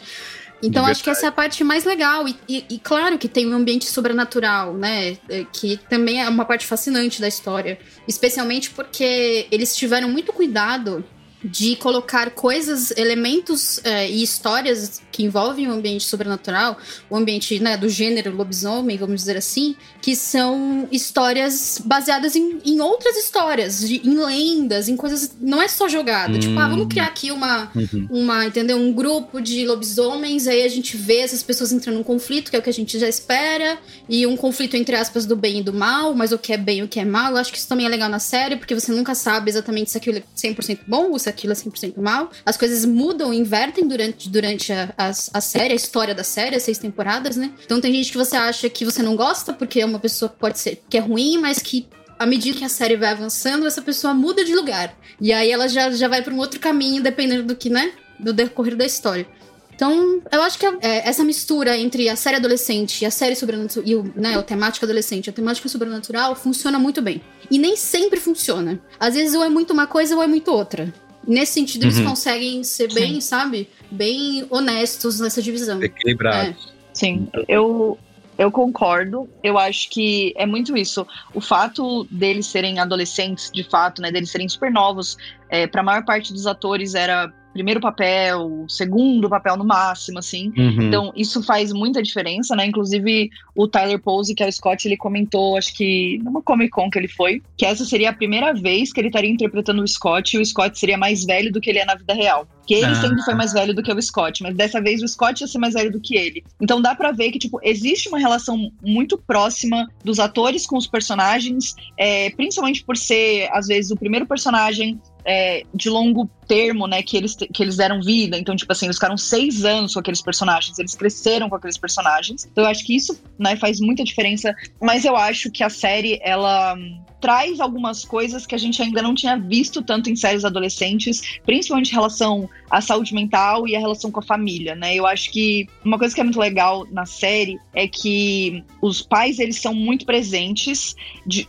Então 0.62 0.86
acho 0.86 1.04
que 1.04 1.10
essa 1.10 1.26
é 1.26 1.30
a 1.30 1.32
parte 1.32 1.64
mais 1.64 1.84
legal. 1.84 2.28
E, 2.28 2.36
e, 2.48 2.66
e, 2.70 2.80
claro 2.80 3.18
que 3.18 3.28
tem 3.28 3.48
um 3.48 3.54
ambiente 3.54 3.86
sobrenatural, 3.86 4.74
né? 4.74 5.18
É, 5.30 5.46
que 5.52 5.78
também 5.90 6.22
é 6.22 6.30
uma 6.30 6.46
parte 6.46 6.66
fascinante 6.66 7.22
da 7.22 7.28
história. 7.28 7.78
Especialmente 8.08 8.72
porque 8.72 9.48
eles 9.52 9.76
tiveram 9.76 10.10
muito 10.10 10.34
cuidado 10.34 11.04
de 11.44 11.76
colocar 11.76 12.32
coisas, 12.32 12.92
elementos 12.98 13.80
é, 13.84 14.10
e 14.10 14.24
histórias 14.24 15.02
que 15.16 15.24
envolvem 15.24 15.70
o 15.70 15.72
ambiente 15.72 16.04
sobrenatural, 16.04 16.78
o 17.10 17.16
ambiente 17.16 17.58
né, 17.58 17.78
do 17.78 17.88
gênero 17.88 18.36
lobisomem, 18.36 18.98
vamos 18.98 19.22
dizer 19.22 19.38
assim, 19.38 19.74
que 20.02 20.14
são 20.14 20.90
histórias 20.92 21.82
baseadas 21.84 22.36
em, 22.36 22.60
em 22.66 22.82
outras 22.82 23.16
histórias, 23.16 23.80
de, 23.80 24.02
em 24.06 24.18
lendas, 24.18 24.90
em 24.90 24.98
coisas. 24.98 25.34
Não 25.40 25.62
é 25.62 25.70
só 25.70 25.88
jogada. 25.88 26.34
Hum. 26.34 26.40
Tipo, 26.40 26.60
ah, 26.60 26.68
vamos 26.68 26.88
criar 26.88 27.06
aqui 27.06 27.32
uma, 27.32 27.72
uhum. 27.74 28.08
uma, 28.10 28.46
entendeu? 28.46 28.76
Um 28.76 28.92
grupo 28.92 29.40
de 29.40 29.66
lobisomens, 29.66 30.48
aí 30.48 30.64
a 30.64 30.68
gente 30.68 30.98
vê 30.98 31.20
essas 31.20 31.42
pessoas 31.42 31.72
entrando 31.72 31.96
num 31.96 32.04
conflito, 32.04 32.50
que 32.50 32.58
é 32.58 32.60
o 32.60 32.62
que 32.62 32.70
a 32.70 32.74
gente 32.74 33.00
já 33.00 33.08
espera, 33.08 33.78
e 34.10 34.28
um 34.28 34.36
conflito 34.36 34.76
entre 34.76 34.98
aspas 34.98 35.26
do 35.26 35.38
bem 35.38 35.60
e 35.60 35.64
do 35.64 35.72
mal, 35.72 36.14
mas 36.14 36.34
o 36.34 36.38
que 36.38 36.52
é 36.52 36.58
bem 36.58 36.80
e 36.80 36.84
o 36.84 36.90
que 36.90 37.00
é 37.00 37.06
mal. 37.06 37.32
Eu 37.32 37.38
acho 37.38 37.54
que 37.54 37.58
isso 37.58 37.70
também 37.70 37.86
é 37.86 37.90
legal 37.90 38.10
na 38.10 38.20
série, 38.20 38.58
porque 38.58 38.76
você 38.76 38.92
nunca 38.92 39.16
sabe 39.16 39.50
exatamente 39.50 39.92
se 39.92 39.98
aquilo 39.98 40.18
é 40.18 40.24
100% 40.36 40.80
bom 40.86 41.12
ou 41.12 41.20
se 41.20 41.30
aquilo 41.30 41.54
é 41.54 41.56
100% 41.56 42.02
mal. 42.02 42.30
As 42.46 42.58
coisas 42.58 42.84
mudam, 42.84 43.34
invertem 43.34 43.88
durante, 43.88 44.28
durante 44.28 44.74
a, 44.74 44.94
a, 44.98 45.05
a, 45.34 45.42
série, 45.42 45.74
a 45.74 45.76
história 45.76 46.14
da 46.14 46.24
série, 46.24 46.56
as 46.56 46.64
seis 46.64 46.78
temporadas, 46.78 47.36
né? 47.36 47.52
Então 47.66 47.82
tem 47.82 47.94
gente 47.94 48.12
que 48.12 48.18
você 48.18 48.36
acha 48.36 48.70
que 48.70 48.86
você 48.86 49.02
não 49.02 49.16
gosta 49.16 49.54
porque 49.54 49.82
é 49.82 49.86
uma 49.86 50.00
pessoa 50.00 50.30
que 50.30 50.38
pode 50.38 50.60
ser 50.60 50.82
que 50.90 50.98
é 50.98 51.00
ruim, 51.00 51.38
mas 51.38 51.60
que 51.60 51.88
à 52.18 52.26
medida 52.26 52.58
que 52.58 52.64
a 52.64 52.70
série 52.70 52.96
vai 52.96 53.10
avançando, 53.10 53.68
essa 53.68 53.82
pessoa 53.82 54.14
muda 54.14 54.44
de 54.44 54.56
lugar. 54.56 54.96
E 55.20 55.34
aí 55.34 55.52
ela 55.52 55.68
já, 55.68 55.92
já 55.92 56.08
vai 56.08 56.22
para 56.22 56.34
um 56.34 56.38
outro 56.38 56.60
caminho, 56.60 57.04
dependendo 57.04 57.44
do 57.44 57.56
que, 57.56 57.70
né? 57.70 57.92
Do 58.20 58.34
decorrer 58.34 58.76
da 58.76 58.86
história. 58.86 59.28
Então, 59.76 60.22
eu 60.32 60.42
acho 60.42 60.58
que 60.58 60.66
é, 60.66 61.08
essa 61.08 61.22
mistura 61.22 61.78
entre 61.78 62.08
a 62.08 62.16
série 62.16 62.38
adolescente 62.38 63.02
e 63.02 63.06
a 63.06 63.12
série 63.12 63.36
sobrenatural, 63.36 63.86
e 63.86 63.94
o, 63.94 64.04
né, 64.16 64.36
a 64.38 64.42
temática 64.42 64.86
adolescente, 64.86 65.30
a 65.30 65.34
temática 65.34 65.68
sobrenatural, 65.68 66.34
funciona 66.34 66.80
muito 66.80 67.02
bem. 67.02 67.22
E 67.52 67.60
nem 67.60 67.76
sempre 67.76 68.20
funciona. 68.20 68.80
Às 68.98 69.16
vezes 69.16 69.36
ou 69.36 69.44
é 69.44 69.50
muito 69.50 69.74
uma 69.74 69.86
coisa 69.86 70.16
ou 70.16 70.24
é 70.24 70.28
muito 70.28 70.50
outra. 70.50 70.94
Nesse 71.28 71.54
sentido, 71.54 71.84
uhum. 71.84 71.90
eles 71.90 72.00
conseguem 72.00 72.64
ser 72.64 72.94
bem, 72.94 73.16
Sim. 73.16 73.22
sabe? 73.22 73.68
Bem 73.96 74.46
honestos 74.50 75.20
nessa 75.20 75.42
divisão. 75.42 75.82
Equilibrados. 75.82 76.68
É. 76.72 76.76
Sim, 76.94 77.28
eu, 77.48 77.98
eu 78.38 78.52
concordo. 78.52 79.30
Eu 79.44 79.58
acho 79.58 79.90
que 79.90 80.34
é 80.38 80.46
muito 80.46 80.78
isso. 80.78 81.06
O 81.34 81.42
fato 81.42 82.06
deles 82.10 82.46
serem 82.46 82.80
adolescentes, 82.80 83.50
de 83.52 83.64
fato, 83.64 84.02
né? 84.02 84.12
Deles 84.12 84.30
serem 84.30 84.48
super 84.48 84.72
novos, 84.72 85.18
é, 85.50 85.68
para 85.68 85.82
a 85.82 85.84
maior 85.84 86.06
parte 86.06 86.32
dos 86.32 86.48
atores 86.48 86.96
era 86.96 87.34
primeiro 87.56 87.80
papel, 87.80 88.66
segundo 88.68 89.30
papel 89.30 89.56
no 89.56 89.64
máximo, 89.64 90.20
assim. 90.20 90.52
Uhum. 90.58 90.82
Então, 90.82 91.14
isso 91.16 91.42
faz 91.42 91.72
muita 91.72 92.04
diferença, 92.04 92.54
né? 92.54 92.66
Inclusive, 92.66 93.30
o 93.56 93.66
Tyler 93.66 93.98
Pose, 93.98 94.36
que 94.36 94.44
é 94.44 94.48
o 94.48 94.52
Scott, 94.52 94.86
ele 94.86 94.98
comentou, 94.98 95.58
acho 95.58 95.74
que 95.74 96.20
numa 96.22 96.42
Comic 96.42 96.72
Con 96.72 96.90
que 96.90 97.00
ele 97.00 97.08
foi, 97.08 97.42
que 97.56 97.66
essa 97.66 97.86
seria 97.86 98.10
a 98.10 98.14
primeira 98.14 98.54
vez 98.54 98.92
que 98.92 99.00
ele 99.00 99.08
estaria 99.08 99.30
interpretando 99.30 99.82
o 99.82 99.88
Scott 99.88 100.36
e 100.36 100.40
o 100.40 100.46
Scott 100.46 100.78
seria 100.78 100.98
mais 100.98 101.24
velho 101.24 101.50
do 101.50 101.62
que 101.62 101.70
ele 101.70 101.80
é 101.80 101.86
na 101.86 101.96
vida 101.96 102.14
real. 102.14 102.46
Que 102.68 102.74
ele 102.74 102.88
ah. 102.88 102.96
sempre 102.96 103.22
foi 103.22 103.36
mais 103.36 103.54
velho 103.54 103.74
do 103.74 103.82
que 103.82 103.94
o 103.94 104.02
Scott, 104.02 104.44
mas 104.44 104.54
dessa 104.54 104.82
vez 104.82 105.02
o 105.02 105.08
Scott 105.08 105.42
ia 105.42 105.48
ser 105.48 105.58
mais 105.58 105.76
velho 105.76 105.92
do 105.92 106.02
que 106.02 106.18
ele. 106.18 106.44
Então 106.60 106.82
dá 106.82 106.94
para 106.94 107.14
ver 107.14 107.32
que, 107.32 107.40
tipo, 107.40 107.58
existe 107.64 108.10
uma 108.10 108.20
relação 108.20 108.70
muito 108.84 109.18
próxima 109.18 109.88
dos 110.04 110.20
atores 110.20 110.68
com 110.68 110.76
os 110.76 110.88
personagens, 110.88 111.74
é, 111.98 112.30
principalmente 112.32 112.84
por 112.84 112.98
ser, 112.98 113.48
às 113.54 113.68
vezes, 113.68 113.92
o 113.92 113.96
primeiro 113.96 114.26
personagem 114.26 115.00
é, 115.26 115.64
de 115.74 115.90
longo 115.90 116.30
termo, 116.48 116.88
né, 116.88 117.02
que 117.02 117.18
eles, 117.18 117.36
que 117.36 117.64
eles 117.64 117.78
deram 117.78 118.02
vida. 118.02 118.38
Então, 118.38 118.56
tipo 118.56 118.72
assim, 118.72 118.86
eles 118.86 118.98
ficaram 118.98 119.18
seis 119.18 119.66
anos 119.66 119.94
com 119.94 120.00
aqueles 120.00 120.22
personagens, 120.22 120.78
eles 120.80 120.96
cresceram 120.96 121.50
com 121.50 121.56
aqueles 121.56 121.78
personagens. 121.78 122.48
Então, 122.52 122.64
eu 122.64 122.70
acho 122.70 122.86
que 122.86 122.96
isso, 122.96 123.20
né, 123.38 123.56
faz 123.56 123.80
muita 123.80 124.04
diferença. 124.04 124.56
Mas 124.82 125.06
eu 125.06 125.16
acho 125.16 125.52
que 125.52 125.64
a 125.64 125.70
série, 125.70 126.20
ela 126.22 126.78
traz 127.26 127.60
algumas 127.60 128.06
coisas 128.06 128.46
que 128.46 128.54
a 128.54 128.58
gente 128.58 128.80
ainda 128.82 129.02
não 129.02 129.16
tinha 129.16 129.36
visto 129.36 129.82
tanto 129.82 130.12
em 130.12 130.16
séries 130.16 130.46
adolescentes, 130.46 131.40
principalmente 131.44 131.90
em 131.90 131.96
relação 131.96 132.48
à 132.70 132.82
saúde 132.82 133.16
mental 133.16 133.68
e 133.68 133.76
a 133.76 133.80
relação 133.80 134.12
com 134.12 134.20
a 134.20 134.24
família, 134.24 134.76
né? 134.76 134.94
Eu 134.94 135.08
acho 135.08 135.32
que 135.32 135.68
uma 135.84 135.98
coisa 135.98 136.14
que 136.14 136.22
é 136.22 136.24
muito 136.24 136.40
legal 136.40 136.86
na 136.92 137.08
série 137.08 137.58
é 137.74 137.88
que 137.88 138.64
os 138.80 139.02
pais, 139.02 139.40
eles 139.40 139.60
são 139.60 139.74
muito 139.74 140.06
presentes, 140.06 140.96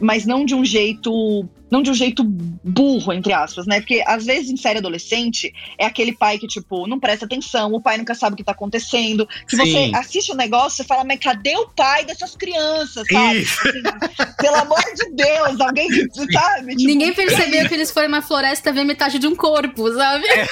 mas 0.00 0.24
não 0.24 0.46
de 0.46 0.54
um 0.54 0.64
jeito 0.64 1.46
não 1.70 1.82
de 1.82 1.90
um 1.90 1.94
jeito 1.94 2.22
burro, 2.22 3.12
entre 3.12 3.32
aspas, 3.32 3.66
né? 3.66 3.80
Porque 3.80 4.02
às 4.06 4.24
vezes 4.24 4.50
em 4.50 4.56
série 4.56 4.80
adolescente 4.86 5.52
é 5.78 5.86
aquele 5.86 6.12
pai 6.12 6.38
que, 6.38 6.46
tipo, 6.46 6.86
não 6.86 6.98
presta 6.98 7.24
atenção, 7.24 7.72
o 7.72 7.80
pai 7.80 7.98
nunca 7.98 8.14
sabe 8.14 8.34
o 8.34 8.36
que 8.36 8.44
tá 8.44 8.52
acontecendo. 8.52 9.26
Que 9.48 9.56
Sim. 9.56 9.90
você 9.90 9.96
assiste 9.96 10.32
o 10.32 10.36
negócio 10.36 10.82
e 10.82 10.86
fala, 10.86 11.04
mas 11.04 11.18
cadê 11.18 11.56
o 11.56 11.68
pai 11.68 12.04
dessas 12.04 12.34
crianças, 12.36 13.06
sabe? 13.10 13.40
Assim, 13.40 14.32
pelo 14.38 14.56
amor 14.56 14.82
de 14.94 15.10
Deus, 15.12 15.60
alguém, 15.60 15.88
sabe? 16.32 16.76
Tipo, 16.76 16.88
Ninguém 16.88 17.12
percebeu 17.12 17.66
que 17.68 17.74
eles 17.74 17.90
foram 17.90 18.08
uma 18.08 18.22
floresta 18.22 18.72
ver 18.72 18.84
metade 18.84 19.18
de 19.18 19.26
um 19.26 19.34
corpo, 19.34 19.92
sabe? 19.92 20.24
É. 20.26 20.46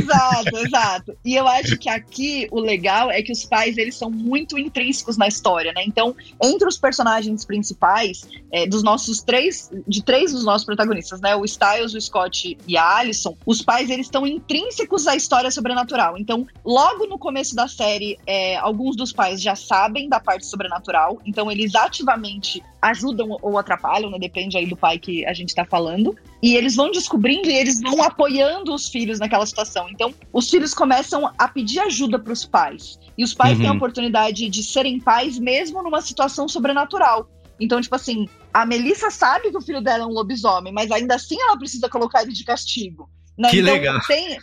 exato, 0.00 0.58
exato. 0.58 1.18
E 1.24 1.34
eu 1.34 1.46
acho 1.46 1.76
que 1.76 1.88
aqui 1.88 2.48
o 2.50 2.60
legal 2.60 3.10
é 3.10 3.22
que 3.22 3.32
os 3.32 3.44
pais 3.44 3.78
eles 3.78 3.94
são 3.94 4.10
muito 4.10 4.58
intrínsecos 4.58 5.16
na 5.16 5.28
história, 5.28 5.72
né? 5.72 5.82
Então, 5.86 6.14
entre 6.42 6.68
os 6.68 6.78
personagens 6.78 7.44
principais, 7.44 8.26
é, 8.52 8.66
dos 8.66 8.82
nossos 8.82 9.22
três, 9.22 9.70
de 9.86 10.02
três 10.02 10.32
dos 10.32 10.44
nossos 10.44 10.64
protagonistas, 10.64 11.20
né? 11.20 11.36
O 11.36 11.44
Styles, 11.44 11.94
o 11.94 12.00
Scott 12.00 12.56
e 12.66 12.76
a 12.76 12.96
Alison, 12.96 13.27
os 13.44 13.62
pais 13.62 13.90
eles 13.90 14.06
estão 14.06 14.26
intrínsecos 14.26 15.06
à 15.06 15.16
história 15.16 15.50
sobrenatural. 15.50 16.16
Então, 16.16 16.46
logo 16.64 17.06
no 17.06 17.18
começo 17.18 17.54
da 17.54 17.66
série, 17.68 18.18
é, 18.26 18.56
alguns 18.56 18.96
dos 18.96 19.12
pais 19.12 19.40
já 19.42 19.54
sabem 19.54 20.08
da 20.08 20.20
parte 20.20 20.46
sobrenatural, 20.46 21.18
então 21.26 21.50
eles 21.50 21.74
ativamente 21.74 22.62
ajudam 22.80 23.36
ou 23.42 23.58
atrapalham, 23.58 24.10
né? 24.10 24.18
Depende 24.18 24.56
aí 24.56 24.66
do 24.66 24.76
pai 24.76 24.98
que 24.98 25.26
a 25.26 25.32
gente 25.32 25.54
tá 25.54 25.64
falando. 25.64 26.16
E 26.40 26.54
eles 26.54 26.76
vão 26.76 26.90
descobrindo 26.90 27.48
e 27.50 27.54
eles 27.54 27.80
vão 27.80 28.00
apoiando 28.02 28.72
os 28.72 28.88
filhos 28.88 29.18
naquela 29.18 29.44
situação. 29.44 29.88
Então, 29.90 30.14
os 30.32 30.48
filhos 30.48 30.72
começam 30.72 31.30
a 31.36 31.48
pedir 31.48 31.80
ajuda 31.80 32.18
para 32.18 32.32
os 32.32 32.44
pais. 32.44 32.98
E 33.16 33.24
os 33.24 33.34
pais 33.34 33.54
Uhum. 33.54 33.62
têm 33.62 33.70
a 33.70 33.74
oportunidade 33.74 34.48
de 34.48 34.62
serem 34.62 35.00
pais 35.00 35.38
mesmo 35.38 35.82
numa 35.82 36.00
situação 36.00 36.46
sobrenatural. 36.48 37.28
Então, 37.60 37.80
tipo 37.80 37.94
assim, 37.96 38.28
a 38.54 38.64
Melissa 38.64 39.10
sabe 39.10 39.50
que 39.50 39.56
o 39.56 39.60
filho 39.60 39.80
dela 39.80 40.04
é 40.04 40.06
um 40.06 40.10
lobisomem, 40.12 40.72
mas 40.72 40.92
ainda 40.92 41.16
assim 41.16 41.36
ela 41.40 41.58
precisa 41.58 41.88
colocar 41.88 42.22
ele 42.22 42.32
de 42.32 42.44
castigo. 42.44 43.10
Né? 43.38 43.50
Que 43.50 43.60
então, 43.60 43.72
legal. 43.72 44.00
Tem, 44.08 44.36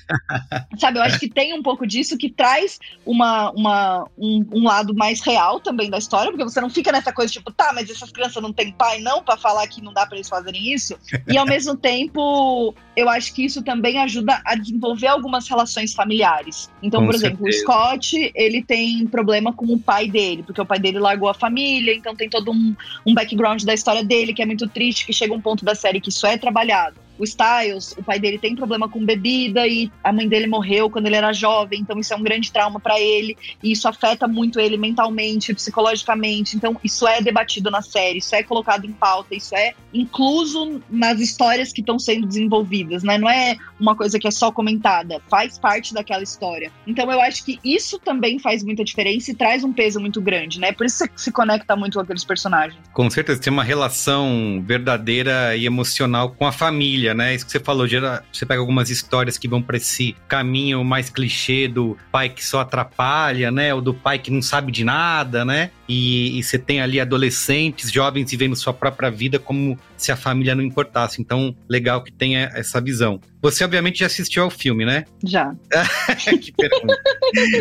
sabe, 0.80 1.00
eu 1.00 1.04
acho 1.04 1.20
que 1.20 1.30
tem 1.30 1.54
um 1.54 1.62
pouco 1.62 1.86
disso 1.86 2.18
que 2.18 2.30
traz 2.30 2.80
uma, 3.06 3.52
uma, 3.52 4.08
um, 4.18 4.46
um 4.54 4.64
lado 4.64 4.96
mais 4.96 5.20
real 5.20 5.60
também 5.60 5.90
da 5.90 5.98
história, 5.98 6.32
porque 6.32 6.46
você 6.46 6.62
não 6.62 6.70
fica 6.70 6.94
nessa 6.94 7.12
coisa 7.12 7.34
tipo, 7.34 7.52
tá, 7.52 7.74
mas 7.74 7.90
essas 7.90 8.10
crianças 8.10 8.42
não 8.42 8.54
têm 8.54 8.72
pai, 8.72 9.00
não, 9.00 9.22
pra 9.22 9.36
falar 9.36 9.68
que 9.68 9.82
não 9.82 9.92
dá 9.92 10.06
pra 10.06 10.16
eles 10.16 10.30
fazerem 10.30 10.74
isso. 10.74 10.98
E 11.28 11.38
ao 11.38 11.44
mesmo 11.46 11.76
tempo, 11.76 12.74
eu 12.96 13.10
acho 13.10 13.34
que 13.34 13.44
isso 13.44 13.62
também 13.62 14.00
ajuda 14.00 14.42
a 14.46 14.56
desenvolver 14.56 15.08
algumas 15.08 15.46
relações 15.50 15.94
familiares. 15.94 16.72
Então, 16.82 17.02
Com 17.02 17.08
por 17.08 17.16
exemplo, 17.16 17.44
certeza. 17.44 17.58
o 17.58 17.74
Scott, 17.74 18.32
ele 18.34 18.64
tem 18.64 19.06
problema 19.08 19.52
com 19.52 19.66
o 19.66 19.78
pai 19.78 20.08
dele, 20.08 20.42
porque 20.44 20.62
o 20.62 20.66
pai 20.66 20.80
dele 20.80 21.00
largou 21.00 21.28
a 21.28 21.34
família, 21.34 21.94
então 21.94 22.16
tem 22.16 22.30
todo 22.30 22.50
um, 22.50 22.74
um 23.06 23.14
background 23.14 23.62
da 23.64 23.74
história 23.74 24.06
dele 24.06 24.34
que 24.34 24.42
é 24.42 24.46
muito 24.46 24.70
triste, 24.70 25.06
que 25.06 25.12
chega 25.12 25.34
um 25.34 25.42
ponto 25.42 25.66
da 25.66 25.76
série 25.76 26.00
que 26.00 26.10
isso 26.10 26.26
é 26.26 26.38
trabalhado. 26.38 27.05
O 27.18 27.24
Styles, 27.24 27.94
o 27.98 28.04
pai 28.04 28.20
dele 28.20 28.38
tem 28.38 28.56
problema 28.56 28.90
com 28.90 29.04
bebida 29.06 29.68
e 29.68 29.92
a 30.04 30.12
mãe 30.12 30.28
dele 30.28 30.48
morreu 30.48 30.90
quando 30.90 31.08
ele 31.08 31.16
era 31.16 31.34
jovem, 31.34 31.80
então 31.80 32.00
isso 32.00 32.14
é 32.14 32.18
um 32.18 32.24
grande 32.24 32.52
trauma 32.52 32.80
pra 32.80 33.00
ele 33.00 33.38
e 33.64 33.72
isso 33.72 33.88
afeta 33.88 34.28
muito 34.28 34.60
ele 34.60 34.78
mentalmente, 34.78 35.54
psicologicamente. 35.54 36.56
Então 36.56 36.78
isso 36.84 37.08
é 37.08 37.22
debatido 37.22 37.70
na 37.72 37.82
série, 37.82 38.20
isso 38.20 38.36
é 38.36 38.44
colocado 38.44 38.86
em 38.86 38.92
pauta, 38.92 39.36
isso 39.36 39.56
é 39.56 39.74
incluso 39.94 40.82
nas 40.90 41.20
histórias 41.20 41.72
que 41.72 41.82
estão 41.82 41.98
sendo 41.98 42.28
desenvolvidas, 42.28 43.04
né? 43.04 43.18
Não 43.18 43.30
é 43.30 43.56
uma 43.80 43.96
coisa 43.96 44.20
que 44.20 44.28
é 44.28 44.32
só 44.32 44.52
comentada, 44.52 45.22
faz 45.30 45.58
parte 45.58 45.94
daquela 45.94 46.24
história. 46.24 46.72
Então 46.86 47.12
eu 47.12 47.22
acho 47.22 47.46
que 47.46 47.60
isso 47.64 48.00
também 48.00 48.40
faz 48.40 48.64
muita 48.64 48.84
diferença 48.84 49.32
e 49.32 49.36
traz 49.36 49.64
um 49.64 49.72
peso 49.72 50.00
muito 50.00 50.22
grande, 50.22 50.60
né? 50.60 50.72
Por 50.72 50.86
isso 50.86 51.06
se 51.16 51.32
conecta 51.32 51.76
muito 51.76 51.96
com 51.96 52.02
aqueles 52.02 52.24
personagens. 52.24 52.80
Com 52.94 53.10
certeza, 53.10 53.42
tem 53.42 53.52
uma 53.52 53.64
relação 53.64 54.64
verdadeira 54.66 55.56
e 55.56 55.66
emocional 55.66 56.32
com 56.32 56.46
a 56.46 56.52
família, 56.52 57.05
né? 57.14 57.36
Isso 57.36 57.46
que 57.46 57.52
você 57.52 57.60
falou, 57.60 57.88
gera, 57.88 58.24
você 58.32 58.46
pega 58.46 58.60
algumas 58.60 58.90
histórias 58.90 59.38
que 59.38 59.48
vão 59.48 59.62
para 59.62 59.78
esse 59.78 60.16
caminho 60.28 60.84
mais 60.84 61.10
clichê 61.10 61.68
do 61.68 61.98
pai 62.12 62.30
que 62.30 62.44
só 62.44 62.62
atrapalha, 62.62 63.52
né? 63.52 63.74
Ou 63.74 63.82
do 63.82 63.94
pai 63.94 64.20
que 64.20 64.32
não 64.32 64.42
sabe 64.42 64.72
de 64.72 64.84
nada, 64.84 65.44
né? 65.46 65.72
E, 65.88 66.38
e 66.40 66.44
você 66.44 66.58
tem 66.58 66.82
ali 66.82 67.00
adolescentes, 67.00 67.92
jovens 67.92 68.32
vivendo 68.32 68.56
sua 68.56 68.74
própria 68.74 69.12
vida 69.12 69.38
como 69.38 69.78
se 69.98 70.12
a 70.12 70.16
família 70.16 70.56
não 70.56 70.64
importasse. 70.64 71.22
Então, 71.22 71.56
legal 71.70 72.04
que 72.04 72.12
tenha 72.12 72.52
essa 72.54 72.82
visão. 72.82 73.20
Você, 73.42 73.64
obviamente, 73.64 74.00
já 74.00 74.08
assistiu 74.08 74.44
ao 74.44 74.50
filme, 74.50 74.86
né? 74.86 75.06
Já. 75.24 75.54
que 76.42 76.52
pergunta. 76.52 77.00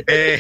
É, 0.09 0.39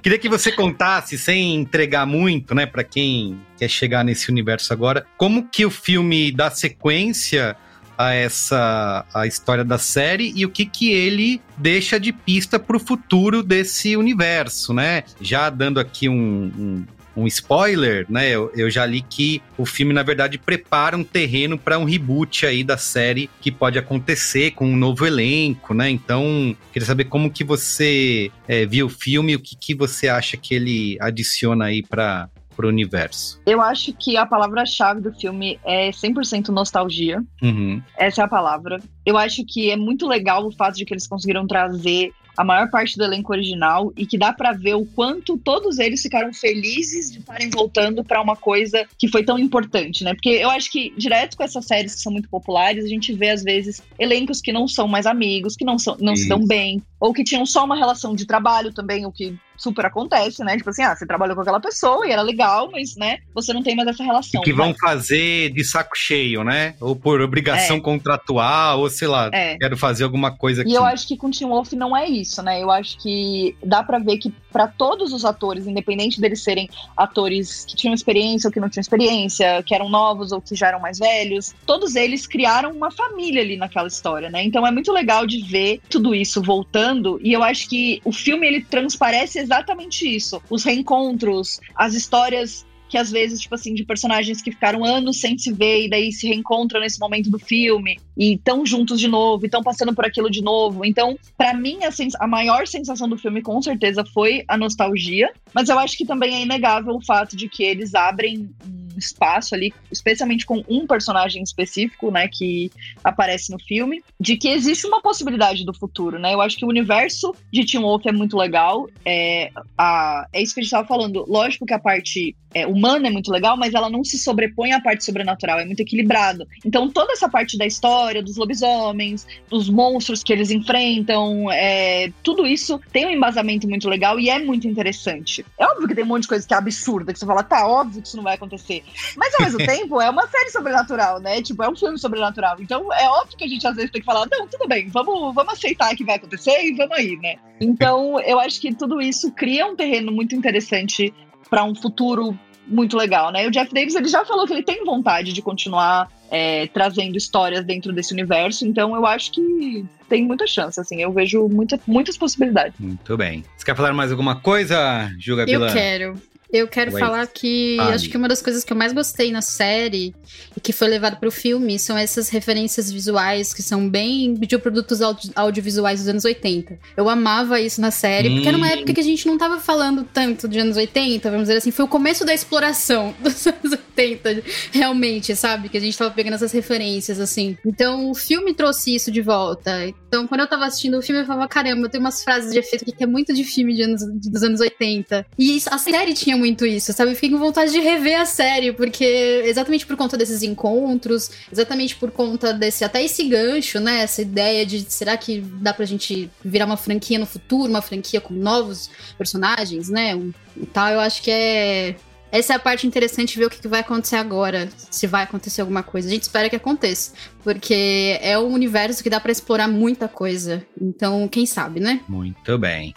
queria 0.00 0.18
que 0.18 0.28
você 0.28 0.52
contasse, 0.52 1.18
sem 1.18 1.56
entregar 1.56 2.06
muito, 2.06 2.54
né, 2.54 2.64
para 2.64 2.84
quem 2.84 3.40
quer 3.56 3.68
chegar 3.68 4.04
nesse 4.04 4.30
universo 4.30 4.72
agora, 4.72 5.04
como 5.16 5.48
que 5.48 5.66
o 5.66 5.70
filme 5.70 6.30
dá 6.30 6.50
sequência 6.50 7.56
a 7.98 8.14
essa 8.14 9.04
a 9.12 9.26
história 9.26 9.64
da 9.64 9.76
série 9.76 10.32
e 10.36 10.46
o 10.46 10.48
que 10.48 10.64
que 10.64 10.92
ele 10.92 11.42
deixa 11.56 11.98
de 11.98 12.12
pista 12.12 12.58
para 12.58 12.76
o 12.76 12.80
futuro 12.80 13.42
desse 13.42 13.96
universo, 13.96 14.72
né? 14.72 15.02
Já 15.20 15.50
dando 15.50 15.80
aqui 15.80 16.08
um, 16.08 16.52
um 16.56 16.84
um 17.18 17.26
spoiler, 17.26 18.06
né? 18.08 18.30
Eu, 18.30 18.52
eu, 18.54 18.70
já 18.70 18.86
li 18.86 19.02
que 19.02 19.42
o 19.56 19.66
filme, 19.66 19.92
na 19.92 20.04
verdade, 20.04 20.38
prepara 20.38 20.96
um 20.96 21.02
terreno 21.02 21.58
para 21.58 21.78
um 21.78 21.84
reboot 21.84 22.46
aí 22.46 22.62
da 22.62 22.76
série 22.76 23.28
que 23.40 23.50
pode 23.50 23.76
acontecer 23.76 24.52
com 24.52 24.68
um 24.68 24.76
novo 24.76 25.04
elenco, 25.04 25.74
né? 25.74 25.90
Então, 25.90 26.56
queria 26.72 26.86
saber 26.86 27.04
como 27.04 27.30
que 27.30 27.42
você 27.42 28.30
é, 28.46 28.64
viu 28.64 28.86
o 28.86 28.90
filme 28.90 29.34
o 29.34 29.40
que, 29.40 29.56
que 29.56 29.74
você 29.74 30.08
acha 30.08 30.36
que 30.36 30.54
ele 30.54 30.96
adiciona 31.00 31.66
aí 31.66 31.82
para 31.82 32.28
o 32.64 32.68
universo. 32.68 33.40
Eu 33.46 33.60
acho 33.60 33.92
que 33.92 34.16
a 34.16 34.26
palavra-chave 34.26 35.00
do 35.00 35.12
filme 35.12 35.58
é 35.64 35.90
100% 35.90 36.48
nostalgia. 36.48 37.22
Uhum. 37.42 37.82
Essa 37.96 38.22
é 38.22 38.24
a 38.24 38.28
palavra. 38.28 38.80
Eu 39.04 39.16
acho 39.16 39.44
que 39.44 39.70
é 39.70 39.76
muito 39.76 40.06
legal 40.06 40.46
o 40.46 40.50
fato 40.50 40.76
de 40.76 40.84
que 40.84 40.92
eles 40.92 41.06
conseguiram 41.06 41.46
trazer 41.46 42.12
a 42.38 42.44
maior 42.44 42.70
parte 42.70 42.96
do 42.96 43.02
elenco 43.02 43.32
original 43.32 43.92
e 43.96 44.06
que 44.06 44.16
dá 44.16 44.32
para 44.32 44.52
ver 44.52 44.74
o 44.74 44.86
quanto 44.86 45.36
todos 45.36 45.80
eles 45.80 46.00
ficaram 46.00 46.32
felizes 46.32 47.10
de 47.10 47.18
estarem 47.18 47.50
voltando 47.50 48.04
para 48.04 48.22
uma 48.22 48.36
coisa 48.36 48.86
que 48.96 49.08
foi 49.08 49.24
tão 49.24 49.36
importante, 49.36 50.04
né? 50.04 50.14
Porque 50.14 50.28
eu 50.28 50.48
acho 50.48 50.70
que 50.70 50.94
direto 50.96 51.36
com 51.36 51.42
essas 51.42 51.64
séries 51.64 51.96
que 51.96 52.00
são 52.00 52.12
muito 52.12 52.28
populares, 52.28 52.84
a 52.84 52.88
gente 52.88 53.12
vê 53.12 53.30
às 53.30 53.42
vezes 53.42 53.82
elencos 53.98 54.40
que 54.40 54.52
não 54.52 54.68
são 54.68 54.86
mais 54.86 55.04
amigos, 55.04 55.56
que 55.56 55.64
não 55.64 55.80
são 55.80 55.96
não 55.98 56.14
se 56.14 56.28
dão 56.28 56.46
bem, 56.46 56.80
ou 57.00 57.12
que 57.12 57.24
tinham 57.24 57.44
só 57.44 57.64
uma 57.64 57.74
relação 57.76 58.14
de 58.14 58.24
trabalho 58.24 58.72
também, 58.72 59.04
o 59.04 59.10
que 59.10 59.36
super 59.56 59.84
acontece, 59.86 60.44
né? 60.44 60.56
Tipo 60.56 60.70
assim, 60.70 60.82
ah, 60.82 60.94
você 60.94 61.04
trabalhou 61.04 61.34
com 61.34 61.42
aquela 61.42 61.60
pessoa 61.60 62.06
e 62.06 62.12
era 62.12 62.22
legal, 62.22 62.70
mas, 62.70 62.94
né, 62.96 63.18
você 63.34 63.52
não 63.52 63.62
tem 63.62 63.74
mais 63.74 63.88
essa 63.88 64.04
relação. 64.04 64.40
E 64.40 64.44
que 64.44 64.52
vão 64.52 64.68
mas... 64.68 64.78
fazer 64.78 65.50
de 65.52 65.64
saco 65.64 65.96
cheio, 65.96 66.44
né? 66.44 66.74
Ou 66.80 66.94
por 66.94 67.20
obrigação 67.20 67.76
É. 67.76 67.80
contratual, 67.80 68.80
ou 68.80 68.88
sei 68.88 69.08
lá, 69.08 69.28
É. 69.32 69.56
quero 69.56 69.76
fazer 69.76 70.04
alguma 70.04 70.30
coisa 70.36 70.62
aqui. 70.62 70.70
E 70.70 70.74
eu 70.74 70.84
acho 70.84 71.08
que 71.08 71.16
com 71.16 71.28
Tim 71.30 71.46
Wolf 71.46 71.72
não 71.72 71.96
é 71.96 72.08
isso, 72.08 72.27
né? 72.42 72.62
Eu 72.62 72.70
acho 72.70 72.98
que 72.98 73.56
dá 73.64 73.82
pra 73.82 73.98
ver 73.98 74.18
que 74.18 74.32
pra 74.52 74.66
todos 74.66 75.12
os 75.12 75.24
atores, 75.24 75.66
independente 75.66 76.20
deles 76.20 76.42
serem 76.42 76.68
atores 76.96 77.64
que 77.64 77.76
tinham 77.76 77.94
experiência 77.94 78.48
ou 78.48 78.52
que 78.52 78.60
não 78.60 78.68
tinham 78.68 78.80
experiência, 78.80 79.62
que 79.62 79.74
eram 79.74 79.88
novos 79.88 80.32
ou 80.32 80.40
que 80.40 80.54
já 80.54 80.68
eram 80.68 80.80
mais 80.80 80.98
velhos, 80.98 81.54
todos 81.66 81.94
eles 81.96 82.26
criaram 82.26 82.72
uma 82.72 82.90
família 82.90 83.42
ali 83.42 83.56
naquela 83.56 83.88
história, 83.88 84.30
né? 84.30 84.42
Então 84.42 84.66
é 84.66 84.70
muito 84.70 84.92
legal 84.92 85.26
de 85.26 85.42
ver 85.42 85.80
tudo 85.88 86.14
isso 86.14 86.42
voltando 86.42 87.18
e 87.22 87.32
eu 87.32 87.42
acho 87.42 87.68
que 87.68 88.00
o 88.04 88.12
filme 88.12 88.46
ele 88.46 88.64
transparece 88.64 89.38
exatamente 89.38 90.08
isso, 90.08 90.42
os 90.50 90.64
reencontros, 90.64 91.60
as 91.74 91.94
histórias 91.94 92.66
que 92.88 92.96
às 92.96 93.10
vezes, 93.10 93.40
tipo 93.40 93.54
assim, 93.54 93.74
de 93.74 93.84
personagens 93.84 94.40
que 94.40 94.50
ficaram 94.50 94.84
anos 94.84 95.20
sem 95.20 95.36
se 95.36 95.52
ver 95.52 95.84
e 95.84 95.90
daí 95.90 96.12
se 96.12 96.26
reencontram 96.26 96.80
nesse 96.80 96.98
momento 96.98 97.30
do 97.30 97.38
filme 97.38 97.98
e 98.16 98.34
estão 98.34 98.64
juntos 98.64 98.98
de 98.98 99.08
novo, 99.08 99.44
estão 99.44 99.62
passando 99.62 99.94
por 99.94 100.04
aquilo 100.04 100.30
de 100.30 100.42
novo. 100.42 100.84
Então, 100.84 101.16
pra 101.36 101.54
mim, 101.54 101.78
a, 101.84 101.90
a 102.24 102.26
maior 102.26 102.66
sensação 102.66 103.08
do 103.08 103.16
filme, 103.16 103.42
com 103.42 103.60
certeza, 103.60 104.04
foi 104.04 104.44
a 104.48 104.56
nostalgia, 104.56 105.30
mas 105.54 105.68
eu 105.68 105.78
acho 105.78 105.96
que 105.96 106.06
também 106.06 106.34
é 106.34 106.42
inegável 106.42 106.94
o 106.94 107.04
fato 107.04 107.36
de 107.36 107.48
que 107.48 107.62
eles 107.62 107.94
abrem 107.94 108.50
um 108.66 108.98
espaço 108.98 109.54
ali, 109.54 109.72
especialmente 109.92 110.44
com 110.44 110.62
um 110.68 110.86
personagem 110.86 111.42
específico, 111.42 112.10
né, 112.10 112.28
que 112.28 112.70
aparece 113.04 113.52
no 113.52 113.58
filme, 113.58 114.02
de 114.20 114.36
que 114.36 114.48
existe 114.48 114.86
uma 114.86 115.00
possibilidade 115.00 115.64
do 115.64 115.72
futuro, 115.72 116.18
né? 116.18 116.34
Eu 116.34 116.40
acho 116.40 116.56
que 116.56 116.64
o 116.64 116.68
universo 116.68 117.34
de 117.52 117.64
Teen 117.64 117.82
Wolf 117.82 118.04
é 118.06 118.12
muito 118.12 118.36
legal, 118.36 118.88
é, 119.04 119.50
a, 119.76 120.26
é 120.32 120.42
isso 120.42 120.54
que 120.54 120.60
a 120.60 120.62
gente 120.62 120.72
estava 120.72 120.88
falando. 120.88 121.24
Lógico 121.28 121.64
que 121.64 121.74
a 121.74 121.78
parte 121.78 122.34
é, 122.54 122.66
humana 122.66 123.08
é 123.08 123.10
muito 123.10 123.30
legal, 123.30 123.56
mas 123.56 123.74
ela 123.74 123.90
não 123.90 124.02
se 124.02 124.18
sobrepõe 124.18 124.72
à 124.72 124.80
parte 124.80 125.04
sobrenatural, 125.04 125.58
é 125.58 125.64
muito 125.64 125.80
equilibrado. 125.80 126.46
Então, 126.64 126.88
toda 126.88 127.12
essa 127.12 127.28
parte 127.28 127.58
da 127.58 127.66
história, 127.66 128.22
dos 128.22 128.36
lobisomens, 128.36 129.26
dos 129.48 129.68
monstros 129.68 130.22
que 130.22 130.32
eles 130.32 130.50
enfrentam, 130.50 131.50
é, 131.50 132.10
tudo 132.22 132.46
isso 132.46 132.80
tem 132.92 133.06
um 133.06 133.10
embasamento 133.10 133.68
muito 133.68 133.88
legal 133.88 134.18
e 134.18 134.30
é 134.30 134.38
muito 134.38 134.66
interessante. 134.66 135.44
É 135.58 135.66
óbvio 135.66 135.88
que 135.88 135.94
tem 135.94 136.04
um 136.04 136.08
monte 136.08 136.22
de 136.22 136.28
coisa 136.28 136.46
que 136.46 136.54
é 136.54 136.56
absurda, 136.56 137.12
que 137.12 137.18
você 137.18 137.26
fala, 137.26 137.42
tá, 137.42 137.66
óbvio 137.66 138.00
que 138.00 138.08
isso 138.08 138.16
não 138.16 138.24
vai 138.24 138.34
acontecer. 138.34 138.82
Mas 139.16 139.34
ao 139.34 139.42
mesmo 139.42 139.58
tempo, 139.66 140.00
é 140.00 140.08
uma 140.08 140.26
série 140.28 140.50
sobrenatural, 140.50 141.20
né? 141.20 141.42
Tipo, 141.42 141.62
é 141.62 141.68
um 141.68 141.76
filme 141.76 141.98
sobrenatural. 141.98 142.56
Então, 142.60 142.92
é 142.92 143.08
óbvio 143.08 143.36
que 143.36 143.44
a 143.44 143.48
gente 143.48 143.66
às 143.66 143.76
vezes 143.76 143.90
tem 143.90 144.00
que 144.00 144.06
falar, 144.06 144.26
não, 144.30 144.46
tudo 144.46 144.66
bem, 144.66 144.88
vamos, 144.88 145.34
vamos 145.34 145.52
aceitar 145.52 145.94
que 145.94 146.04
vai 146.04 146.16
acontecer 146.16 146.64
e 146.64 146.74
vamos 146.74 146.96
aí, 146.96 147.16
né? 147.16 147.36
Então, 147.60 148.20
eu 148.20 148.38
acho 148.38 148.60
que 148.60 148.74
tudo 148.74 149.00
isso 149.00 149.32
cria 149.32 149.66
um 149.66 149.76
terreno 149.76 150.12
muito 150.12 150.34
interessante 150.34 151.12
para 151.48 151.64
um 151.64 151.74
futuro 151.74 152.38
muito 152.66 152.96
legal, 152.96 153.32
né? 153.32 153.44
E 153.44 153.48
o 153.48 153.50
Jeff 153.50 153.72
Davis 153.72 153.94
ele 153.94 154.08
já 154.08 154.24
falou 154.24 154.46
que 154.46 154.52
ele 154.52 154.62
tem 154.62 154.84
vontade 154.84 155.32
de 155.32 155.40
continuar 155.40 156.08
é, 156.30 156.66
trazendo 156.66 157.16
histórias 157.16 157.64
dentro 157.64 157.92
desse 157.92 158.12
universo, 158.12 158.66
então 158.66 158.94
eu 158.94 159.06
acho 159.06 159.32
que 159.32 159.84
tem 160.08 160.24
muita 160.24 160.46
chance, 160.46 160.78
assim, 160.78 161.00
eu 161.00 161.12
vejo 161.12 161.48
muita, 161.48 161.80
muitas 161.86 162.16
possibilidades. 162.16 162.74
Muito 162.78 163.16
bem. 163.16 163.44
Você 163.56 163.64
quer 163.64 163.76
falar 163.76 163.92
mais 163.92 164.10
alguma 164.10 164.36
coisa, 164.36 165.10
Juga 165.18 165.44
Eu 165.48 165.66
quero. 165.72 166.20
Eu 166.50 166.66
quero 166.66 166.92
Ué. 166.94 166.98
falar 167.00 167.26
que 167.26 167.76
Fale. 167.78 167.94
acho 167.94 168.08
que 168.08 168.16
uma 168.16 168.26
das 168.28 168.40
coisas 168.40 168.64
que 168.64 168.72
eu 168.72 168.76
mais 168.76 168.92
gostei 168.92 169.30
na 169.30 169.42
série 169.42 170.14
e 170.56 170.60
que 170.60 170.72
foi 170.72 170.88
levado 170.88 171.16
para 171.18 171.28
o 171.28 171.32
filme 171.32 171.78
são 171.78 171.96
essas 171.96 172.28
referências 172.30 172.90
visuais 172.90 173.52
que 173.52 173.62
são 173.62 173.88
bem 173.88 174.32
de 174.34 174.58
produtos 174.58 175.02
audi- 175.02 175.30
audiovisuais 175.34 176.00
dos 176.00 176.08
anos 176.08 176.24
80. 176.24 176.78
Eu 176.96 177.08
amava 177.08 177.60
isso 177.60 177.80
na 177.80 177.90
série, 177.90 178.30
porque 178.30 178.48
era 178.48 178.56
uma 178.56 178.66
Hum. 178.66 178.70
época 178.70 178.94
que 178.94 179.00
a 179.00 179.04
gente 179.04 179.26
não 179.26 179.36
tava 179.36 179.58
falando 179.60 180.04
tanto 180.04 180.48
de 180.48 180.58
anos 180.58 180.76
80, 180.76 181.30
vamos 181.30 181.48
dizer 181.48 181.58
assim, 181.58 181.70
foi 181.70 181.84
o 181.84 181.88
começo 181.88 182.24
da 182.24 182.32
exploração 182.32 183.14
dos 183.20 183.46
anos 183.46 183.72
80, 183.96 184.42
realmente, 184.72 185.36
sabe? 185.36 185.68
Que 185.68 185.76
a 185.76 185.80
gente 185.80 185.98
tava 185.98 186.10
pegando 186.12 186.34
essas 186.34 186.52
referências, 186.52 187.20
assim. 187.20 187.56
Então, 187.66 188.10
o 188.10 188.14
filme 188.14 188.54
trouxe 188.54 188.94
isso 188.94 189.10
de 189.10 189.20
volta. 189.20 189.92
Então, 190.08 190.26
quando 190.26 190.40
eu 190.40 190.46
tava 190.46 190.64
assistindo 190.64 190.96
o 190.98 191.02
filme, 191.02 191.20
eu 191.20 191.26
falava, 191.26 191.46
caramba, 191.46 191.86
tem 191.88 192.00
umas 192.00 192.24
frases 192.24 192.50
de 192.50 192.58
efeito 192.58 192.82
aqui 192.82 192.92
que 192.92 193.04
é 193.04 193.06
muito 193.06 193.34
de 193.34 193.44
filme 193.44 193.74
de 193.74 193.82
anos, 193.82 194.00
dos 194.26 194.42
anos 194.42 194.58
80. 194.58 195.26
E 195.38 195.56
isso- 195.56 195.68
a 195.70 195.76
série 195.76 196.14
tinha 196.14 196.34
muito 196.34 196.64
isso, 196.64 196.92
sabe? 196.94 197.10
Eu 197.10 197.14
fiquei 197.14 197.28
com 197.30 197.38
vontade 197.38 197.70
de 197.72 197.78
rever 197.78 198.18
a 198.18 198.24
série, 198.24 198.72
porque 198.72 199.04
exatamente 199.44 199.84
por 199.86 199.96
conta 199.98 200.16
desses 200.16 200.42
encontros, 200.42 201.30
exatamente 201.52 201.94
por 201.96 202.10
conta 202.10 202.54
desse, 202.54 202.84
até 202.84 203.04
esse 203.04 203.22
gancho, 203.24 203.78
né? 203.80 204.00
Essa 204.02 204.22
ideia 204.22 204.64
de 204.64 204.80
será 204.90 205.14
que 205.16 205.40
dá 205.40 205.74
pra 205.74 205.84
gente 205.84 206.30
virar 206.42 206.64
uma 206.64 206.76
franquia 206.78 207.18
no 207.18 207.26
futuro, 207.26 207.68
uma 207.68 207.82
franquia 207.82 208.20
com 208.20 208.32
novos 208.32 208.88
personagens, 209.18 209.88
né? 209.90 210.14
Um- 210.16 210.32
E 210.60 210.66
tal, 210.66 210.88
eu 210.90 210.98
acho 211.00 211.22
que 211.22 211.30
é. 211.30 211.94
Essa 212.30 212.52
é 212.52 212.56
a 212.56 212.58
parte 212.58 212.86
interessante 212.86 213.32
de 213.32 213.38
ver 213.38 213.46
o 213.46 213.50
que 213.50 213.66
vai 213.66 213.80
acontecer 213.80 214.16
agora, 214.16 214.68
se 214.90 215.06
vai 215.06 215.24
acontecer 215.24 215.62
alguma 215.62 215.82
coisa. 215.82 216.08
A 216.08 216.10
gente 216.10 216.22
espera 216.22 216.50
que 216.50 216.56
aconteça, 216.56 217.12
porque 217.42 218.18
é 218.20 218.38
um 218.38 218.52
universo 218.52 219.02
que 219.02 219.10
dá 219.10 219.18
pra 219.18 219.32
explorar 219.32 219.66
muita 219.66 220.08
coisa. 220.08 220.64
Então, 220.80 221.26
quem 221.26 221.46
sabe, 221.46 221.80
né? 221.80 222.00
Muito 222.08 222.58
bem. 222.58 222.94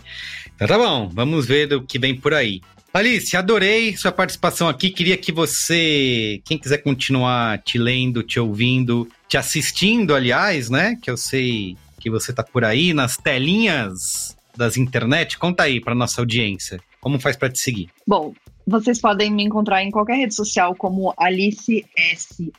Então 0.56 0.68
tá 0.68 0.78
bom, 0.78 1.10
vamos 1.10 1.46
ver 1.46 1.68
do 1.68 1.82
que 1.82 1.98
vem 1.98 2.16
por 2.16 2.34
aí. 2.34 2.62
Alice, 2.94 3.38
adorei 3.38 3.96
sua 3.96 4.12
participação 4.12 4.68
aqui. 4.68 4.90
Queria 4.90 5.16
que 5.16 5.32
você, 5.32 6.42
quem 6.44 6.58
quiser 6.58 6.80
continuar 6.80 7.58
te 7.60 7.78
lendo, 7.78 8.22
te 8.22 8.38
ouvindo, 8.38 9.08
te 9.30 9.38
assistindo, 9.38 10.14
aliás, 10.14 10.70
né? 10.70 10.98
Que 11.02 11.10
eu 11.10 11.16
sei 11.16 11.78
que 12.02 12.10
você 12.10 12.34
tá 12.34 12.44
por 12.44 12.66
aí 12.66 12.94
nas 12.94 13.16
telinhas 13.16 14.36
das 14.58 14.76
internet. 14.76 15.38
Conta 15.38 15.64
aí 15.64 15.80
pra 15.80 15.96
nossa 15.96 16.20
audiência. 16.20 16.82
Como 17.00 17.18
faz 17.18 17.38
pra 17.38 17.50
te 17.50 17.60
seguir? 17.60 17.90
Bom, 18.06 18.34
vocês 18.66 19.00
podem 19.00 19.32
me 19.32 19.44
encontrar 19.44 19.84
em 19.84 19.92
qualquer 19.92 20.18
rede 20.18 20.36
social 20.36 20.76
como 20.76 21.14
Alice 21.18 21.86
S. 21.98 22.52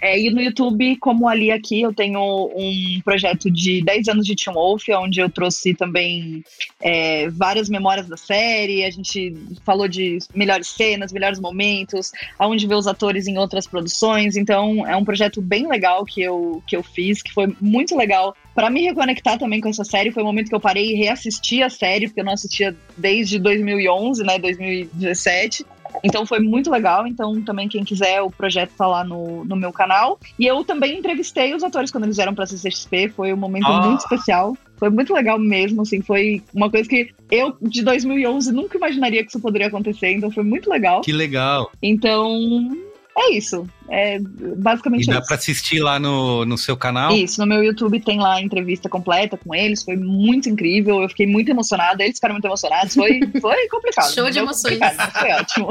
É, 0.00 0.18
e 0.18 0.30
no 0.30 0.40
YouTube, 0.40 0.96
como 0.98 1.28
ali 1.28 1.50
aqui, 1.50 1.80
eu 1.80 1.92
tenho 1.92 2.20
um 2.54 3.00
projeto 3.04 3.50
de 3.50 3.82
10 3.82 4.08
anos 4.08 4.26
de 4.26 4.36
Teen 4.36 4.54
Wolf, 4.54 4.88
onde 4.90 5.20
eu 5.20 5.28
trouxe 5.28 5.74
também 5.74 6.44
é, 6.80 7.28
várias 7.30 7.68
memórias 7.68 8.06
da 8.06 8.16
série. 8.16 8.84
A 8.84 8.90
gente 8.90 9.34
falou 9.64 9.88
de 9.88 10.18
melhores 10.34 10.68
cenas, 10.68 11.12
melhores 11.12 11.40
momentos, 11.40 12.12
aonde 12.38 12.66
ver 12.66 12.76
os 12.76 12.86
atores 12.86 13.26
em 13.26 13.38
outras 13.38 13.66
produções. 13.66 14.36
Então, 14.36 14.86
é 14.86 14.96
um 14.96 15.04
projeto 15.04 15.42
bem 15.42 15.66
legal 15.66 16.04
que 16.04 16.22
eu, 16.22 16.62
que 16.66 16.76
eu 16.76 16.82
fiz, 16.82 17.20
que 17.20 17.32
foi 17.32 17.52
muito 17.60 17.96
legal 17.96 18.36
para 18.58 18.70
me 18.70 18.82
reconectar 18.82 19.38
também 19.38 19.60
com 19.60 19.68
essa 19.68 19.84
série. 19.84 20.10
Foi 20.10 20.20
o 20.20 20.26
momento 20.26 20.48
que 20.48 20.54
eu 20.54 20.58
parei 20.58 20.90
e 20.90 20.94
reassisti 20.96 21.62
a 21.62 21.70
série, 21.70 22.08
porque 22.08 22.18
eu 22.20 22.24
não 22.24 22.32
assistia 22.32 22.74
desde 22.96 23.38
2011, 23.38 24.24
né, 24.24 24.36
2017. 24.36 25.64
Então 26.02 26.26
foi 26.26 26.40
muito 26.40 26.68
legal. 26.68 27.06
Então, 27.06 27.40
também, 27.42 27.68
quem 27.68 27.84
quiser, 27.84 28.20
o 28.20 28.32
projeto 28.32 28.72
tá 28.76 28.84
lá 28.84 29.04
no, 29.04 29.44
no 29.44 29.54
meu 29.54 29.72
canal. 29.72 30.18
E 30.36 30.44
eu 30.44 30.64
também 30.64 30.98
entrevistei 30.98 31.54
os 31.54 31.62
atores 31.62 31.92
quando 31.92 32.02
eles 32.04 32.16
vieram 32.16 32.34
pra 32.34 32.46
CCXP. 32.46 33.10
Foi 33.10 33.32
um 33.32 33.36
momento 33.36 33.68
Ah. 33.68 33.86
muito 33.86 34.00
especial. 34.00 34.56
Foi 34.76 34.90
muito 34.90 35.14
legal 35.14 35.38
mesmo, 35.38 35.82
assim. 35.82 36.02
Foi 36.02 36.42
uma 36.52 36.68
coisa 36.68 36.88
que 36.88 37.10
eu, 37.30 37.56
de 37.62 37.82
2011, 37.82 38.50
nunca 38.52 38.76
imaginaria 38.76 39.22
que 39.22 39.28
isso 39.28 39.40
poderia 39.40 39.68
acontecer. 39.68 40.10
Então, 40.10 40.32
foi 40.32 40.42
muito 40.42 40.68
legal. 40.68 41.00
Que 41.02 41.12
legal. 41.12 41.70
Então, 41.80 42.76
é 43.18 43.30
isso. 43.34 43.66
É 43.90 44.16
E 44.16 44.22
basicamente 44.56 45.06
dá 45.06 45.18
isso. 45.18 45.26
pra 45.26 45.36
assistir 45.36 45.80
lá 45.80 45.98
no, 45.98 46.44
no 46.44 46.56
seu 46.58 46.76
canal? 46.76 47.12
Isso, 47.12 47.40
no 47.40 47.46
meu 47.46 47.62
YouTube 47.62 48.00
tem 48.00 48.18
lá 48.18 48.34
a 48.34 48.40
entrevista 48.42 48.88
completa 48.88 49.36
com 49.36 49.54
eles, 49.54 49.82
foi 49.82 49.96
muito 49.96 50.48
incrível, 50.48 51.02
eu 51.02 51.08
fiquei 51.08 51.26
muito 51.26 51.50
emocionada, 51.50 52.02
eles 52.02 52.16
ficaram 52.16 52.34
muito 52.34 52.44
emocionados, 52.46 52.94
foi, 52.94 53.20
foi 53.40 53.68
complicado. 53.68 54.12
Show 54.14 54.30
de 54.30 54.38
emoções. 54.38 54.78
Foi 55.18 55.32
ótimo. 55.32 55.68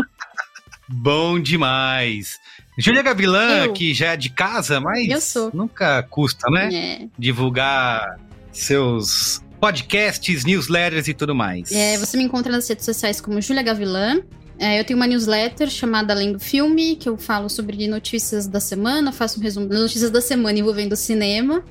Bom 0.90 1.40
demais. 1.40 2.38
Júlia 2.78 3.02
Gavilã, 3.02 3.66
Eu. 3.66 3.74
que 3.74 3.94
já 3.94 4.14
é 4.14 4.18
de 4.18 4.30
casa, 4.30 4.80
mas 4.80 5.08
Eu 5.10 5.20
sou. 5.20 5.52
nunca 5.54 6.04
custa, 6.04 6.50
né? 6.50 6.70
É. 6.74 7.08
Divulgar 7.18 8.20
seus 8.52 9.42
podcasts, 9.60 10.46
newsletters 10.46 11.08
e 11.08 11.14
tudo 11.14 11.34
mais. 11.34 11.72
É, 11.72 11.98
você 11.98 12.16
me 12.18 12.24
encontra 12.24 12.52
nas 12.52 12.68
redes 12.70 12.86
sociais 12.86 13.20
como 13.20 13.42
Júlia 13.42 13.64
Gavilã. 13.64 14.22
É, 14.60 14.80
eu 14.80 14.84
tenho 14.84 14.98
uma 14.98 15.06
newsletter 15.06 15.70
chamada 15.70 16.14
Além 16.14 16.32
do 16.32 16.40
Filme, 16.40 16.96
que 16.96 17.08
eu 17.08 17.18
falo 17.18 17.50
sobre 17.50 17.88
notícias 17.88 18.48
da 18.48 18.60
semana, 18.60 19.12
faço 19.12 19.40
um 19.40 19.44
resumo 19.44 19.68
das 19.68 19.80
notícias 19.80 20.10
da 20.10 20.22
semana 20.22 20.58
envolvendo 20.58 20.94
o 20.94 20.96
cinema. 20.96 21.64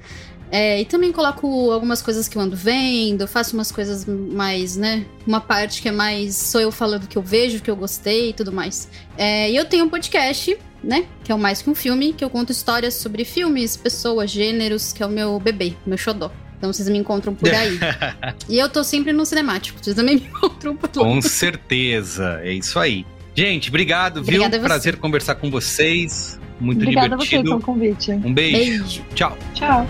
É, 0.51 0.81
e 0.81 0.85
também 0.85 1.11
coloco 1.11 1.73
algumas 1.73 2.01
coisas 2.01 2.29
que 2.29 2.39
eu 2.39 2.43
ando 2.43 2.55
vendo, 2.55 3.27
faço 3.27 3.55
umas 3.57 3.73
coisas 3.73 4.05
mais, 4.07 4.77
né? 4.77 5.05
Uma 5.27 5.41
parte 5.41 5.83
que 5.83 5.89
é 5.89 5.93
mais 5.93 6.37
sou 6.37 6.61
eu 6.61 6.71
falando 6.71 7.05
o 7.05 7.09
que 7.09 7.19
eu 7.19 7.23
vejo, 7.23 7.59
o 7.59 7.61
que 7.61 7.71
eu 7.71 7.75
gostei 7.75 8.31
e 8.31 8.33
tudo 8.33 8.53
mais. 8.53 8.89
É, 9.19 9.51
e 9.51 9.57
eu 9.57 9.65
tenho 9.65 9.85
um 9.85 9.89
podcast, 9.89 10.57
né? 10.85 11.07
Que 11.25 11.33
é 11.33 11.35
o 11.35 11.39
Mais 11.39 11.63
Que 11.63 11.71
Um 11.71 11.75
Filme, 11.75 12.13
que 12.13 12.25
eu 12.25 12.31
conto 12.31 12.53
histórias 12.53 12.95
sobre 12.95 13.25
filmes, 13.25 13.77
pessoas, 13.77 14.31
gêneros, 14.31 14.93
que 14.93 15.03
é 15.03 15.07
o 15.07 15.11
meu 15.11 15.41
bebê, 15.41 15.75
meu 15.85 15.99
xodó. 15.99 16.31
Então 16.57 16.73
vocês 16.73 16.89
me 16.89 16.99
encontram 16.99 17.35
por 17.35 17.49
aí. 17.49 17.79
e 18.49 18.59
eu 18.59 18.69
tô 18.69 18.83
sempre 18.83 19.13
no 19.13 19.25
cinemático, 19.27 19.79
vocês 19.83 19.95
também 19.95 20.17
me 20.21 20.23
encontram 20.27 20.75
por 20.77 20.91
lá. 20.97 21.05
Com 21.05 21.21
certeza, 21.21 22.41
é 22.43 22.53
isso 22.53 22.79
aí. 22.79 23.05
Gente, 23.35 23.69
obrigado, 23.69 24.21
Obrigada 24.21 24.57
viu? 24.57 24.61
a 24.61 24.63
você. 24.63 24.67
Prazer 24.69 24.97
conversar 24.97 25.35
com 25.35 25.51
vocês. 25.51 26.41
Muito 26.59 26.79
Obrigada 26.81 27.15
a 27.15 27.19
você 27.19 27.25
divertido. 27.27 27.51
pelo 27.51 27.61
convite. 27.61 28.13
Um 28.13 28.33
beijo. 28.33 28.57
Beijo. 28.59 29.05
Tchau. 29.15 29.37
Tchau. 29.55 29.87